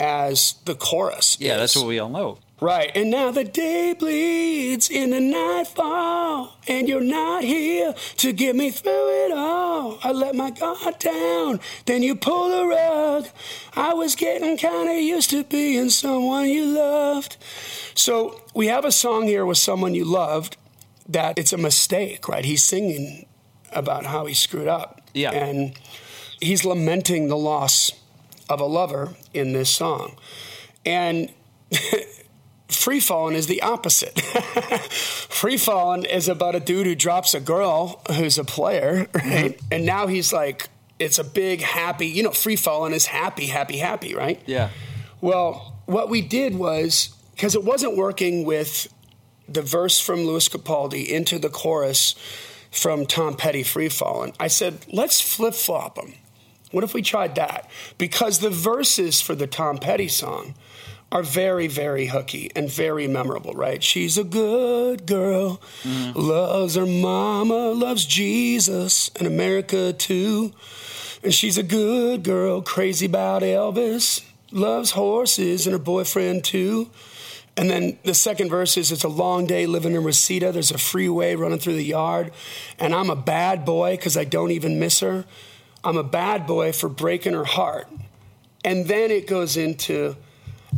as 0.00 0.54
the 0.64 0.74
chorus. 0.74 1.36
Yeah, 1.40 1.54
is. 1.54 1.60
that's 1.60 1.76
what 1.76 1.86
we 1.86 1.98
all 1.98 2.08
know. 2.08 2.38
Right. 2.58 2.90
And 2.94 3.10
now 3.10 3.30
the 3.32 3.44
day 3.44 3.92
bleeds 3.92 4.88
in 4.88 5.10
the 5.10 5.20
nightfall, 5.20 6.56
and 6.66 6.88
you're 6.88 7.02
not 7.02 7.44
here 7.44 7.94
to 8.16 8.32
get 8.32 8.56
me 8.56 8.70
through 8.70 9.26
it 9.26 9.32
all. 9.32 9.98
I 10.02 10.12
let 10.12 10.34
my 10.34 10.50
guard 10.50 10.98
down, 10.98 11.60
then 11.84 12.02
you 12.02 12.16
pull 12.16 12.48
the 12.48 12.66
rug. 12.66 13.28
I 13.74 13.92
was 13.92 14.14
getting 14.14 14.56
kind 14.56 14.88
of 14.88 14.96
used 14.96 15.30
to 15.30 15.44
being 15.44 15.90
someone 15.90 16.48
you 16.48 16.64
loved. 16.64 17.36
So 17.94 18.40
we 18.54 18.68
have 18.68 18.86
a 18.86 18.92
song 18.92 19.26
here 19.26 19.44
with 19.44 19.58
someone 19.58 19.94
you 19.94 20.06
loved 20.06 20.56
that 21.08 21.38
it's 21.38 21.52
a 21.52 21.58
mistake, 21.58 22.26
right? 22.26 22.44
He's 22.44 22.64
singing 22.64 23.26
about 23.76 24.06
how 24.06 24.26
he 24.26 24.34
screwed 24.34 24.66
up. 24.66 25.02
Yeah. 25.14 25.30
And 25.30 25.78
he's 26.40 26.64
lamenting 26.64 27.28
the 27.28 27.36
loss 27.36 27.92
of 28.48 28.60
a 28.60 28.64
lover 28.64 29.14
in 29.32 29.52
this 29.52 29.70
song. 29.70 30.16
And 30.84 31.30
Free 32.68 33.00
Fallin' 33.00 33.34
is 33.34 33.46
the 33.46 33.62
opposite. 33.62 34.20
Free 35.30 35.56
Fallin' 35.56 36.04
is 36.04 36.28
about 36.28 36.54
a 36.54 36.60
dude 36.60 36.86
who 36.86 36.94
drops 36.94 37.34
a 37.34 37.40
girl 37.40 38.00
who's 38.12 38.38
a 38.38 38.44
player, 38.44 39.08
right? 39.14 39.56
Mm-hmm. 39.56 39.66
And 39.72 39.86
now 39.86 40.06
he's 40.06 40.32
like, 40.32 40.68
it's 40.98 41.18
a 41.18 41.24
big 41.24 41.60
happy, 41.60 42.06
you 42.06 42.22
know, 42.22 42.30
Free 42.30 42.56
Fallin' 42.56 42.92
is 42.92 43.06
happy, 43.06 43.46
happy, 43.46 43.78
happy, 43.78 44.14
right? 44.14 44.40
Yeah. 44.46 44.70
Well, 45.20 45.74
what 45.86 46.08
we 46.08 46.22
did 46.22 46.56
was, 46.56 47.14
because 47.34 47.54
it 47.54 47.64
wasn't 47.64 47.96
working 47.96 48.44
with 48.44 48.88
the 49.48 49.62
verse 49.62 50.00
from 50.00 50.24
Lewis 50.24 50.48
Capaldi 50.48 51.06
into 51.06 51.38
the 51.38 51.48
chorus 51.48 52.14
from 52.76 53.06
Tom 53.06 53.36
Petty 53.36 53.62
Free 53.62 53.88
Fallin', 53.88 54.32
I 54.38 54.48
said, 54.48 54.86
let's 54.92 55.20
flip 55.20 55.54
flop 55.54 55.96
them. 55.96 56.14
What 56.70 56.84
if 56.84 56.94
we 56.94 57.02
tried 57.02 57.36
that? 57.36 57.70
Because 57.96 58.38
the 58.38 58.50
verses 58.50 59.20
for 59.20 59.34
the 59.34 59.46
Tom 59.46 59.78
Petty 59.78 60.08
song 60.08 60.54
are 61.12 61.22
very, 61.22 61.68
very 61.68 62.06
hooky 62.06 62.50
and 62.56 62.70
very 62.70 63.06
memorable, 63.06 63.52
right? 63.54 63.82
She's 63.82 64.18
a 64.18 64.24
good 64.24 65.06
girl, 65.06 65.60
mm. 65.82 66.14
loves 66.16 66.74
her 66.74 66.86
mama, 66.86 67.70
loves 67.70 68.04
Jesus 68.04 69.10
and 69.16 69.26
America 69.26 69.92
too. 69.92 70.52
And 71.22 71.32
she's 71.32 71.56
a 71.56 71.62
good 71.62 72.24
girl, 72.24 72.60
crazy 72.60 73.06
about 73.06 73.42
Elvis, 73.42 74.22
loves 74.50 74.90
horses 74.92 75.66
and 75.66 75.72
her 75.72 75.78
boyfriend 75.78 76.44
too. 76.44 76.90
And 77.56 77.70
then 77.70 77.98
the 78.04 78.14
second 78.14 78.50
verse 78.50 78.76
is 78.76 78.92
it's 78.92 79.04
a 79.04 79.08
long 79.08 79.46
day 79.46 79.66
living 79.66 79.94
in 79.94 80.04
Reseda. 80.04 80.52
There's 80.52 80.70
a 80.70 80.78
freeway 80.78 81.34
running 81.36 81.58
through 81.58 81.76
the 81.76 81.84
yard. 81.84 82.32
And 82.78 82.94
I'm 82.94 83.08
a 83.08 83.16
bad 83.16 83.64
boy 83.64 83.96
because 83.96 84.16
I 84.16 84.24
don't 84.24 84.50
even 84.50 84.78
miss 84.78 85.00
her. 85.00 85.24
I'm 85.82 85.96
a 85.96 86.04
bad 86.04 86.46
boy 86.46 86.72
for 86.72 86.88
breaking 86.88 87.32
her 87.32 87.44
heart. 87.44 87.88
And 88.64 88.86
then 88.86 89.10
it 89.10 89.26
goes 89.26 89.56
into, 89.56 90.16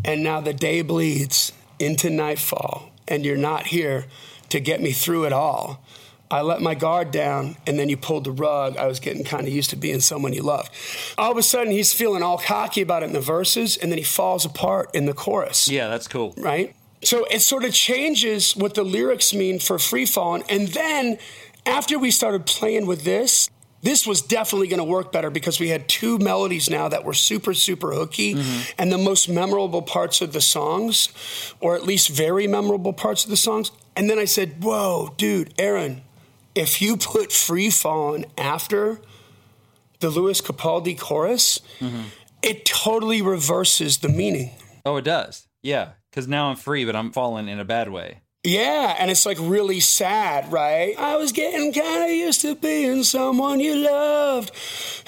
and 0.05 0.23
now 0.23 0.41
the 0.41 0.53
day 0.53 0.83
bleeds 0.83 1.53
into 1.79 2.11
nightfall, 2.11 2.91
and 3.09 3.25
you're 3.25 3.37
not 3.37 3.69
here 3.69 4.05
to 4.51 4.61
get 4.61 4.81
me 4.81 4.93
through 4.93 5.25
it 5.25 5.33
all. 5.33 5.83
I 6.31 6.43
let 6.43 6.61
my 6.61 6.75
guard 6.75 7.11
down, 7.11 7.57
and 7.67 7.79
then 7.79 7.89
you 7.89 7.97
pulled 7.97 8.25
the 8.25 8.33
rug. 8.33 8.77
I 8.77 8.87
was 8.87 9.01
getting 9.01 9.25
kind 9.25 9.47
of 9.47 9.53
used 9.53 9.71
to 9.71 9.77
being 9.77 10.01
someone 10.01 10.33
you 10.33 10.43
loved. 10.43 10.71
All 11.17 11.33
of 11.33 11.39
a 11.39 11.43
sudden, 11.43 11.73
he's 11.73 11.93
feeling 11.93 12.23
all 12.23 12.39
cocky 12.39 12.83
about 12.83 13.03
it 13.03 13.07
in 13.07 13.13
the 13.13 13.21
verses, 13.21 13.77
and 13.77 13.91
then 13.91 13.99
he 13.99 14.05
falls 14.05 14.45
apart 14.45 14.91
in 14.95 15.07
the 15.07 15.15
chorus. 15.15 15.69
Yeah, 15.69 15.89
that's 15.89 16.07
cool. 16.07 16.35
Right? 16.37 16.75
So 17.03 17.25
it 17.31 17.41
sort 17.41 17.65
of 17.65 17.73
changes 17.73 18.57
what 18.57 18.75
the 18.75 18.83
lyrics 18.83 19.33
mean 19.33 19.59
for 19.59 19.79
free 19.79 20.05
falling. 20.05 20.43
And 20.49 20.69
then 20.69 21.19
after 21.65 21.99
we 21.99 22.11
started 22.11 22.45
playing 22.45 22.87
with 22.87 23.05
this, 23.05 23.49
this 23.83 24.07
was 24.07 24.21
definitely 24.21 24.67
going 24.67 24.79
to 24.79 24.85
work 24.85 25.13
better 25.13 25.31
because 25.31 25.61
we 25.61 25.69
had 25.69 25.89
two 25.89 26.19
melodies 26.19 26.69
now 26.69 26.89
that 26.89 27.05
were 27.05 27.15
super, 27.15 27.55
super 27.55 27.93
hooky. 27.93 28.35
Mm-hmm. 28.35 28.73
And 28.79 28.91
the 28.91 28.99
most 28.99 29.29
memorable 29.29 29.83
parts 29.83 30.21
of 30.21 30.33
the 30.33 30.41
songs, 30.41 31.55
or 31.61 31.77
at 31.77 31.85
least 31.85 32.09
very 32.09 32.49
memorable 32.49 32.93
parts 32.93 33.25
of 33.25 33.31
the 33.31 33.37
songs. 33.37 33.71
And 33.95 34.11
then 34.11 34.19
I 34.19 34.25
said, 34.25 34.65
Whoa, 34.65 35.15
dude, 35.17 35.55
Aaron, 35.59 36.03
if 36.55 36.83
you 36.83 36.97
put 36.97 37.33
Free 37.33 37.71
Fallin' 37.71 38.27
after 38.37 39.01
the 40.01 40.11
Lewis 40.11 40.41
Capaldi 40.41 40.99
chorus, 40.99 41.61
mm-hmm. 41.81 42.03
it 42.43 42.65
totally 42.65 43.23
reverses 43.23 43.99
the 43.99 44.09
meaning. 44.09 44.51
Oh, 44.85 44.97
it 44.97 45.05
does. 45.05 45.49
Yeah. 45.63 45.93
Because 46.11 46.29
now 46.29 46.51
I'm 46.51 46.57
free, 46.57 46.85
but 46.85 46.97
I'm 46.97 47.13
falling 47.13 47.49
in 47.49 47.59
a 47.59 47.65
bad 47.65 47.91
way. 47.91 48.21
Yeah, 48.45 48.95
and 48.99 49.11
it's 49.11 49.27
like 49.27 49.37
really 49.41 49.81
sad, 49.81 50.51
right? 50.53 50.95
I 50.97 51.17
was 51.17 51.33
getting 51.33 51.73
kind 51.73 52.05
of 52.05 52.11
used 52.11 52.41
to 52.43 52.55
being 52.55 53.03
someone 53.03 53.61
you 53.61 53.75
loved, 53.77 54.53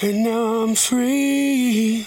and 0.03 0.25
now 0.25 0.63
I'm 0.63 0.75
free. 0.75 2.07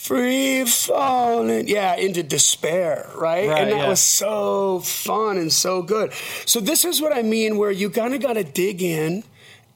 Free 0.00 0.64
falling, 0.64 1.68
yeah, 1.68 1.94
into 1.94 2.22
despair, 2.22 3.10
right? 3.16 3.48
right 3.48 3.60
and 3.60 3.70
that 3.70 3.80
yeah. 3.80 3.88
was 3.88 4.00
so 4.00 4.80
fun 4.80 5.36
and 5.36 5.52
so 5.52 5.82
good. 5.82 6.14
So, 6.46 6.58
this 6.58 6.86
is 6.86 7.02
what 7.02 7.14
I 7.14 7.20
mean 7.20 7.58
where 7.58 7.70
you 7.70 7.90
kind 7.90 8.14
of 8.14 8.22
got 8.22 8.32
to 8.32 8.42
dig 8.42 8.82
in 8.82 9.24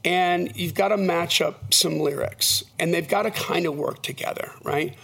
and 0.02 0.50
you've 0.56 0.72
got 0.72 0.88
to 0.88 0.96
match 0.96 1.42
up 1.42 1.74
some 1.74 2.00
lyrics 2.00 2.64
and 2.78 2.92
they've 2.92 3.06
got 3.06 3.24
to 3.24 3.30
kind 3.30 3.66
of 3.66 3.76
work 3.76 4.02
together, 4.02 4.50
right? 4.62 4.96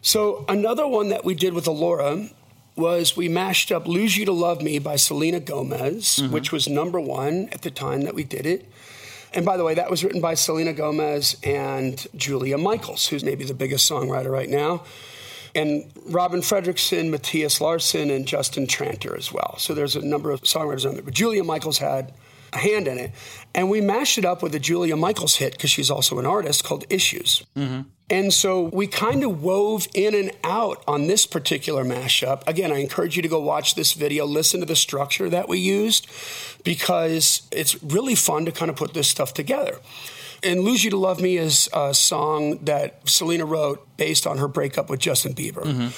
So, 0.00 0.44
another 0.48 0.86
one 0.86 1.08
that 1.08 1.24
we 1.24 1.34
did 1.34 1.54
with 1.54 1.66
Alora 1.66 2.28
was 2.76 3.16
we 3.16 3.28
mashed 3.28 3.72
up 3.72 3.88
Lose 3.88 4.16
You 4.16 4.24
to 4.26 4.32
Love 4.32 4.62
Me 4.62 4.78
by 4.78 4.94
Selena 4.94 5.40
Gomez, 5.40 6.20
mm-hmm. 6.20 6.32
which 6.32 6.52
was 6.52 6.68
number 6.68 7.00
one 7.00 7.48
at 7.50 7.62
the 7.62 7.70
time 7.72 8.02
that 8.02 8.14
we 8.14 8.22
did 8.22 8.46
it. 8.46 8.70
And 9.34 9.44
by 9.44 9.56
the 9.56 9.64
way, 9.64 9.74
that 9.74 9.90
was 9.90 10.04
written 10.04 10.20
by 10.20 10.34
Selena 10.34 10.72
Gomez 10.72 11.36
and 11.42 12.06
Julia 12.16 12.58
Michaels, 12.58 13.06
who's 13.08 13.24
maybe 13.24 13.44
the 13.44 13.54
biggest 13.54 13.90
songwriter 13.90 14.30
right 14.30 14.48
now. 14.48 14.84
And 15.54 15.90
Robin 16.06 16.40
Fredriksson, 16.40 17.10
Mattias 17.10 17.60
Larsson, 17.60 18.10
and 18.10 18.26
Justin 18.26 18.66
Tranter 18.66 19.16
as 19.16 19.32
well. 19.32 19.56
So 19.58 19.74
there's 19.74 19.96
a 19.96 20.04
number 20.04 20.30
of 20.30 20.42
songwriters 20.42 20.86
on 20.88 20.94
there. 20.94 21.02
But 21.02 21.14
Julia 21.14 21.44
Michaels 21.44 21.78
had 21.78 22.12
a 22.52 22.58
hand 22.58 22.88
in 22.88 22.98
it. 22.98 23.12
And 23.54 23.70
we 23.70 23.80
mashed 23.80 24.18
it 24.18 24.24
up 24.24 24.42
with 24.42 24.54
a 24.54 24.58
Julia 24.58 24.96
Michaels 24.96 25.36
hit, 25.36 25.52
because 25.52 25.70
she's 25.70 25.90
also 25.90 26.18
an 26.18 26.26
artist, 26.26 26.64
called 26.64 26.84
Issues. 26.90 27.44
Mm-hmm. 27.56 27.82
And 28.12 28.32
so 28.32 28.64
we 28.64 28.86
kind 28.86 29.24
of 29.24 29.42
wove 29.42 29.88
in 29.94 30.14
and 30.14 30.32
out 30.44 30.84
on 30.86 31.06
this 31.06 31.24
particular 31.24 31.82
mashup. 31.82 32.46
Again, 32.46 32.70
I 32.70 32.76
encourage 32.76 33.16
you 33.16 33.22
to 33.22 33.28
go 33.28 33.40
watch 33.40 33.74
this 33.74 33.94
video, 33.94 34.26
listen 34.26 34.60
to 34.60 34.66
the 34.66 34.76
structure 34.76 35.30
that 35.30 35.48
we 35.48 35.58
used, 35.58 36.06
because 36.62 37.48
it's 37.50 37.82
really 37.82 38.14
fun 38.14 38.44
to 38.44 38.52
kind 38.52 38.70
of 38.70 38.76
put 38.76 38.92
this 38.92 39.08
stuff 39.08 39.32
together. 39.32 39.78
And 40.42 40.60
Lose 40.60 40.84
You 40.84 40.90
to 40.90 40.98
Love 40.98 41.22
Me 41.22 41.38
is 41.38 41.70
a 41.72 41.94
song 41.94 42.58
that 42.64 43.08
Selena 43.08 43.46
wrote 43.46 43.86
based 43.96 44.26
on 44.26 44.36
her 44.36 44.48
breakup 44.48 44.90
with 44.90 45.00
Justin 45.00 45.32
Bieber. 45.32 45.62
Mm-hmm. 45.62 45.88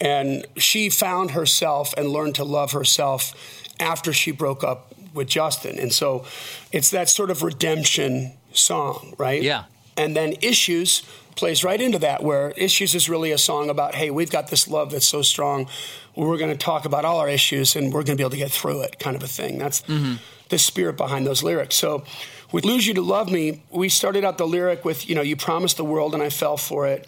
And 0.00 0.46
she 0.56 0.88
found 0.88 1.32
herself 1.32 1.92
and 1.98 2.08
learned 2.08 2.36
to 2.36 2.44
love 2.44 2.72
herself 2.72 3.34
after 3.78 4.14
she 4.14 4.30
broke 4.30 4.64
up 4.64 4.94
with 5.12 5.28
Justin. 5.28 5.78
And 5.78 5.92
so 5.92 6.24
it's 6.72 6.90
that 6.92 7.10
sort 7.10 7.30
of 7.30 7.42
redemption 7.42 8.32
song, 8.54 9.14
right? 9.18 9.42
Yeah. 9.42 9.64
And 9.98 10.16
then 10.16 10.34
Issues 10.40 11.02
plays 11.38 11.64
right 11.64 11.80
into 11.80 11.98
that, 12.00 12.22
where 12.22 12.50
Issues 12.50 12.94
is 12.94 13.08
really 13.08 13.32
a 13.32 13.38
song 13.38 13.70
about, 13.70 13.94
hey, 13.94 14.10
we've 14.10 14.30
got 14.30 14.48
this 14.48 14.68
love 14.68 14.90
that's 14.90 15.06
so 15.06 15.22
strong. 15.22 15.68
We're 16.16 16.36
going 16.36 16.50
to 16.50 16.56
talk 16.56 16.84
about 16.84 17.04
all 17.04 17.18
our 17.18 17.28
issues 17.28 17.76
and 17.76 17.92
we're 17.92 18.02
going 18.02 18.16
to 18.16 18.16
be 18.16 18.22
able 18.22 18.30
to 18.30 18.36
get 18.36 18.50
through 18.50 18.82
it, 18.82 18.98
kind 18.98 19.16
of 19.16 19.22
a 19.22 19.28
thing. 19.28 19.56
That's 19.58 19.82
mm-hmm. 19.82 20.16
the 20.48 20.58
spirit 20.58 20.96
behind 20.96 21.26
those 21.26 21.42
lyrics. 21.42 21.76
So 21.76 22.04
with 22.50 22.64
Lose 22.64 22.86
You 22.86 22.94
to 22.94 23.02
Love 23.02 23.30
Me, 23.30 23.62
we 23.70 23.88
started 23.88 24.24
out 24.24 24.36
the 24.36 24.46
lyric 24.46 24.84
with, 24.84 25.08
you 25.08 25.14
know, 25.14 25.22
you 25.22 25.36
promised 25.36 25.76
the 25.76 25.84
world 25.84 26.12
and 26.12 26.22
I 26.22 26.28
fell 26.30 26.56
for 26.56 26.86
it. 26.86 27.06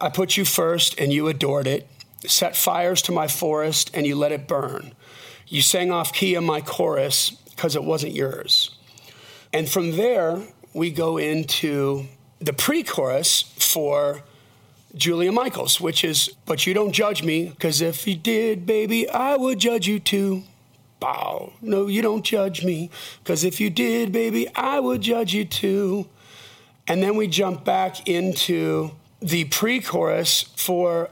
I 0.00 0.10
put 0.10 0.36
you 0.36 0.44
first 0.44 1.00
and 1.00 1.12
you 1.12 1.28
adored 1.28 1.66
it. 1.66 1.88
Set 2.26 2.56
fires 2.56 3.00
to 3.02 3.12
my 3.12 3.28
forest 3.28 3.90
and 3.94 4.06
you 4.06 4.14
let 4.16 4.32
it 4.32 4.46
burn. 4.46 4.92
You 5.46 5.62
sang 5.62 5.90
off 5.90 6.12
key 6.12 6.34
in 6.34 6.44
my 6.44 6.60
chorus 6.60 7.30
because 7.30 7.76
it 7.76 7.84
wasn't 7.84 8.12
yours. 8.12 8.76
And 9.52 9.68
from 9.68 9.92
there, 9.92 10.42
we 10.74 10.90
go 10.90 11.16
into 11.16 12.06
the 12.44 12.52
pre 12.52 12.82
chorus 12.82 13.42
for 13.58 14.22
Julia 14.94 15.32
Michaels, 15.32 15.80
which 15.80 16.04
is, 16.04 16.30
But 16.46 16.66
you 16.66 16.74
don't 16.74 16.92
judge 16.92 17.22
me, 17.22 17.46
because 17.46 17.80
if 17.80 18.06
you 18.06 18.14
did, 18.14 18.66
baby, 18.66 19.08
I 19.08 19.36
would 19.36 19.58
judge 19.58 19.88
you 19.88 19.98
too. 19.98 20.44
Bow. 21.00 21.52
No, 21.60 21.86
you 21.86 22.02
don't 22.02 22.24
judge 22.24 22.64
me, 22.64 22.90
because 23.22 23.44
if 23.44 23.60
you 23.60 23.70
did, 23.70 24.12
baby, 24.12 24.48
I 24.54 24.80
would 24.80 25.00
judge 25.00 25.34
you 25.34 25.44
too. 25.44 26.06
And 26.86 27.02
then 27.02 27.16
we 27.16 27.26
jump 27.26 27.64
back 27.64 28.06
into 28.06 28.92
the 29.20 29.44
pre 29.44 29.80
chorus 29.80 30.42
for 30.56 31.10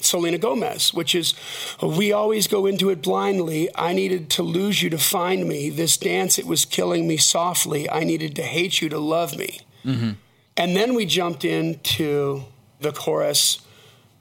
Selena 0.00 0.38
Gomez, 0.38 0.94
which 0.94 1.12
is 1.14 1.34
we 1.82 2.12
always 2.12 2.46
go 2.46 2.66
into 2.66 2.88
it 2.88 3.02
blindly. 3.02 3.68
I 3.74 3.92
needed 3.92 4.30
to 4.30 4.44
lose 4.44 4.80
you 4.80 4.90
to 4.90 4.98
find 4.98 5.48
me. 5.48 5.70
This 5.70 5.96
dance, 5.96 6.38
it 6.38 6.46
was 6.46 6.64
killing 6.64 7.08
me 7.08 7.16
softly. 7.16 7.90
I 7.90 8.04
needed 8.04 8.36
to 8.36 8.42
hate 8.42 8.80
you 8.80 8.88
to 8.90 8.98
love 8.98 9.36
me. 9.36 9.60
Mm-hmm. 9.84 10.10
And 10.58 10.76
then 10.76 10.94
we 10.94 11.06
jumped 11.06 11.44
into 11.44 12.42
the 12.80 12.90
chorus 12.90 13.60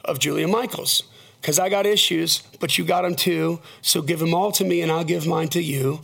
of 0.06 0.20
Julia 0.20 0.48
Michaels 0.48 1.04
because 1.42 1.58
I 1.58 1.68
got 1.68 1.88
issues, 1.88 2.44
but 2.60 2.78
you 2.78 2.86
got 2.86 3.02
them 3.02 3.16
too. 3.16 3.60
So 3.82 4.04
give 4.04 4.20
them 4.20 4.36
all 4.36 4.52
to 4.54 4.64
me 4.64 4.82
and 4.82 4.92
I'll 4.92 5.04
give 5.04 5.26
mine 5.26 5.50
to 5.50 5.62
you. 5.62 6.02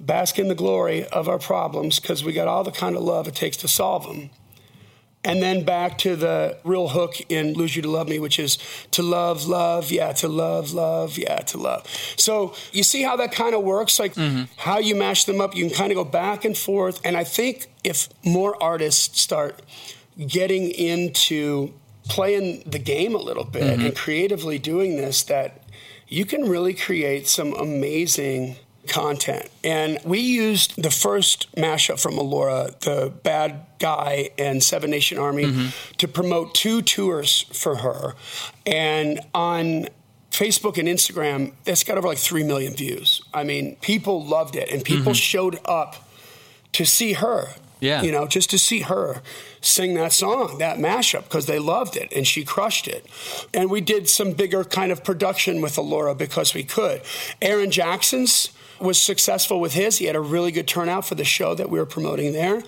Bask 0.00 0.38
in 0.38 0.48
the 0.48 0.54
glory 0.54 1.04
of 1.08 1.28
our 1.28 1.38
problems 1.38 2.00
because 2.00 2.24
we 2.24 2.32
got 2.32 2.48
all 2.48 2.64
the 2.64 2.70
kind 2.72 2.96
of 2.96 3.02
love 3.02 3.28
it 3.28 3.34
takes 3.34 3.58
to 3.58 3.68
solve 3.68 4.04
them 4.04 4.30
and 5.24 5.42
then 5.42 5.64
back 5.64 5.98
to 5.98 6.16
the 6.16 6.56
real 6.64 6.88
hook 6.88 7.16
in 7.28 7.54
Lose 7.54 7.74
You 7.74 7.82
to 7.82 7.90
Love 7.90 8.08
Me, 8.08 8.18
which 8.18 8.38
is 8.38 8.56
to 8.92 9.02
love, 9.02 9.46
love, 9.46 9.90
yeah, 9.90 10.12
to 10.12 10.28
love, 10.28 10.72
love, 10.72 11.18
yeah, 11.18 11.38
to 11.38 11.58
love. 11.58 11.86
So 12.16 12.54
you 12.72 12.82
see 12.82 13.02
how 13.02 13.16
that 13.16 13.32
kind 13.32 13.54
of 13.54 13.62
works, 13.62 13.98
like 13.98 14.14
mm-hmm. 14.14 14.44
how 14.56 14.78
you 14.78 14.94
mash 14.94 15.24
them 15.24 15.40
up. 15.40 15.56
You 15.56 15.66
can 15.66 15.74
kind 15.74 15.92
of 15.92 15.96
go 15.96 16.04
back 16.04 16.44
and 16.44 16.56
forth. 16.56 17.00
And 17.04 17.16
I 17.16 17.24
think 17.24 17.66
if 17.82 18.08
more 18.24 18.60
artists 18.62 19.20
start 19.20 19.60
getting 20.26 20.70
into 20.70 21.74
playing 22.08 22.62
the 22.64 22.78
game 22.78 23.14
a 23.14 23.18
little 23.18 23.44
bit 23.44 23.62
mm-hmm. 23.62 23.86
and 23.86 23.96
creatively 23.96 24.58
doing 24.58 24.96
this, 24.96 25.22
that 25.24 25.64
you 26.06 26.24
can 26.24 26.48
really 26.48 26.74
create 26.74 27.26
some 27.26 27.52
amazing 27.54 28.56
content. 28.86 29.48
And 29.64 29.98
we 30.04 30.20
used 30.20 30.82
the 30.82 30.90
first 30.90 31.54
mashup 31.56 32.00
from 32.00 32.18
Alora, 32.18 32.74
the 32.80 33.12
bad 33.22 33.66
guy 33.78 34.30
and 34.38 34.62
Seven 34.62 34.90
Nation 34.90 35.18
Army, 35.18 35.44
mm-hmm. 35.44 35.68
to 35.98 36.08
promote 36.08 36.54
two 36.54 36.82
tours 36.82 37.42
for 37.52 37.76
her. 37.76 38.14
And 38.66 39.20
on 39.34 39.88
Facebook 40.30 40.78
and 40.78 40.88
Instagram, 40.88 41.52
it's 41.66 41.84
got 41.84 41.98
over 41.98 42.08
like 42.08 42.18
3 42.18 42.44
million 42.44 42.74
views. 42.74 43.22
I 43.34 43.44
mean, 43.44 43.76
people 43.76 44.24
loved 44.24 44.56
it 44.56 44.70
and 44.70 44.84
people 44.84 45.12
mm-hmm. 45.12 45.12
showed 45.12 45.58
up 45.64 46.08
to 46.72 46.84
see 46.84 47.14
her. 47.14 47.48
Yeah. 47.80 48.02
You 48.02 48.10
know, 48.10 48.26
just 48.26 48.50
to 48.50 48.58
see 48.58 48.80
her 48.80 49.22
sing 49.60 49.94
that 49.94 50.12
song, 50.12 50.58
that 50.58 50.78
mashup, 50.78 51.24
because 51.24 51.46
they 51.46 51.60
loved 51.60 51.96
it 51.96 52.12
and 52.12 52.26
she 52.26 52.44
crushed 52.44 52.88
it. 52.88 53.06
And 53.54 53.70
we 53.70 53.80
did 53.80 54.08
some 54.08 54.32
bigger 54.32 54.64
kind 54.64 54.90
of 54.90 55.04
production 55.04 55.60
with 55.60 55.78
Alora 55.78 56.14
because 56.14 56.54
we 56.54 56.64
could. 56.64 57.02
Aaron 57.40 57.70
Jaxon's 57.70 58.50
was 58.80 59.00
successful 59.00 59.60
with 59.60 59.74
his. 59.74 59.98
He 59.98 60.06
had 60.06 60.16
a 60.16 60.20
really 60.20 60.52
good 60.52 60.68
turnout 60.68 61.04
for 61.04 61.14
the 61.14 61.24
show 61.24 61.54
that 61.54 61.70
we 61.70 61.78
were 61.78 61.86
promoting 61.86 62.32
there. 62.32 62.62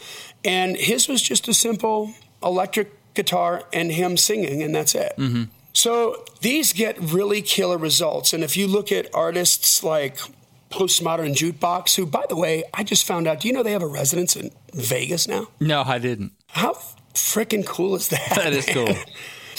And 0.45 0.77
his 0.77 1.09
was 1.09 1.23
just 1.23 1.49
a 1.49 1.55
simple 1.55 2.15
electric 2.43 2.93
guitar 3.15 3.65
and 3.73 3.93
him 3.93 4.17
singing, 4.17 4.63
and 4.63 4.75
that's 4.75 4.95
it. 4.95 5.13
Mm-hmm. 5.17 5.45
So 5.73 6.25
these 6.41 6.73
get 6.73 6.99
really 6.99 7.43
killer 7.43 7.79
results. 7.79 8.33
And 8.33 8.43
if 8.43 8.57
you 8.57 8.67
look 8.67 8.91
at 8.91 9.13
artists 9.15 9.85
like 9.85 10.19
Postmodern 10.71 11.35
Jukebox, 11.35 11.97
who, 11.97 12.07
by 12.07 12.25
the 12.29 12.37
way, 12.37 12.65
I 12.75 12.85
just 12.85 13.07
found 13.07 13.27
out, 13.27 13.41
do 13.41 13.49
you 13.49 13.55
know 13.55 13.63
they 13.63 13.73
have 13.73 13.83
a 13.83 13.87
residence 13.87 14.37
in 14.37 14.51
Vegas 14.75 15.29
now? 15.29 15.49
No, 15.61 15.83
I 15.83 15.99
didn't. 15.99 16.33
How 16.49 16.75
freaking 17.15 17.65
cool 17.65 17.95
is 17.95 18.09
that? 18.09 18.33
That 18.37 18.53
is 18.53 18.67
cool. 18.67 18.89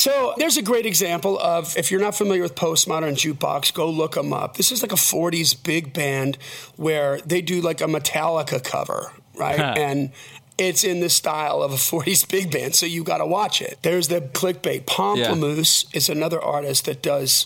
So 0.01 0.33
there's 0.37 0.57
a 0.57 0.63
great 0.63 0.87
example 0.87 1.37
of 1.37 1.77
if 1.77 1.91
you're 1.91 2.01
not 2.01 2.15
familiar 2.15 2.41
with 2.41 2.55
postmodern 2.55 3.13
jukebox, 3.13 3.71
go 3.71 3.87
look 3.87 4.15
them 4.15 4.33
up. 4.33 4.57
This 4.57 4.71
is 4.71 4.81
like 4.81 4.91
a 4.91 4.95
40s 4.95 5.63
big 5.63 5.93
band 5.93 6.39
where 6.75 7.19
they 7.19 7.39
do 7.43 7.61
like 7.61 7.81
a 7.81 7.83
Metallica 7.83 8.63
cover, 8.63 9.11
right? 9.35 9.59
Huh. 9.59 9.75
And 9.77 10.09
it's 10.57 10.83
in 10.83 11.01
the 11.01 11.09
style 11.09 11.61
of 11.61 11.71
a 11.71 11.75
40s 11.75 12.27
big 12.27 12.49
band, 12.49 12.73
so 12.73 12.87
you 12.87 13.03
got 13.03 13.19
to 13.19 13.27
watch 13.27 13.61
it. 13.61 13.77
There's 13.83 14.07
the 14.07 14.21
clickbait. 14.21 14.85
Pomplamoose 14.85 15.85
is 15.95 16.09
another 16.09 16.41
artist 16.41 16.85
that 16.85 17.03
does 17.03 17.45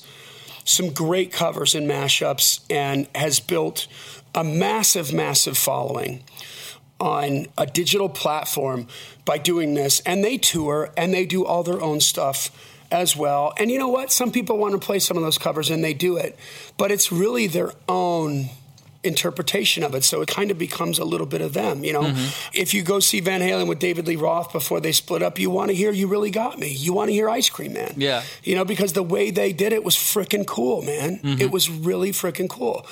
some 0.64 0.94
great 0.94 1.34
covers 1.34 1.76
and 1.76 1.90
mashups 1.90 2.62
and 2.70 3.10
has 3.16 3.42
built 3.42 3.86
a 4.34 4.46
massive, 4.46 5.12
massive 5.12 5.58
following 5.58 6.24
on 7.00 7.48
a 7.58 7.66
digital 7.66 8.10
platform 8.10 8.88
by 9.26 9.38
doing 9.38 9.74
this. 9.74 10.00
And 10.02 10.24
they 10.24 10.38
tour 10.38 10.92
and 10.96 11.14
they 11.14 11.26
do 11.26 11.46
all 11.46 11.64
their 11.64 11.82
own 11.82 12.00
stuff 12.00 12.52
as 12.92 13.16
well. 13.16 13.54
And 13.58 13.70
you 13.72 13.80
know 13.80 13.88
what? 13.88 14.12
Some 14.12 14.32
people 14.32 14.58
want 14.58 14.74
to 14.74 14.80
play 14.80 15.00
some 15.00 15.18
of 15.18 15.24
those 15.24 15.38
covers 15.38 15.70
and 15.70 15.84
they 15.84 15.94
do 15.94 16.18
it, 16.18 16.38
but 16.78 16.92
it's 16.92 17.12
really 17.12 17.48
their 17.48 17.74
own 17.90 18.50
interpretation 19.06 19.84
of 19.84 19.96
it. 19.96 20.04
So 20.04 20.22
it 20.22 20.28
kind 20.28 20.52
of 20.52 20.58
becomes 20.58 21.00
a 21.00 21.06
little 21.06 21.28
bit 21.28 21.42
of 21.42 21.54
them, 21.54 21.84
you 21.84 21.94
know. 21.94 22.04
Mm-hmm. 22.04 22.58
If 22.60 22.74
you 22.74 22.84
go 22.84 23.00
see 23.00 23.20
Van 23.20 23.42
Halen 23.42 23.68
with 23.68 23.80
David 23.80 24.08
Lee 24.08 24.16
Roth 24.16 24.52
before 24.52 24.80
they 24.80 24.92
split 24.92 25.22
up, 25.22 25.40
you 25.40 25.50
want 25.50 25.70
to 25.70 25.76
hear 25.76 25.92
You 25.92 26.08
Really 26.08 26.32
Got 26.32 26.60
Me. 26.60 26.70
You 26.70 26.94
want 26.94 27.10
to 27.10 27.14
hear 27.14 27.30
Ice 27.30 27.50
Cream 27.50 27.74
Man. 27.74 27.94
Yeah. 27.98 28.24
You 28.44 28.56
know, 28.56 28.66
because 28.66 28.94
the 28.94 29.04
way 29.04 29.32
they 29.32 29.54
did 29.54 29.74
it 29.74 29.84
was 29.84 29.96
freaking 29.96 30.46
cool, 30.46 30.82
man. 30.82 31.20
Mm-hmm. 31.20 31.42
It 31.42 31.52
was 31.52 31.70
really 31.70 32.12
freaking 32.12 32.50
cool. 32.50 32.86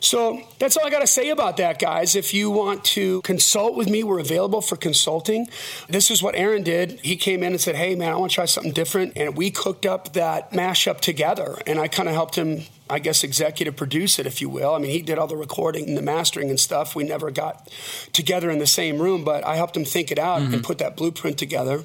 So 0.00 0.40
that's 0.58 0.76
all 0.76 0.86
I 0.86 0.90
got 0.90 1.00
to 1.00 1.06
say 1.06 1.30
about 1.30 1.58
that, 1.58 1.78
guys. 1.78 2.16
If 2.16 2.32
you 2.32 2.50
want 2.50 2.84
to 2.84 3.20
consult 3.22 3.76
with 3.76 3.88
me, 3.88 4.02
we're 4.02 4.20
available 4.20 4.60
for 4.62 4.76
consulting. 4.76 5.46
This 5.88 6.10
is 6.10 6.22
what 6.22 6.34
Aaron 6.34 6.62
did. 6.62 7.00
He 7.02 7.16
came 7.16 7.42
in 7.42 7.52
and 7.52 7.60
said, 7.60 7.76
Hey, 7.76 7.94
man, 7.94 8.12
I 8.12 8.16
want 8.16 8.30
to 8.32 8.34
try 8.34 8.46
something 8.46 8.72
different. 8.72 9.12
And 9.16 9.36
we 9.36 9.50
cooked 9.50 9.86
up 9.86 10.14
that 10.14 10.52
mashup 10.52 11.00
together. 11.00 11.58
And 11.66 11.78
I 11.78 11.88
kind 11.88 12.08
of 12.08 12.14
helped 12.14 12.34
him 12.36 12.62
I 12.90 12.98
guess, 12.98 13.22
executive 13.22 13.76
produce 13.76 14.18
it, 14.18 14.26
if 14.26 14.40
you 14.40 14.48
will. 14.48 14.74
I 14.74 14.78
mean, 14.78 14.90
he 14.90 15.00
did 15.00 15.16
all 15.16 15.28
the 15.28 15.36
recording 15.36 15.88
and 15.88 15.96
the 15.96 16.02
mastering 16.02 16.50
and 16.50 16.58
stuff. 16.58 16.96
We 16.96 17.04
never 17.04 17.30
got 17.30 17.70
together 18.12 18.50
in 18.50 18.58
the 18.58 18.66
same 18.66 18.98
room, 18.98 19.22
but 19.24 19.44
I 19.46 19.54
helped 19.54 19.76
him 19.76 19.84
think 19.84 20.10
it 20.10 20.18
out 20.18 20.42
mm-hmm. 20.42 20.54
and 20.54 20.64
put 20.64 20.78
that 20.78 20.96
blueprint 20.96 21.38
together. 21.38 21.84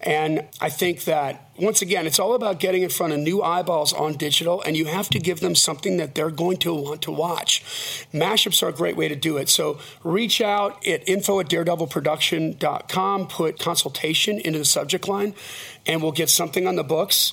And 0.00 0.48
I 0.60 0.68
think 0.68 1.04
that, 1.04 1.48
once 1.58 1.80
again, 1.80 2.06
it's 2.06 2.18
all 2.18 2.34
about 2.34 2.58
getting 2.58 2.82
in 2.82 2.88
front 2.90 3.12
of 3.12 3.20
new 3.20 3.40
eyeballs 3.40 3.92
on 3.92 4.14
digital, 4.14 4.60
and 4.62 4.76
you 4.76 4.86
have 4.86 5.08
to 5.10 5.20
give 5.20 5.38
them 5.38 5.54
something 5.54 5.96
that 5.98 6.16
they're 6.16 6.30
going 6.30 6.56
to 6.58 6.74
want 6.74 7.02
to 7.02 7.12
watch. 7.12 7.62
Mashups 8.12 8.64
are 8.64 8.68
a 8.68 8.72
great 8.72 8.96
way 8.96 9.06
to 9.06 9.14
do 9.14 9.36
it. 9.36 9.48
So 9.48 9.78
reach 10.02 10.40
out 10.40 10.84
at 10.84 11.08
info 11.08 11.38
at 11.38 11.48
daredevilproduction.com, 11.48 13.28
put 13.28 13.60
consultation 13.60 14.40
into 14.40 14.58
the 14.58 14.64
subject 14.64 15.06
line, 15.06 15.34
and 15.86 16.02
we'll 16.02 16.10
get 16.10 16.30
something 16.30 16.66
on 16.66 16.74
the 16.74 16.84
books 16.84 17.32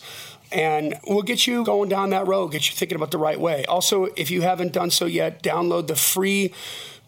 and 0.51 0.99
we'll 1.07 1.21
get 1.21 1.47
you 1.47 1.63
going 1.63 1.89
down 1.89 2.09
that 2.11 2.27
road, 2.27 2.49
get 2.49 2.69
you 2.69 2.75
thinking 2.75 2.95
about 2.95 3.11
the 3.11 3.17
right 3.17 3.39
way. 3.39 3.65
Also, 3.65 4.05
if 4.15 4.31
you 4.31 4.41
haven't 4.41 4.73
done 4.73 4.91
so 4.91 5.05
yet, 5.05 5.43
download 5.43 5.87
the 5.87 5.95
free 5.95 6.53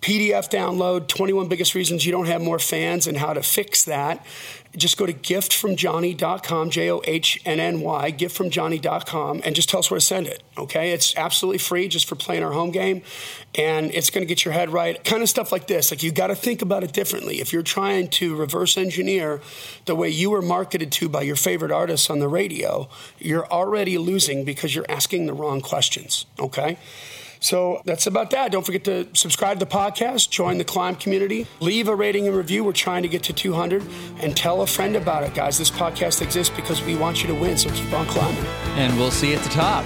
PDF 0.01 0.49
download 0.49 1.07
21 1.07 1.47
biggest 1.47 1.75
reasons 1.75 2.05
you 2.07 2.11
don't 2.11 2.25
have 2.25 2.41
more 2.41 2.57
fans 2.57 3.05
and 3.05 3.17
how 3.17 3.33
to 3.33 3.43
fix 3.43 3.83
that. 3.83 4.25
Just 4.75 4.97
go 4.97 5.05
to 5.05 5.13
giftfromjohnny.com, 5.13 6.69
J 6.71 6.89
O 6.89 7.01
H 7.03 7.39
N 7.45 7.59
N 7.59 7.81
Y, 7.81 8.11
giftfromjohnny.com, 8.11 9.41
and 9.43 9.53
just 9.53 9.69
tell 9.69 9.79
us 9.79 9.91
where 9.91 9.99
to 9.99 10.05
send 10.05 10.25
it. 10.27 10.41
Okay? 10.57 10.91
It's 10.91 11.15
absolutely 11.17 11.59
free 11.59 11.87
just 11.87 12.07
for 12.07 12.15
playing 12.15 12.43
our 12.43 12.53
home 12.53 12.71
game, 12.71 13.03
and 13.53 13.93
it's 13.93 14.09
going 14.09 14.23
to 14.23 14.25
get 14.25 14.43
your 14.43 14.53
head 14.53 14.71
right. 14.71 15.03
Kind 15.03 15.21
of 15.21 15.29
stuff 15.29 15.51
like 15.51 15.67
this. 15.67 15.91
Like, 15.91 16.01
you 16.01 16.11
got 16.11 16.27
to 16.27 16.35
think 16.35 16.61
about 16.61 16.83
it 16.83 16.93
differently. 16.93 17.41
If 17.41 17.53
you're 17.53 17.61
trying 17.61 18.07
to 18.11 18.35
reverse 18.35 18.77
engineer 18.77 19.41
the 19.85 19.95
way 19.95 20.09
you 20.09 20.31
were 20.31 20.41
marketed 20.41 20.91
to 20.93 21.09
by 21.09 21.21
your 21.23 21.35
favorite 21.35 21.71
artists 21.71 22.09
on 22.09 22.19
the 22.19 22.29
radio, 22.29 22.89
you're 23.19 23.47
already 23.47 23.97
losing 23.97 24.45
because 24.45 24.73
you're 24.73 24.89
asking 24.89 25.25
the 25.25 25.33
wrong 25.33 25.61
questions. 25.61 26.25
Okay? 26.39 26.77
So 27.41 27.81
that's 27.85 28.07
about 28.07 28.29
that. 28.31 28.51
Don't 28.51 28.65
forget 28.65 28.83
to 28.85 29.07
subscribe 29.13 29.59
to 29.59 29.65
the 29.65 29.71
podcast, 29.71 30.29
join 30.29 30.59
the 30.59 30.63
climb 30.63 30.95
community, 30.95 31.47
leave 31.59 31.87
a 31.87 31.95
rating 31.95 32.27
and 32.27 32.37
review. 32.37 32.63
We're 32.63 32.71
trying 32.71 33.01
to 33.01 33.09
get 33.09 33.23
to 33.23 33.33
200 33.33 33.83
and 34.19 34.37
tell 34.37 34.61
a 34.61 34.67
friend 34.67 34.95
about 34.95 35.23
it, 35.23 35.33
guys. 35.33 35.57
This 35.57 35.71
podcast 35.71 36.21
exists 36.21 36.55
because 36.55 36.83
we 36.83 36.95
want 36.95 37.23
you 37.23 37.27
to 37.27 37.35
win. 37.35 37.57
So 37.57 37.69
keep 37.71 37.91
on 37.93 38.05
climbing. 38.05 38.45
And 38.77 38.95
we'll 38.97 39.11
see 39.11 39.31
you 39.31 39.37
at 39.37 39.43
the 39.43 39.49
top. 39.49 39.85